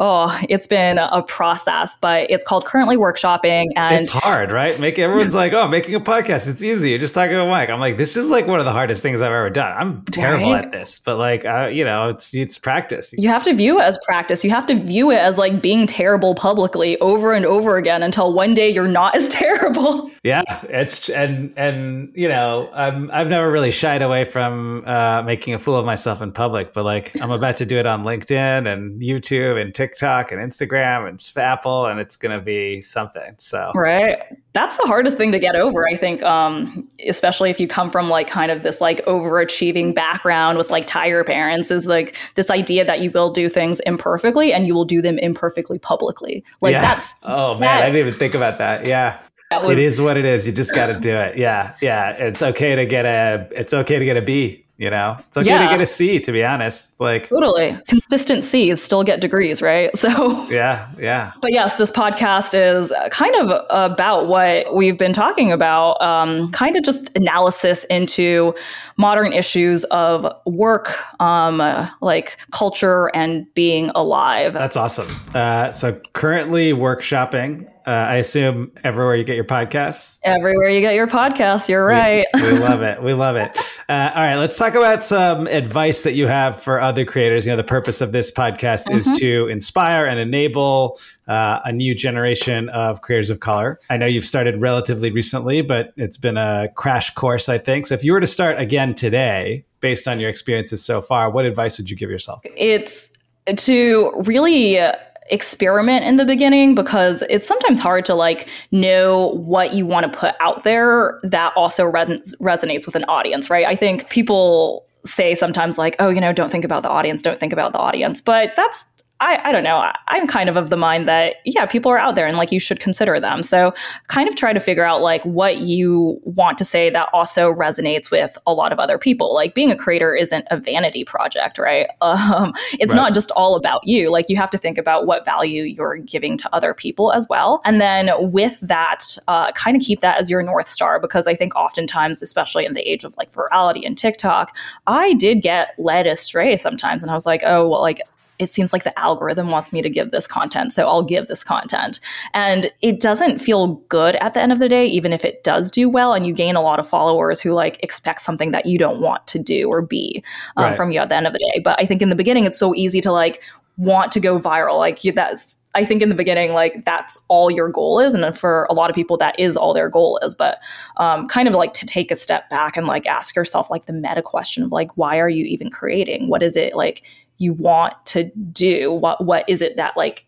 oh, 0.00 0.40
it's 0.48 0.66
been 0.66 0.98
a 0.98 1.22
process, 1.22 1.96
but 1.96 2.30
it's 2.30 2.44
called 2.44 2.66
Currently 2.66 2.96
Workshopping. 2.96 3.66
And 3.76 3.96
it's 3.96 4.08
hard, 4.08 4.52
right? 4.52 4.78
Make 4.78 4.98
everyone's 4.98 5.34
like, 5.34 5.52
oh, 5.52 5.68
making 5.68 5.94
a 5.94 6.00
podcast, 6.00 6.48
it's 6.48 6.62
easy. 6.62 6.90
You're 6.90 6.98
just 6.98 7.14
talking 7.14 7.32
to 7.32 7.42
a 7.42 7.58
mic. 7.58 7.70
I'm 7.70 7.80
like, 7.80 7.96
this 7.96 8.16
is 8.16 8.30
like 8.30 8.46
one 8.46 8.58
of 8.58 8.66
the 8.66 8.72
hardest 8.72 9.02
things 9.02 9.22
I've 9.22 9.32
ever 9.32 9.50
done. 9.50 9.72
I'm 9.76 10.04
terrible 10.04 10.52
right? 10.52 10.64
at 10.64 10.72
this, 10.72 10.98
but 10.98 11.16
like, 11.16 11.44
uh, 11.44 11.68
you 11.72 11.84
know, 11.84 12.10
it's, 12.10 12.25
it's 12.34 12.58
practice. 12.58 13.14
You 13.16 13.28
have 13.28 13.42
to 13.44 13.54
view 13.54 13.80
it 13.80 13.84
as 13.84 13.98
practice. 14.04 14.44
You 14.44 14.50
have 14.50 14.66
to 14.66 14.74
view 14.74 15.10
it 15.10 15.18
as 15.18 15.38
like 15.38 15.62
being 15.62 15.86
terrible 15.86 16.34
publicly 16.34 16.98
over 17.00 17.32
and 17.32 17.44
over 17.44 17.76
again 17.76 18.02
until 18.02 18.32
one 18.32 18.54
day 18.54 18.68
you're 18.68 18.88
not 18.88 19.14
as 19.14 19.28
terrible. 19.30 20.10
Yeah, 20.22 20.42
it's 20.68 21.08
and 21.08 21.52
and 21.56 22.12
you 22.14 22.28
know 22.28 22.70
I'm 22.72 23.10
I've 23.10 23.28
never 23.28 23.50
really 23.50 23.70
shied 23.70 24.02
away 24.02 24.24
from 24.24 24.84
uh, 24.86 25.22
making 25.22 25.54
a 25.54 25.58
fool 25.58 25.76
of 25.76 25.86
myself 25.86 26.22
in 26.22 26.32
public, 26.32 26.72
but 26.72 26.84
like 26.84 27.20
I'm 27.20 27.30
about 27.30 27.56
to 27.58 27.66
do 27.66 27.78
it 27.78 27.86
on 27.86 28.04
LinkedIn 28.04 28.72
and 28.72 29.00
YouTube 29.00 29.60
and 29.60 29.74
TikTok 29.74 30.32
and 30.32 30.40
Instagram 30.40 31.08
and 31.08 31.20
Apple, 31.36 31.86
and 31.86 32.00
it's 32.00 32.16
gonna 32.16 32.42
be 32.42 32.80
something. 32.80 33.34
So 33.38 33.72
right, 33.74 34.22
that's 34.56 34.74
the 34.76 34.86
hardest 34.86 35.18
thing 35.18 35.32
to 35.32 35.38
get 35.38 35.54
over. 35.54 35.86
I 35.86 35.96
think, 35.96 36.22
um, 36.22 36.88
especially 37.06 37.50
if 37.50 37.60
you 37.60 37.68
come 37.68 37.90
from 37.90 38.08
like 38.08 38.26
kind 38.26 38.50
of 38.50 38.62
this 38.62 38.80
like 38.80 39.04
overachieving 39.04 39.94
background 39.94 40.56
with 40.56 40.70
like 40.70 40.86
tire 40.86 41.22
parents, 41.24 41.70
is 41.70 41.86
like 41.86 42.16
this 42.36 42.48
idea 42.48 42.84
that 42.84 43.00
you 43.00 43.10
will 43.10 43.30
do 43.30 43.50
things 43.50 43.80
imperfectly 43.80 44.54
and 44.54 44.66
you 44.66 44.74
will 44.74 44.86
do 44.86 45.02
them 45.02 45.18
imperfectly 45.18 45.78
publicly. 45.78 46.42
Like 46.62 46.72
yeah. 46.72 46.80
that's 46.80 47.14
oh 47.22 47.54
man, 47.54 47.60
that, 47.60 47.82
I 47.82 47.86
didn't 47.86 48.08
even 48.08 48.18
think 48.18 48.34
about 48.34 48.58
that. 48.58 48.86
Yeah. 48.86 49.20
Was, 49.52 49.72
it 49.72 49.78
is 49.78 50.00
what 50.00 50.16
it 50.16 50.24
is. 50.24 50.46
You 50.46 50.52
just 50.52 50.74
got 50.74 50.86
to 50.86 50.94
do 51.00 51.14
it. 51.14 51.36
Yeah, 51.36 51.76
yeah. 51.80 52.10
It's 52.12 52.42
okay 52.42 52.74
to 52.76 52.86
get 52.86 53.04
a. 53.04 53.48
It's 53.52 53.72
okay 53.72 53.98
to 53.98 54.04
get 54.04 54.16
a 54.16 54.22
B. 54.22 54.65
You 54.78 54.90
know, 54.90 55.16
it's 55.18 55.38
okay 55.38 55.48
yeah. 55.48 55.62
to 55.62 55.68
get 55.70 55.80
a 55.80 55.86
C. 55.86 56.20
To 56.20 56.32
be 56.32 56.44
honest, 56.44 57.00
like 57.00 57.28
totally 57.28 57.78
consistent 57.88 58.44
C's 58.44 58.82
still 58.82 59.02
get 59.02 59.20
degrees, 59.20 59.60
right? 59.62 59.90
So 60.06 60.48
yeah, 60.50 60.92
yeah. 60.98 61.32
But 61.40 61.52
yes, 61.52 61.74
this 61.74 61.90
podcast 61.90 62.54
is 62.54 62.92
kind 63.10 63.34
of 63.34 63.66
about 63.70 64.28
what 64.28 64.72
we've 64.72 64.96
been 64.96 65.12
talking 65.12 65.50
about. 65.50 66.00
Um, 66.00 66.52
kind 66.52 66.76
of 66.76 66.84
just 66.84 67.10
analysis 67.16 67.84
into 67.84 68.54
modern 68.96 69.32
issues 69.32 69.82
of 69.84 70.30
work, 70.44 70.96
um, 71.20 71.58
like 72.00 72.36
culture 72.52 73.10
and 73.16 73.52
being 73.54 73.90
alive. 73.96 74.52
That's 74.52 74.76
awesome. 74.76 75.08
Uh, 75.34 75.72
so 75.72 76.00
currently 76.12 76.72
workshopping 76.72 77.68
uh, 77.86 77.90
I 77.90 78.16
assume 78.16 78.72
everywhere 78.82 79.14
you 79.14 79.22
get 79.22 79.36
your 79.36 79.44
podcasts. 79.44 80.18
Everywhere 80.24 80.68
you 80.68 80.80
get 80.80 80.96
your 80.96 81.06
podcasts, 81.06 81.68
you're 81.68 81.86
right. 81.86 82.26
We, 82.34 82.42
we 82.42 82.50
love 82.58 82.82
it. 82.82 83.00
We 83.00 83.14
love 83.14 83.36
it. 83.36 83.56
Uh, 83.88 84.10
all 84.12 84.22
right, 84.22 84.36
let's 84.36 84.58
talk 84.58 84.74
about 84.74 85.04
some 85.04 85.46
advice 85.46 86.02
that 86.02 86.14
you 86.14 86.26
have 86.26 86.60
for 86.60 86.80
other 86.80 87.04
creators. 87.04 87.46
You 87.46 87.52
know, 87.52 87.56
the 87.56 87.64
purpose 87.64 88.00
of 88.00 88.10
this 88.10 88.32
podcast 88.32 88.86
mm-hmm. 88.86 88.98
is 88.98 89.18
to 89.20 89.46
inspire 89.46 90.04
and 90.04 90.18
enable 90.18 90.98
uh, 91.28 91.60
a 91.64 91.70
new 91.70 91.94
generation 91.94 92.68
of 92.70 93.02
creators 93.02 93.30
of 93.30 93.38
color. 93.38 93.78
I 93.88 93.98
know 93.98 94.06
you've 94.06 94.24
started 94.24 94.60
relatively 94.60 95.12
recently, 95.12 95.62
but 95.62 95.92
it's 95.96 96.16
been 96.16 96.36
a 96.36 96.68
crash 96.74 97.14
course, 97.14 97.48
I 97.48 97.58
think. 97.58 97.86
So 97.86 97.94
if 97.94 98.02
you 98.02 98.12
were 98.12 98.20
to 98.20 98.26
start 98.26 98.60
again 98.60 98.96
today, 98.96 99.64
based 99.80 100.08
on 100.08 100.18
your 100.18 100.28
experiences 100.28 100.84
so 100.84 101.00
far, 101.00 101.30
what 101.30 101.44
advice 101.44 101.78
would 101.78 101.88
you 101.88 101.96
give 101.96 102.10
yourself? 102.10 102.40
It's 102.56 103.12
to 103.54 104.12
really 104.24 104.80
experiment 105.30 106.04
in 106.04 106.16
the 106.16 106.24
beginning 106.24 106.74
because 106.74 107.22
it's 107.28 107.46
sometimes 107.46 107.78
hard 107.78 108.04
to 108.04 108.14
like 108.14 108.48
know 108.70 109.28
what 109.30 109.74
you 109.74 109.86
want 109.86 110.10
to 110.10 110.18
put 110.18 110.34
out 110.40 110.64
there 110.64 111.18
that 111.22 111.52
also 111.56 111.84
res- 111.84 112.34
resonates 112.40 112.86
with 112.86 112.94
an 112.94 113.04
audience, 113.04 113.50
right? 113.50 113.66
I 113.66 113.76
think 113.76 114.08
people 114.10 114.86
say 115.04 115.34
sometimes 115.34 115.78
like, 115.78 115.96
oh, 115.98 116.08
you 116.08 116.20
know, 116.20 116.32
don't 116.32 116.50
think 116.50 116.64
about 116.64 116.82
the 116.82 116.88
audience, 116.88 117.22
don't 117.22 117.40
think 117.40 117.52
about 117.52 117.72
the 117.72 117.78
audience. 117.78 118.20
But 118.20 118.54
that's 118.56 118.84
I, 119.20 119.40
I 119.44 119.52
don't 119.52 119.64
know. 119.64 119.90
I'm 120.08 120.26
kind 120.26 120.50
of 120.50 120.56
of 120.56 120.68
the 120.68 120.76
mind 120.76 121.08
that, 121.08 121.36
yeah, 121.46 121.64
people 121.64 121.90
are 121.90 121.98
out 121.98 122.16
there 122.16 122.26
and 122.26 122.36
like 122.36 122.52
you 122.52 122.60
should 122.60 122.80
consider 122.80 123.18
them. 123.18 123.42
So 123.42 123.72
kind 124.08 124.28
of 124.28 124.36
try 124.36 124.52
to 124.52 124.60
figure 124.60 124.84
out 124.84 125.00
like 125.00 125.22
what 125.24 125.58
you 125.58 126.20
want 126.24 126.58
to 126.58 126.66
say 126.66 126.90
that 126.90 127.08
also 127.14 127.50
resonates 127.50 128.10
with 128.10 128.36
a 128.46 128.52
lot 128.52 128.72
of 128.72 128.78
other 128.78 128.98
people. 128.98 129.34
Like 129.34 129.54
being 129.54 129.70
a 129.70 129.76
creator 129.76 130.14
isn't 130.14 130.46
a 130.50 130.58
vanity 130.58 131.04
project, 131.04 131.58
right? 131.58 131.88
Um, 132.16 132.54
it's 132.72 132.94
right. 132.94 133.02
not 133.02 133.14
just 133.14 133.30
all 133.32 133.56
about 133.56 133.80
you. 133.84 134.10
Like 134.10 134.28
you 134.28 134.36
have 134.36 134.50
to 134.50 134.58
think 134.58 134.78
about 134.78 135.06
what 135.06 135.24
value 135.24 135.64
you're 135.64 135.96
giving 135.98 136.36
to 136.38 136.54
other 136.54 136.72
people 136.72 137.12
as 137.12 137.26
well. 137.28 137.60
And 137.64 137.80
then 137.80 138.10
with 138.32 138.58
that, 138.60 139.18
uh, 139.28 139.52
kind 139.52 139.76
of 139.76 139.82
keep 139.82 140.00
that 140.00 140.18
as 140.18 140.30
your 140.30 140.42
North 140.42 140.68
Star 140.68 140.98
because 140.98 141.26
I 141.26 141.34
think 141.34 141.54
oftentimes, 141.54 142.22
especially 142.22 142.64
in 142.64 142.72
the 142.72 142.88
age 142.88 143.04
of 143.04 143.16
like 143.16 143.32
virality 143.32 143.84
and 143.84 143.98
TikTok, 143.98 144.56
I 144.86 145.14
did 145.14 145.42
get 145.42 145.74
led 145.78 146.06
astray 146.06 146.56
sometimes. 146.56 147.02
And 147.02 147.10
I 147.10 147.14
was 147.14 147.26
like, 147.26 147.42
oh, 147.44 147.68
well, 147.68 147.80
like 147.80 148.00
it 148.38 148.46
seems 148.46 148.72
like 148.72 148.84
the 148.84 148.98
algorithm 148.98 149.50
wants 149.50 149.72
me 149.72 149.82
to 149.82 149.90
give 149.90 150.10
this 150.10 150.26
content, 150.26 150.72
so 150.72 150.86
I'll 150.86 151.02
give 151.02 151.26
this 151.26 151.44
content. 151.44 152.00
And 152.34 152.70
it 152.82 153.00
doesn't 153.00 153.38
feel 153.38 153.68
good 153.88 154.16
at 154.16 154.34
the 154.34 154.40
end 154.40 154.52
of 154.52 154.58
the 154.58 154.68
day, 154.68 154.86
even 154.86 155.12
if 155.12 155.24
it 155.24 155.44
does 155.44 155.70
do 155.70 155.88
well 155.88 156.12
and 156.12 156.26
you 156.26 156.32
gain 156.32 156.56
a 156.56 156.62
lot 156.62 156.78
of 156.78 156.88
followers 156.88 157.40
who 157.40 157.52
like 157.52 157.82
expect 157.82 158.20
something 158.20 158.50
that 158.50 158.66
you 158.66 158.78
don't 158.78 159.00
want 159.00 159.26
to 159.28 159.38
do 159.38 159.68
or 159.68 159.82
be 159.82 160.22
um, 160.56 160.64
right. 160.64 160.76
from 160.76 160.90
you 160.90 161.00
at 161.00 161.08
the 161.08 161.16
end 161.16 161.26
of 161.26 161.32
the 161.32 161.38
day. 161.38 161.60
But 161.62 161.80
I 161.80 161.86
think 161.86 162.02
in 162.02 162.08
the 162.08 162.16
beginning, 162.16 162.44
it's 162.44 162.58
so 162.58 162.74
easy 162.74 163.00
to 163.00 163.12
like 163.12 163.42
want 163.78 164.10
to 164.12 164.20
go 164.20 164.38
viral. 164.38 164.78
Like 164.78 165.02
that's, 165.02 165.58
I 165.74 165.84
think 165.84 166.00
in 166.00 166.08
the 166.08 166.14
beginning, 166.14 166.54
like 166.54 166.86
that's 166.86 167.22
all 167.28 167.50
your 167.50 167.68
goal 167.68 168.00
is. 168.00 168.14
And 168.14 168.36
for 168.36 168.66
a 168.70 168.74
lot 168.74 168.88
of 168.88 168.96
people, 168.96 169.18
that 169.18 169.38
is 169.38 169.54
all 169.56 169.74
their 169.74 169.90
goal 169.90 170.18
is. 170.22 170.34
But 170.34 170.58
um, 170.96 171.28
kind 171.28 171.46
of 171.46 171.54
like 171.54 171.74
to 171.74 171.86
take 171.86 172.10
a 172.10 172.16
step 172.16 172.48
back 172.48 172.78
and 172.78 172.86
like 172.86 173.04
ask 173.06 173.36
yourself 173.36 173.70
like 173.70 173.84
the 173.84 173.92
meta 173.92 174.22
question 174.22 174.62
of 174.62 174.72
like, 174.72 174.96
why 174.96 175.18
are 175.18 175.28
you 175.28 175.44
even 175.44 175.70
creating? 175.70 176.28
What 176.28 176.42
is 176.42 176.56
it 176.56 176.74
like 176.74 177.02
you 177.38 177.52
want 177.52 177.94
to 178.06 178.24
do? 178.52 178.92
What, 178.92 179.24
what 179.24 179.44
is 179.48 179.62
it 179.62 179.76
that 179.76 179.96
like 179.96 180.26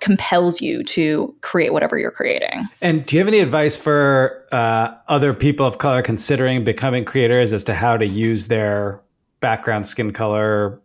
compels 0.00 0.60
you 0.60 0.82
to 0.84 1.34
create 1.40 1.72
whatever 1.72 1.98
you're 1.98 2.10
creating. 2.10 2.68
And 2.80 3.04
do 3.04 3.16
you 3.16 3.20
have 3.20 3.28
any 3.28 3.40
advice 3.40 3.76
for 3.76 4.46
uh, 4.52 4.94
other 5.08 5.34
people 5.34 5.66
of 5.66 5.78
color 5.78 6.00
considering 6.00 6.64
becoming 6.64 7.04
creators 7.04 7.52
as 7.52 7.64
to 7.64 7.74
how 7.74 7.96
to 7.96 8.06
use 8.06 8.48
their 8.48 9.00
background, 9.40 9.86
skin 9.86 10.12
color, 10.12 10.80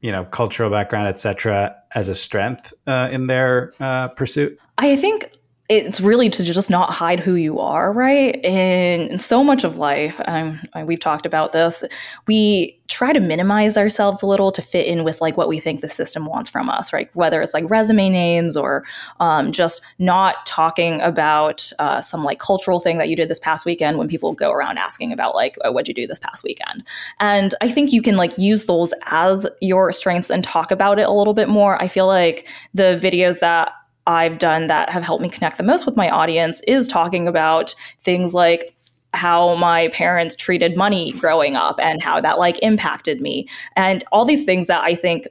you 0.00 0.12
know, 0.12 0.24
cultural 0.26 0.70
background, 0.70 1.08
etc., 1.08 1.74
as 1.94 2.08
a 2.08 2.14
strength 2.14 2.72
uh, 2.86 3.08
in 3.10 3.26
their 3.26 3.72
uh, 3.80 4.08
pursuit? 4.08 4.58
I 4.78 4.94
think 4.96 5.32
it's 5.70 6.00
really 6.00 6.28
to 6.28 6.42
just 6.42 6.68
not 6.68 6.90
hide 6.90 7.20
who 7.20 7.36
you 7.36 7.60
are, 7.60 7.92
right? 7.92 8.44
And 8.44 9.22
so 9.22 9.44
much 9.44 9.62
of 9.62 9.76
life, 9.76 10.20
um, 10.26 10.58
we've 10.84 10.98
talked 10.98 11.26
about 11.26 11.52
this, 11.52 11.84
we 12.26 12.76
try 12.88 13.12
to 13.12 13.20
minimize 13.20 13.76
ourselves 13.76 14.20
a 14.20 14.26
little 14.26 14.50
to 14.50 14.60
fit 14.60 14.88
in 14.88 15.04
with 15.04 15.20
like 15.20 15.36
what 15.36 15.46
we 15.46 15.60
think 15.60 15.80
the 15.80 15.88
system 15.88 16.26
wants 16.26 16.50
from 16.50 16.68
us, 16.68 16.92
right? 16.92 17.08
Whether 17.14 17.40
it's 17.40 17.54
like 17.54 17.70
resume 17.70 18.08
names 18.08 18.56
or 18.56 18.84
um, 19.20 19.52
just 19.52 19.80
not 20.00 20.44
talking 20.44 21.00
about 21.02 21.70
uh, 21.78 22.00
some 22.00 22.24
like 22.24 22.40
cultural 22.40 22.80
thing 22.80 22.98
that 22.98 23.08
you 23.08 23.14
did 23.14 23.28
this 23.28 23.38
past 23.38 23.64
weekend 23.64 23.96
when 23.96 24.08
people 24.08 24.32
go 24.32 24.50
around 24.50 24.76
asking 24.76 25.12
about 25.12 25.36
like, 25.36 25.56
oh, 25.62 25.70
what'd 25.70 25.86
you 25.86 25.94
do 25.94 26.08
this 26.08 26.18
past 26.18 26.42
weekend? 26.42 26.82
And 27.20 27.54
I 27.60 27.68
think 27.68 27.92
you 27.92 28.02
can 28.02 28.16
like 28.16 28.36
use 28.36 28.64
those 28.64 28.92
as 29.06 29.46
your 29.60 29.92
strengths 29.92 30.30
and 30.30 30.42
talk 30.42 30.72
about 30.72 30.98
it 30.98 31.06
a 31.06 31.12
little 31.12 31.34
bit 31.34 31.48
more. 31.48 31.80
I 31.80 31.86
feel 31.86 32.08
like 32.08 32.48
the 32.74 32.98
videos 33.00 33.38
that 33.38 33.72
I've 34.10 34.38
done 34.38 34.66
that 34.66 34.90
have 34.90 35.04
helped 35.04 35.22
me 35.22 35.28
connect 35.28 35.56
the 35.56 35.62
most 35.62 35.86
with 35.86 35.96
my 35.96 36.10
audience 36.10 36.60
is 36.66 36.88
talking 36.88 37.28
about 37.28 37.76
things 38.00 38.34
like 38.34 38.74
how 39.14 39.54
my 39.54 39.86
parents 39.88 40.34
treated 40.34 40.76
money 40.76 41.12
growing 41.12 41.54
up 41.54 41.78
and 41.80 42.02
how 42.02 42.20
that 42.20 42.36
like 42.36 42.58
impacted 42.60 43.20
me. 43.20 43.46
And 43.76 44.02
all 44.10 44.24
these 44.24 44.44
things 44.44 44.66
that 44.66 44.82
I 44.82 44.96
think 44.96 45.28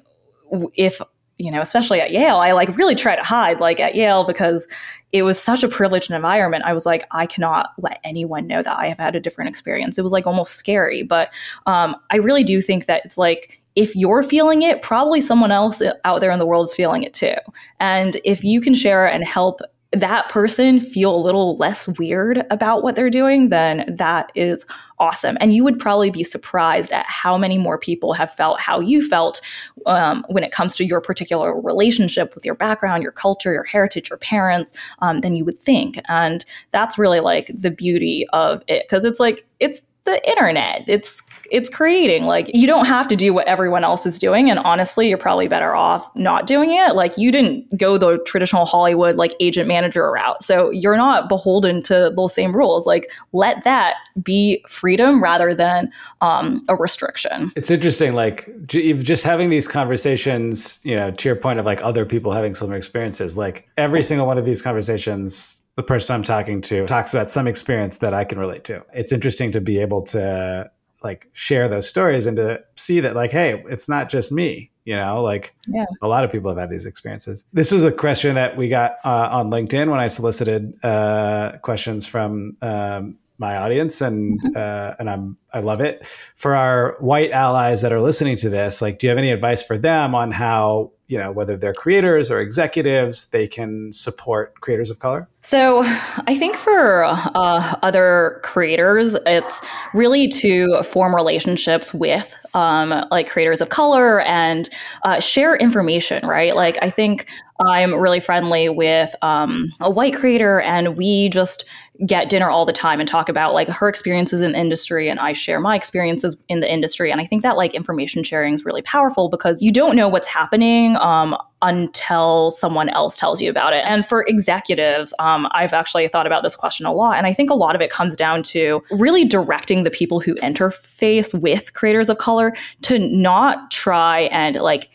if 0.76 1.02
you 1.38 1.52
know 1.52 1.62
especially 1.62 2.00
at 2.02 2.12
Yale 2.12 2.38
I 2.38 2.54
like 2.54 2.76
really 2.78 2.96
try 2.96 3.16
to 3.16 3.22
hide 3.22 3.60
like 3.60 3.80
at 3.80 3.96
Yale 3.96 4.24
because 4.24 4.66
it 5.12 5.24
was 5.24 5.38
such 5.38 5.62
a 5.62 5.68
privileged 5.68 6.10
environment. 6.10 6.64
I 6.66 6.72
was 6.72 6.86
like 6.86 7.06
I 7.12 7.26
cannot 7.26 7.72
let 7.80 8.00
anyone 8.06 8.48
know 8.48 8.64
that 8.64 8.80
I 8.80 8.88
have 8.88 8.98
had 8.98 9.14
a 9.14 9.20
different 9.20 9.50
experience. 9.50 9.98
It 9.98 10.04
was 10.04 10.14
like 10.14 10.26
almost 10.26 10.56
scary. 10.56 11.04
But 11.04 11.34
um, 11.66 11.98
I 12.12 12.16
really 12.16 12.46
do 12.46 12.62
think 12.62 12.86
that 12.86 13.04
it's 13.04 13.18
like 13.18 13.59
if 13.76 13.96
you're 13.96 14.24
feeling 14.24 14.62
it, 14.62 14.82
probably 14.82 15.22
someone 15.22 15.52
else 15.52 15.82
out 16.04 16.22
there 16.22 16.32
in 16.32 16.40
the 16.40 16.46
world 16.46 16.68
is 16.68 16.74
feeling 16.74 17.04
it 17.04 17.14
too. 17.14 17.36
And 17.80 18.20
if 18.24 18.44
you 18.44 18.62
can 18.62 18.74
share 18.74 19.08
and 19.08 19.24
help 19.24 19.62
that 19.92 20.30
person 20.30 20.80
feel 20.80 21.16
a 21.16 21.18
little 21.18 21.58
less 21.58 21.88
weird 21.98 22.46
about 22.52 22.84
what 22.84 22.96
they're 22.96 23.10
doing, 23.10 23.50
then 23.50 23.86
that 23.98 24.32
is 24.36 24.64
awesome. 25.00 25.36
And 25.40 25.54
you 25.54 25.64
would 25.64 25.80
probably 25.80 26.12
be 26.12 26.24
surprised 26.24 26.92
at 26.92 27.06
how 27.08 27.38
many 27.40 27.58
more 27.58 27.80
people 27.80 28.14
have 28.14 28.32
felt 28.32 28.60
how 28.60 28.80
you 28.80 29.08
felt 29.08 29.42
um, 29.88 30.24
when 30.30 30.44
it 30.44 30.52
comes 30.52 30.76
to 30.76 30.86
your 30.86 31.02
particular 31.02 31.60
relationship 31.60 32.36
with 32.36 32.46
your 32.46 32.54
background, 32.54 33.02
your 33.02 33.12
culture, 33.12 33.52
your 33.52 33.64
heritage, 33.64 34.10
your 34.10 34.20
parents 34.20 34.76
um, 35.00 35.22
than 35.22 35.36
you 35.36 35.44
would 35.44 35.58
think. 35.58 36.00
And 36.08 36.46
that's 36.70 37.00
really 37.00 37.22
like 37.22 37.50
the 37.52 37.72
beauty 37.72 38.28
of 38.32 38.62
it 38.68 38.84
because 38.88 39.06
it's 39.06 39.20
like, 39.20 39.46
it's 39.60 39.82
the 40.10 40.30
internet. 40.30 40.84
It's 40.88 41.22
it's 41.52 41.70
creating. 41.70 42.26
Like 42.26 42.50
you 42.54 42.68
don't 42.68 42.86
have 42.86 43.08
to 43.08 43.16
do 43.16 43.34
what 43.34 43.48
everyone 43.48 43.84
else 43.84 44.06
is 44.06 44.20
doing. 44.20 44.50
And 44.50 44.60
honestly, 44.60 45.10
you're 45.10 45.18
probably 45.18 45.48
better 45.48 45.76
off 45.76 46.10
not 46.16 46.48
doing 46.48 46.72
it. 46.72 46.96
Like 46.96 47.18
you 47.18 47.32
didn't 47.32 47.78
go 47.78 47.98
the 47.98 48.20
traditional 48.26 48.66
Hollywood 48.66 49.16
like 49.16 49.34
agent 49.40 49.68
manager 49.68 50.10
route. 50.12 50.44
So 50.44 50.70
you're 50.70 50.98
not 50.98 51.30
beholden 51.30 51.82
to 51.84 52.14
those 52.16 52.34
same 52.34 52.56
rules. 52.56 52.86
Like 52.86 53.12
let 53.34 53.64
that 53.64 53.96
be 54.22 54.64
freedom 54.68 55.24
rather 55.24 55.54
than 55.54 55.92
um, 56.22 56.62
a 56.70 56.76
restriction. 56.76 57.52
It's 57.56 57.72
interesting, 57.72 58.14
like 58.14 58.50
just 58.68 59.24
having 59.24 59.50
these 59.50 59.68
conversations, 59.68 60.80
you 60.84 60.96
know, 60.96 61.12
to 61.12 61.30
your 61.30 61.36
point 61.36 61.60
of 61.60 61.66
like 61.66 61.82
other 61.82 62.06
people 62.06 62.32
having 62.32 62.56
similar 62.56 62.78
experiences, 62.78 63.38
like 63.38 63.68
every 63.78 64.04
single 64.04 64.28
one 64.28 64.38
of 64.38 64.46
these 64.46 64.62
conversations 64.62 65.59
the 65.80 65.84
person 65.84 66.14
I'm 66.14 66.24
talking 66.24 66.60
to 66.64 66.86
talks 66.88 67.14
about 67.14 67.32
some 67.32 67.48
experience 67.48 68.00
that 68.00 68.14
I 68.14 68.26
can 68.26 68.38
relate 68.38 68.66
to. 68.66 68.86
It's 68.94 69.14
interesting 69.14 69.50
to 69.54 69.62
be 69.62 69.80
able 69.80 70.02
to 70.08 70.70
like 71.02 71.30
share 71.32 71.70
those 71.70 71.88
stories 71.88 72.26
and 72.26 72.36
to 72.36 72.62
see 72.76 73.00
that 73.00 73.16
like 73.16 73.32
hey 73.32 73.64
it's 73.70 73.88
not 73.88 74.10
just 74.10 74.34
me 74.34 74.70
you 74.84 74.94
know 74.94 75.24
like 75.24 75.56
yeah. 75.70 75.86
a 76.02 76.08
lot 76.10 76.26
of 76.26 76.32
people 76.34 76.50
have 76.50 76.58
had 76.58 76.70
these 76.70 76.86
experiences 76.86 77.46
this 77.54 77.72
was 77.72 77.86
a 77.86 77.92
question 77.94 78.36
that 78.36 78.58
we 78.58 78.68
got 78.68 78.98
uh, 79.06 79.30
on 79.32 79.50
linkedin 79.50 79.90
when 79.90 80.02
i 80.02 80.08
solicited 80.08 80.74
uh, 80.84 81.54
questions 81.62 82.06
from 82.06 82.58
um, 82.62 83.18
my 83.38 83.56
audience 83.56 84.02
and 84.02 84.42
mm-hmm. 84.42 84.58
uh, 84.58 84.96
and 85.00 85.10
i'm 85.10 85.38
i 85.54 85.62
love 85.62 85.80
it 85.80 86.06
for 86.36 86.54
our 86.54 86.98
white 87.00 87.32
allies 87.32 87.82
that 87.82 87.94
are 87.94 88.02
listening 88.02 88.36
to 88.36 88.50
this 88.50 88.82
like 88.82 89.00
do 89.00 89.08
you 89.08 89.10
have 89.10 89.18
any 89.18 89.32
advice 89.32 89.64
for 89.64 89.78
them 89.78 90.14
on 90.14 90.32
how 90.34 90.92
you 91.10 91.18
know 91.18 91.32
whether 91.32 91.58
they're 91.58 91.74
creators 91.74 92.32
or 92.32 92.40
executives 92.40 93.28
they 93.28 93.48
can 93.48 93.92
support 93.92 94.62
creators 94.62 94.90
of 94.90 95.00
color? 95.00 95.28
So 95.42 95.82
i 95.84 96.36
think 96.38 96.56
for 96.56 97.04
uh, 97.04 97.76
other 97.82 98.40
creators 98.44 99.16
it's 99.26 99.62
really 99.94 100.28
to 100.28 100.82
form 100.84 101.14
relationships 101.14 101.94
with 101.94 102.34
um, 102.54 103.06
like 103.12 103.30
creators 103.30 103.62
of 103.62 103.70
color 103.70 104.22
and 104.22 104.70
uh, 105.04 105.20
share 105.20 105.56
information 105.56 106.26
right? 106.28 106.56
Like 106.56 106.78
i 106.82 106.90
think 106.90 107.28
i'm 107.60 107.94
really 107.94 108.20
friendly 108.20 108.70
with 108.70 109.16
um, 109.22 109.68
a 109.82 109.90
white 109.90 110.16
creator 110.16 110.62
and 110.62 110.96
we 110.96 111.30
just 111.30 111.66
get 112.06 112.30
dinner 112.30 112.50
all 112.50 112.66
the 112.66 112.74
time 112.74 113.00
and 113.00 113.10
talk 113.10 113.28
about 113.28 113.54
like 113.54 113.70
her 113.70 113.90
experiences 113.90 114.40
in 114.42 114.54
the 114.54 114.58
industry 114.58 115.10
and 115.10 115.20
I 115.20 115.34
share 115.34 115.60
my 115.60 115.76
experiences 115.76 116.38
in 116.48 116.62
the 116.62 116.72
industry. 116.72 117.12
And 117.12 117.20
I 117.20 117.26
think 117.26 117.44
that 117.44 117.58
like 117.58 117.74
information 117.74 118.24
sharing 118.24 118.54
is 118.54 118.64
really 118.64 118.82
powerful 118.82 119.28
because 119.28 119.62
you 119.62 119.72
don't 119.72 119.96
know 119.96 120.08
what's 120.08 120.28
happening 120.28 120.96
um, 120.98 121.36
until 121.62 122.52
someone 122.52 122.90
else 122.90 123.16
tells 123.16 123.42
you 123.42 123.50
about 123.50 123.74
it. 123.74 123.84
And 123.86 124.06
for 124.06 124.26
executives, 124.28 125.14
um, 125.20 125.48
I've 125.52 125.74
actually 125.74 126.08
thought 126.08 126.28
about 126.28 126.44
this 126.44 126.56
question 126.56 126.86
a 126.86 126.94
lot 126.94 127.18
and 127.18 127.28
I 127.28 127.34
think 127.34 127.50
a 127.50 127.56
lot 127.56 127.76
of 127.76 127.82
it 127.82 127.90
comes 127.90 128.16
down 128.16 128.44
to 128.44 128.84
really 128.92 129.26
directing 129.26 129.84
the 129.84 129.92
people 129.92 130.20
who 130.20 130.36
interface 130.36 131.40
with 131.40 131.74
creators 131.74 132.10
of 132.10 132.18
color 132.18 132.56
to 132.84 133.00
not 133.00 133.72
try 133.72 134.22
and 134.32 134.56
like 134.58 134.90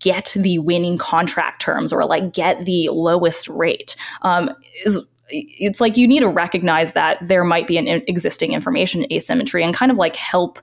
get 0.00 0.34
the 0.36 0.58
winning 0.58 0.96
contract 0.96 1.60
terms 1.60 1.92
or 1.92 2.04
like 2.06 2.32
get 2.32 2.64
the 2.64 2.88
lowest 2.90 3.48
rate 3.48 3.94
um, 4.22 4.50
is 4.84 5.06
it's 5.28 5.80
like 5.80 5.96
you 5.96 6.06
need 6.06 6.20
to 6.20 6.28
recognize 6.28 6.92
that 6.92 7.18
there 7.26 7.44
might 7.44 7.66
be 7.66 7.76
an 7.76 7.88
existing 7.88 8.52
information 8.52 9.04
asymmetry 9.12 9.64
and 9.64 9.74
kind 9.74 9.90
of 9.90 9.98
like 9.98 10.16
help 10.16 10.60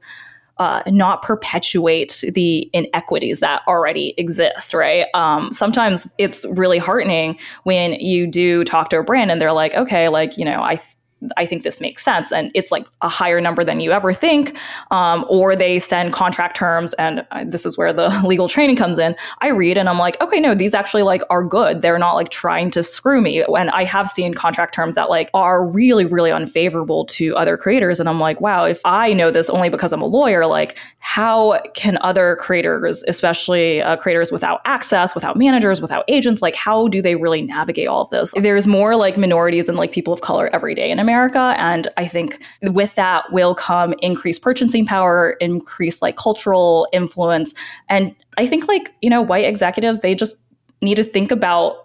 uh, 0.57 0.81
not 0.87 1.21
perpetuate 1.21 2.23
the 2.33 2.69
inequities 2.73 3.39
that 3.39 3.61
already 3.67 4.13
exist, 4.17 4.73
right? 4.73 5.07
Um, 5.13 5.51
sometimes 5.51 6.07
it's 6.17 6.45
really 6.55 6.77
heartening 6.77 7.39
when 7.63 7.93
you 7.93 8.27
do 8.27 8.63
talk 8.63 8.89
to 8.89 8.99
a 8.99 9.03
brand 9.03 9.31
and 9.31 9.41
they're 9.41 9.53
like, 9.53 9.73
okay, 9.73 10.09
like, 10.09 10.37
you 10.37 10.45
know, 10.45 10.61
I 10.61 10.75
th- 10.75 10.95
I 11.37 11.45
think 11.45 11.63
this 11.63 11.79
makes 11.79 12.03
sense. 12.03 12.31
And 12.31 12.51
it's 12.53 12.71
like 12.71 12.87
a 13.01 13.09
higher 13.09 13.39
number 13.41 13.63
than 13.63 13.79
you 13.79 13.91
ever 13.91 14.13
think. 14.13 14.57
Um, 14.91 15.25
or 15.29 15.55
they 15.55 15.79
send 15.79 16.13
contract 16.13 16.55
terms, 16.55 16.93
and 16.93 17.25
uh, 17.31 17.43
this 17.45 17.65
is 17.65 17.77
where 17.77 17.93
the 17.93 18.09
legal 18.25 18.47
training 18.47 18.75
comes 18.75 18.97
in. 18.97 19.15
I 19.41 19.49
read 19.49 19.77
and 19.77 19.89
I'm 19.89 19.99
like, 19.99 20.19
okay, 20.21 20.39
no, 20.39 20.53
these 20.53 20.73
actually 20.73 21.03
like 21.03 21.21
are 21.29 21.43
good. 21.43 21.81
They're 21.81 21.99
not 21.99 22.13
like 22.13 22.29
trying 22.29 22.71
to 22.71 22.83
screw 22.83 23.21
me. 23.21 23.43
And 23.43 23.69
I 23.69 23.83
have 23.83 24.09
seen 24.09 24.33
contract 24.33 24.73
terms 24.73 24.95
that 24.95 25.09
like 25.09 25.29
are 25.33 25.65
really, 25.65 26.05
really 26.05 26.31
unfavorable 26.31 27.05
to 27.05 27.35
other 27.35 27.57
creators. 27.57 27.99
And 27.99 28.09
I'm 28.09 28.19
like, 28.19 28.41
wow, 28.41 28.65
if 28.65 28.79
I 28.85 29.13
know 29.13 29.31
this 29.31 29.49
only 29.49 29.69
because 29.69 29.93
I'm 29.93 30.01
a 30.01 30.05
lawyer, 30.05 30.45
like 30.45 30.77
how 30.99 31.59
can 31.73 31.97
other 32.01 32.37
creators, 32.37 33.03
especially 33.07 33.81
uh, 33.81 33.95
creators 33.97 34.31
without 34.31 34.61
access, 34.65 35.15
without 35.15 35.37
managers, 35.37 35.81
without 35.81 36.05
agents, 36.07 36.41
like 36.41 36.55
how 36.55 36.87
do 36.87 37.01
they 37.01 37.15
really 37.15 37.41
navigate 37.41 37.87
all 37.87 38.03
of 38.03 38.09
this? 38.09 38.33
There's 38.35 38.67
more 38.67 38.95
like 38.95 39.17
minorities 39.17 39.67
and 39.67 39.77
like 39.77 39.91
people 39.91 40.13
of 40.13 40.21
color 40.21 40.49
every 40.53 40.75
day 40.75 40.89
in 40.89 40.99
America 40.99 41.12
America. 41.13 41.55
And 41.57 41.87
I 41.95 42.05
think 42.07 42.43
with 42.63 42.95
that 42.95 43.31
will 43.31 43.53
come 43.53 43.93
increased 44.01 44.41
purchasing 44.41 44.85
power, 44.85 45.31
increased 45.39 46.01
like 46.01 46.17
cultural 46.17 46.87
influence. 46.91 47.53
And 47.87 48.15
I 48.37 48.47
think 48.47 48.67
like, 48.67 48.93
you 49.01 49.09
know, 49.09 49.21
white 49.21 49.45
executives, 49.45 49.99
they 49.99 50.15
just 50.15 50.37
need 50.81 50.95
to 50.95 51.03
think 51.03 51.31
about 51.31 51.83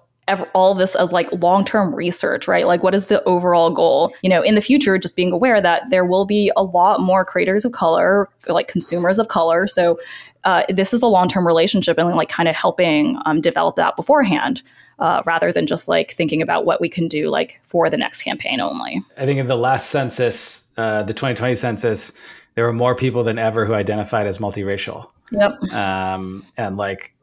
all 0.54 0.72
of 0.72 0.78
this 0.78 0.94
as 0.94 1.10
like 1.10 1.26
long-term 1.40 1.94
research 1.94 2.46
right 2.46 2.66
like 2.66 2.82
what 2.82 2.94
is 2.94 3.06
the 3.06 3.24
overall 3.24 3.70
goal 3.70 4.12
you 4.20 4.28
know 4.28 4.42
in 4.42 4.54
the 4.54 4.60
future 4.60 4.98
just 4.98 5.16
being 5.16 5.32
aware 5.32 5.58
that 5.58 5.88
there 5.88 6.04
will 6.04 6.26
be 6.26 6.52
a 6.54 6.62
lot 6.62 7.00
more 7.00 7.24
creators 7.24 7.64
of 7.64 7.72
color 7.72 8.28
like 8.46 8.68
consumers 8.68 9.18
of 9.18 9.28
color 9.28 9.66
so 9.66 9.98
uh, 10.44 10.64
this 10.68 10.92
is 10.92 11.00
a 11.00 11.06
long-term 11.06 11.46
relationship 11.46 11.96
and 11.96 12.14
like 12.14 12.28
kind 12.28 12.46
of 12.46 12.54
helping 12.54 13.18
um, 13.24 13.40
develop 13.40 13.76
that 13.76 13.96
beforehand 13.96 14.62
uh, 14.99 15.22
rather 15.24 15.53
than 15.53 15.66
just 15.66 15.88
like 15.88 16.12
thinking 16.12 16.42
about 16.42 16.64
what 16.64 16.80
we 16.80 16.88
can 16.88 17.09
do 17.09 17.28
like 17.28 17.61
for 17.62 17.88
the 17.88 17.96
next 17.96 18.22
campaign 18.22 18.61
only. 18.61 19.03
I 19.16 19.24
think 19.26 19.38
in 19.38 19.46
the 19.46 19.57
last 19.57 19.90
census, 19.90 20.66
uh, 20.76 21.03
the 21.03 21.14
2020 21.14 21.55
census, 21.55 22.12
there 22.55 22.64
were 22.64 22.72
more 22.72 22.94
people 22.94 23.22
than 23.22 23.38
ever 23.38 23.64
who 23.64 23.74
identified 23.74 24.26
as 24.26 24.38
multiracial. 24.38 25.11
Yep. 25.30 25.62
Um, 25.72 26.44
and 26.57 26.76
like 26.76 27.14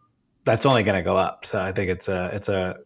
that's 0.46 0.66
only 0.66 0.84
going 0.84 0.98
to 0.98 1.04
go 1.04 1.16
up. 1.16 1.46
So 1.46 1.62
I 1.62 1.72
think 1.72 1.90
it's 1.90 2.08
a 2.08 2.30
it's 2.34 2.50
a 2.50 2.78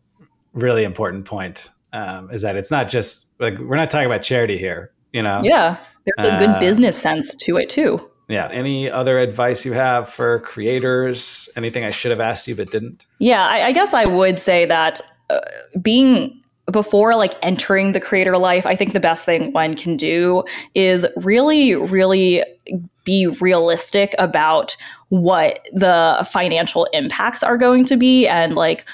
really 0.53 0.83
important 0.83 1.25
point. 1.25 1.69
Um, 1.91 2.31
is 2.31 2.41
that 2.43 2.55
it's 2.55 2.71
not 2.71 2.89
just 2.89 3.27
like 3.39 3.57
we're 3.59 3.75
not 3.75 3.89
talking 3.89 4.05
about 4.05 4.21
charity 4.21 4.57
here, 4.57 4.91
you 5.11 5.21
know? 5.21 5.41
Yeah, 5.43 5.77
there's 6.05 6.33
a 6.33 6.37
good 6.37 6.49
Uh, 6.49 6.59
business 6.59 6.97
sense 6.97 7.35
to 7.35 7.57
it 7.57 7.69
too. 7.69 8.08
Yeah. 8.29 8.47
Any 8.51 8.89
other 8.89 9.17
advice 9.19 9.65
you 9.65 9.73
have 9.73 10.07
for 10.07 10.39
creators? 10.39 11.49
Anything 11.55 11.83
I 11.83 11.89
should 11.89 12.11
have 12.11 12.19
asked 12.19 12.47
you 12.47 12.55
but 12.55 12.71
didn't? 12.71 13.05
Yeah, 13.17 13.45
I, 13.45 13.65
I 13.65 13.71
guess 13.73 13.93
I 13.93 14.05
would 14.05 14.39
say 14.39 14.65
that 14.67 15.01
uh, 15.29 15.39
being 15.81 16.39
before 16.71 17.15
like 17.15 17.33
entering 17.41 17.93
the 17.93 17.99
creator 17.99 18.37
life, 18.37 18.65
I 18.67 18.75
think 18.75 18.93
the 18.93 18.99
best 18.99 19.25
thing 19.25 19.51
one 19.51 19.73
can 19.75 19.97
do 19.97 20.43
is 20.75 21.07
really, 21.17 21.75
really 21.75 22.43
be 23.03 23.25
realistic 23.41 24.13
about 24.19 24.77
what 25.07 25.67
the 25.73 26.25
financial 26.31 26.85
impacts 26.93 27.41
are 27.41 27.57
going 27.57 27.85
to 27.85 27.97
be 27.97 28.27
and 28.27 28.53
like 28.53 28.85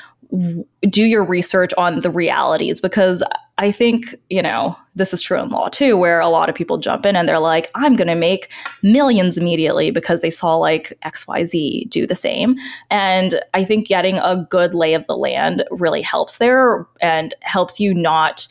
do 0.89 1.03
your 1.03 1.23
research 1.23 1.71
on 1.77 1.99
the 1.99 2.09
realities 2.09 2.81
because 2.81 3.23
I 3.57 3.71
think, 3.71 4.15
you 4.29 4.41
know, 4.41 4.75
this 4.95 5.13
is 5.13 5.21
true 5.21 5.39
in 5.39 5.49
law 5.49 5.69
too, 5.69 5.95
where 5.95 6.19
a 6.19 6.27
lot 6.27 6.49
of 6.49 6.55
people 6.55 6.77
jump 6.77 7.05
in 7.05 7.15
and 7.15 7.27
they're 7.27 7.39
like, 7.39 7.71
I'm 7.73 7.95
going 7.95 8.09
to 8.09 8.15
make 8.15 8.51
millions 8.83 9.37
immediately 9.37 9.91
because 9.91 10.21
they 10.21 10.29
saw 10.29 10.55
like 10.55 10.97
XYZ 11.05 11.89
do 11.89 12.05
the 12.05 12.15
same. 12.15 12.57
And 12.89 13.39
I 13.53 13.63
think 13.63 13.87
getting 13.87 14.17
a 14.17 14.45
good 14.49 14.75
lay 14.75 14.93
of 14.93 15.07
the 15.07 15.15
land 15.15 15.63
really 15.71 16.01
helps 16.01 16.37
there 16.37 16.85
and 17.01 17.33
helps 17.41 17.79
you 17.79 17.93
not, 17.93 18.47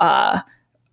uh, 0.00 0.40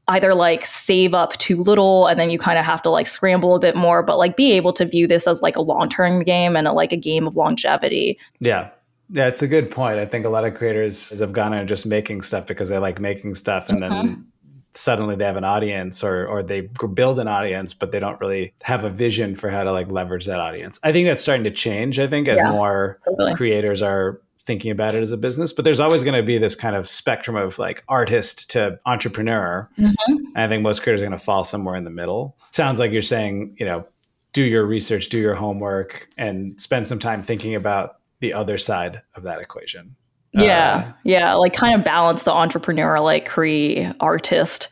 either 0.07 0.35
like 0.35 0.63
save 0.63 1.13
up 1.15 1.35
too 1.37 1.57
little 1.57 2.05
and 2.05 2.19
then 2.19 2.29
you 2.29 2.37
kind 2.37 2.59
of 2.59 2.65
have 2.65 2.81
to 2.83 2.89
like 2.91 3.07
scramble 3.07 3.55
a 3.55 3.59
bit 3.59 3.75
more 3.75 4.03
but 4.03 4.19
like 4.19 4.37
be 4.37 4.51
able 4.51 4.71
to 4.71 4.85
view 4.85 5.07
this 5.07 5.25
as 5.25 5.41
like 5.41 5.55
a 5.55 5.61
long-term 5.61 6.23
game 6.23 6.55
and 6.55 6.67
a, 6.67 6.71
like 6.71 6.91
a 6.91 6.97
game 6.97 7.25
of 7.25 7.35
longevity 7.35 8.15
Yeah. 8.39 8.69
Yeah, 9.09 9.27
it's 9.27 9.41
a 9.41 9.47
good 9.47 9.69
point. 9.69 9.99
I 9.99 10.05
think 10.05 10.25
a 10.25 10.29
lot 10.29 10.45
of 10.45 10.55
creators 10.55 11.17
have 11.19 11.31
gone 11.31 11.53
into 11.53 11.65
just 11.65 11.85
making 11.85 12.21
stuff 12.21 12.47
because 12.47 12.69
they 12.69 12.77
like 12.79 12.99
making 12.99 13.35
stuff 13.35 13.69
and 13.69 13.81
then 13.81 14.25
suddenly 14.73 15.15
they 15.15 15.23
have 15.25 15.37
an 15.37 15.43
audience 15.45 16.03
or 16.03 16.25
or 16.27 16.43
they 16.43 16.61
build 16.93 17.17
an 17.19 17.29
audience 17.29 17.73
but 17.73 17.93
they 17.93 17.99
don't 17.99 18.19
really 18.19 18.53
have 18.61 18.83
a 18.83 18.89
vision 18.89 19.33
for 19.33 19.49
how 19.49 19.63
to 19.63 19.71
like 19.71 19.89
leverage 19.91 20.25
that 20.25 20.39
audience. 20.39 20.79
I 20.83 20.91
think 20.91 21.07
that's 21.07 21.21
starting 21.21 21.45
to 21.45 21.51
change. 21.51 21.97
I 21.99 22.07
think 22.07 22.27
as 22.27 22.37
Yeah, 22.37 22.51
more 22.51 22.99
totally. 23.05 23.35
creators 23.35 23.81
are 23.81 24.19
thinking 24.41 24.69
about 24.71 24.93
it 24.93 25.01
as 25.01 25.11
a 25.11 25.17
business, 25.17 25.53
but 25.53 25.65
there's 25.65 25.79
always 25.79 26.03
going 26.03 26.13
to 26.15 26.21
be 26.21 26.37
this 26.37 26.55
kind 26.55 26.75
of 26.75 26.87
spectrum 26.87 27.35
of 27.35 27.57
like 27.57 27.83
artist 27.87 28.51
to 28.51 28.79
entrepreneur. 28.85 29.67
Mhm. 29.79 29.93
And 30.07 30.37
I 30.37 30.47
think 30.47 30.61
most 30.61 30.83
creators 30.83 31.01
are 31.01 31.05
going 31.05 31.17
to 31.17 31.23
fall 31.23 31.43
somewhere 31.43 31.75
in 31.75 31.83
the 31.83 31.89
middle. 31.89 32.35
Sounds 32.51 32.79
like 32.79 32.91
you're 32.91 33.01
saying, 33.01 33.55
you 33.59 33.65
know, 33.65 33.85
do 34.33 34.43
your 34.43 34.65
research, 34.65 35.09
do 35.09 35.17
your 35.17 35.33
homework, 35.35 36.09
and 36.17 36.59
spend 36.61 36.87
some 36.87 36.99
time 36.99 37.23
thinking 37.23 37.55
about 37.55 37.95
the 38.25 38.33
other 38.33 38.57
side 38.57 39.03
of 39.13 39.21
that 39.23 39.39
equation. 39.39 39.95
Yeah, 40.33 40.93
yeah, 41.03 41.33
like 41.35 41.53
kind 41.53 41.75
of 41.75 41.85
balance 41.85 42.23
the 42.23 42.31
entrepreneur, 42.31 42.99
like 42.99 43.25
Cree 43.25 43.87
artist 43.99 44.67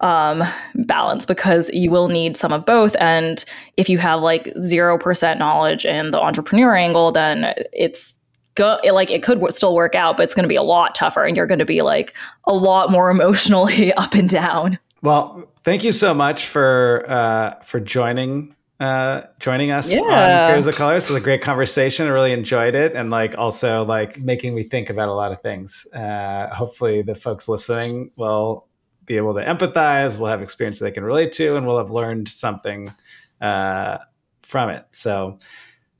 um, 0.00 0.44
balance 0.74 1.24
because 1.24 1.68
you 1.72 1.90
will 1.90 2.08
need 2.08 2.36
some 2.36 2.52
of 2.52 2.64
both. 2.64 2.94
And 3.00 3.44
if 3.76 3.88
you 3.88 3.98
have 3.98 4.20
like 4.20 4.52
zero 4.60 4.98
percent 4.98 5.40
knowledge 5.40 5.84
in 5.84 6.10
the 6.10 6.20
entrepreneur 6.20 6.76
angle, 6.76 7.10
then 7.10 7.54
it's 7.72 8.18
go 8.54 8.78
it, 8.84 8.92
like 8.92 9.10
it 9.10 9.22
could 9.22 9.36
w- 9.36 9.50
still 9.50 9.74
work 9.74 9.94
out, 9.94 10.16
but 10.16 10.24
it's 10.24 10.34
going 10.34 10.44
to 10.44 10.48
be 10.48 10.56
a 10.56 10.62
lot 10.62 10.94
tougher, 10.94 11.24
and 11.24 11.36
you're 11.36 11.46
going 11.46 11.58
to 11.58 11.64
be 11.64 11.82
like 11.82 12.14
a 12.44 12.52
lot 12.52 12.90
more 12.90 13.10
emotionally 13.16 13.92
up 13.94 14.14
and 14.14 14.28
down. 14.28 14.78
Well, 15.02 15.50
thank 15.64 15.82
you 15.82 15.92
so 15.92 16.12
much 16.12 16.46
for 16.46 17.04
uh, 17.08 17.54
for 17.64 17.80
joining 17.80 18.54
uh, 18.80 19.22
joining 19.38 19.70
us 19.70 19.92
on 19.92 20.08
Yeah. 20.08 20.46
Creators 20.48 20.66
of 20.66 20.74
Color. 20.74 20.94
This 20.94 21.10
was 21.10 21.16
a 21.16 21.20
great 21.20 21.42
conversation. 21.42 22.06
I 22.06 22.10
really 22.10 22.32
enjoyed 22.32 22.74
it, 22.74 22.94
and 22.94 23.10
like 23.10 23.36
also 23.36 23.84
like 23.84 24.18
making 24.18 24.54
me 24.54 24.62
think 24.62 24.90
about 24.90 25.08
a 25.08 25.12
lot 25.12 25.32
of 25.32 25.42
things. 25.42 25.86
Uh, 25.92 26.48
hopefully, 26.48 27.02
the 27.02 27.14
folks 27.14 27.48
listening 27.48 28.10
will 28.16 28.66
be 29.04 29.16
able 29.16 29.34
to 29.34 29.44
empathize. 29.44 30.18
Will 30.18 30.28
have 30.28 30.42
experience 30.42 30.78
they 30.78 30.90
can 30.90 31.04
relate 31.04 31.32
to, 31.32 31.56
and 31.56 31.66
will 31.66 31.78
have 31.78 31.90
learned 31.90 32.28
something 32.28 32.92
uh, 33.40 33.98
from 34.42 34.70
it. 34.70 34.86
So, 34.92 35.38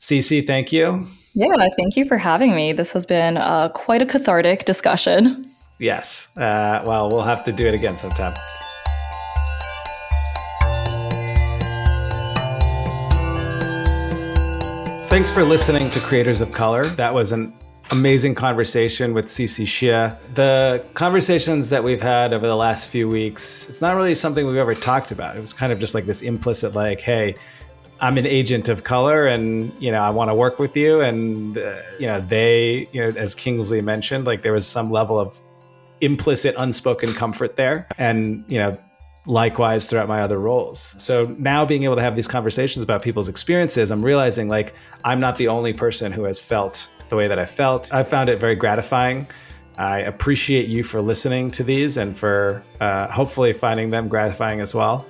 Cece, 0.01 0.47
thank 0.47 0.73
you. 0.73 1.05
Yeah, 1.35 1.55
thank 1.79 1.97
you 1.97 2.07
for 2.07 2.19
having 2.19 2.55
me. 2.55 2.73
This 2.73 2.93
has 2.93 3.07
been 3.07 3.37
uh, 3.37 3.69
quite 3.69 4.03
a 4.03 4.07
cathartic 4.07 4.65
discussion. 4.65 5.45
Yes. 5.79 6.37
Uh, 6.37 6.83
well, 6.85 7.09
we'll 7.09 7.23
have 7.23 7.45
to 7.45 7.53
do 7.53 7.67
it 7.67 7.75
again 7.75 7.97
sometime. 7.97 8.35
Thanks 15.11 15.29
for 15.29 15.43
listening 15.43 15.91
to 15.91 15.99
Creators 15.99 16.41
of 16.41 16.53
Color. 16.53 16.85
That 16.85 17.13
was 17.13 17.33
an 17.33 17.53
amazing 17.91 18.37
conversation 18.37 19.13
with 19.13 19.27
Cece 19.27 19.65
Xie. 19.65 20.17
The 20.35 20.85
conversations 20.95 21.69
that 21.71 21.83
we've 21.83 22.01
had 22.01 22.33
over 22.33 22.47
the 22.47 22.55
last 22.55 22.89
few 22.89 23.09
weeks, 23.09 23.69
it's 23.69 23.81
not 23.81 23.97
really 23.97 24.15
something 24.15 24.47
we've 24.47 24.57
ever 24.57 24.77
talked 24.77 25.11
about. 25.11 25.37
It 25.37 25.41
was 25.41 25.53
kind 25.53 25.73
of 25.73 25.81
just 25.81 25.97
like 25.97 26.07
this 26.07 26.23
implicit, 26.23 26.77
like, 26.77 27.01
hey, 27.01 27.35
I'm 28.01 28.19
an 28.19 28.27
agent 28.27 28.69
of 28.69 28.85
color 28.85 29.27
and, 29.27 29.75
you 29.83 29.91
know, 29.91 30.01
I 30.01 30.11
want 30.11 30.31
to 30.31 30.35
work 30.35 30.61
with 30.61 30.77
you. 30.77 31.01
And, 31.01 31.59
uh, 31.59 31.79
you 31.99 32.07
know, 32.07 32.21
they, 32.21 32.89
you 32.93 33.03
know, 33.03 33.19
as 33.19 33.35
Kingsley 33.35 33.83
mentioned, 33.83 34.27
like 34.27 34.43
there 34.43 34.53
was 34.53 34.65
some 34.65 34.93
level 34.93 35.19
of 35.19 35.43
implicit, 36.01 36.55
unspoken 36.57 37.13
comfort 37.15 37.57
there. 37.57 37.89
And, 37.99 38.45
you 38.47 38.59
know, 38.59 38.79
likewise 39.27 39.87
throughout 39.87 40.09
my 40.09 40.23
other 40.23 40.39
roles. 40.39 40.97
So 40.99 41.35
now 41.39 41.65
being 41.65 41.85
able 41.85 41.97
to 41.97 42.03
have 42.03 42.17
these 42.17 42.29
conversations 42.29 42.83
about 42.83 43.03
people's 43.03 43.29
experiences, 43.29 43.91
I'm 43.91 44.05
realizing 44.05 44.49
like 44.49 44.75
I'm 45.05 45.21
not 45.21 45.37
the 45.37 45.49
only 45.49 45.73
person 45.73 46.13
who 46.13 46.25
has 46.25 46.41
felt 46.41 46.89
the 47.09 47.17
way 47.17 47.29
that 47.29 47.39
I 47.39 47.47
felt. 47.47 47.93
I 47.93 48.03
found 48.03 48.29
it 48.29 48.41
very 48.41 48.55
gratifying. 48.55 49.27
I 49.77 50.01
appreciate 50.01 50.69
you 50.69 50.85
for 50.85 51.01
listening 51.01 51.51
to 51.53 51.65
these 51.65 51.97
and 51.97 52.17
for 52.17 52.63
uh, 52.81 53.09
hopefully 53.09 53.53
finding 53.53 53.91
them 53.91 54.09
gratifying 54.09 54.61
as 54.61 54.75
well. 54.75 55.07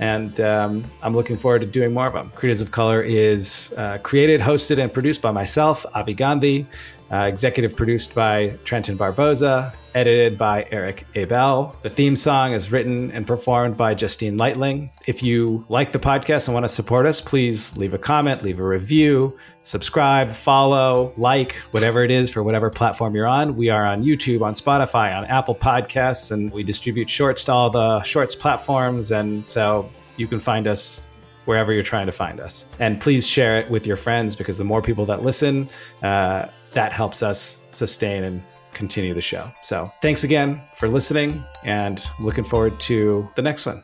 And 0.00 0.40
um, 0.40 0.90
I'm 1.02 1.14
looking 1.14 1.36
forward 1.36 1.60
to 1.60 1.66
doing 1.66 1.92
more 1.92 2.06
of 2.06 2.12
them. 2.12 2.30
Creators 2.34 2.60
of 2.60 2.72
Color 2.72 3.02
is 3.02 3.72
uh, 3.76 3.98
created, 3.98 4.40
hosted, 4.40 4.78
and 4.78 4.92
produced 4.92 5.22
by 5.22 5.30
myself, 5.30 5.86
Avi 5.94 6.14
Gandhi, 6.14 6.66
uh, 7.12 7.26
executive 7.28 7.76
produced 7.76 8.14
by 8.14 8.58
Trenton 8.64 8.96
Barboza, 8.96 9.72
edited 9.94 10.36
by 10.36 10.66
Eric 10.70 11.06
Abel. 11.14 11.76
The 11.82 11.90
theme 11.90 12.16
song 12.16 12.52
is 12.52 12.72
written 12.72 13.12
and 13.12 13.26
performed 13.26 13.76
by 13.76 13.94
Justine 13.94 14.36
Lightling. 14.36 14.90
If 15.06 15.22
you 15.22 15.64
like 15.68 15.92
the 15.92 15.98
podcast 15.98 16.48
and 16.48 16.54
want 16.54 16.64
to 16.64 16.68
support 16.68 17.06
us, 17.06 17.20
please 17.20 17.76
leave 17.76 17.94
a 17.94 17.98
comment, 17.98 18.42
leave 18.42 18.58
a 18.58 18.66
review, 18.66 19.38
subscribe, 19.62 20.32
follow, 20.32 21.14
like, 21.16 21.54
whatever 21.70 22.02
it 22.02 22.10
is 22.10 22.30
for 22.30 22.42
whatever 22.42 22.70
platform 22.70 23.14
you're 23.14 23.26
on. 23.26 23.56
We 23.56 23.70
are 23.70 23.86
on 23.86 24.04
YouTube, 24.04 24.42
on 24.42 24.54
Spotify, 24.54 25.16
on 25.16 25.24
Apple 25.26 25.54
Podcasts, 25.54 26.32
and 26.32 26.50
we 26.52 26.64
distribute 26.64 27.08
shorts 27.08 27.44
to 27.44 27.52
all 27.52 27.70
the 27.70 28.02
shorts 28.02 28.34
platforms. 28.34 29.12
And 29.12 29.46
so 29.46 29.88
you 30.16 30.26
can 30.26 30.40
find 30.40 30.66
us 30.66 31.06
wherever 31.44 31.72
you're 31.72 31.82
trying 31.82 32.06
to 32.06 32.12
find 32.12 32.40
us. 32.40 32.66
And 32.78 33.00
please 33.00 33.26
share 33.26 33.60
it 33.60 33.70
with 33.70 33.86
your 33.86 33.96
friends 33.96 34.34
because 34.34 34.58
the 34.58 34.64
more 34.64 34.82
people 34.82 35.06
that 35.06 35.22
listen, 35.22 35.68
uh, 36.02 36.46
that 36.72 36.92
helps 36.92 37.22
us 37.22 37.60
sustain 37.70 38.24
and 38.24 38.42
continue 38.74 39.14
the 39.14 39.20
show. 39.20 39.50
So 39.62 39.90
thanks 40.02 40.24
again 40.24 40.60
for 40.74 40.88
listening 40.88 41.44
and 41.62 42.04
looking 42.20 42.44
forward 42.44 42.78
to 42.80 43.28
the 43.36 43.42
next 43.42 43.66
one. 43.66 43.82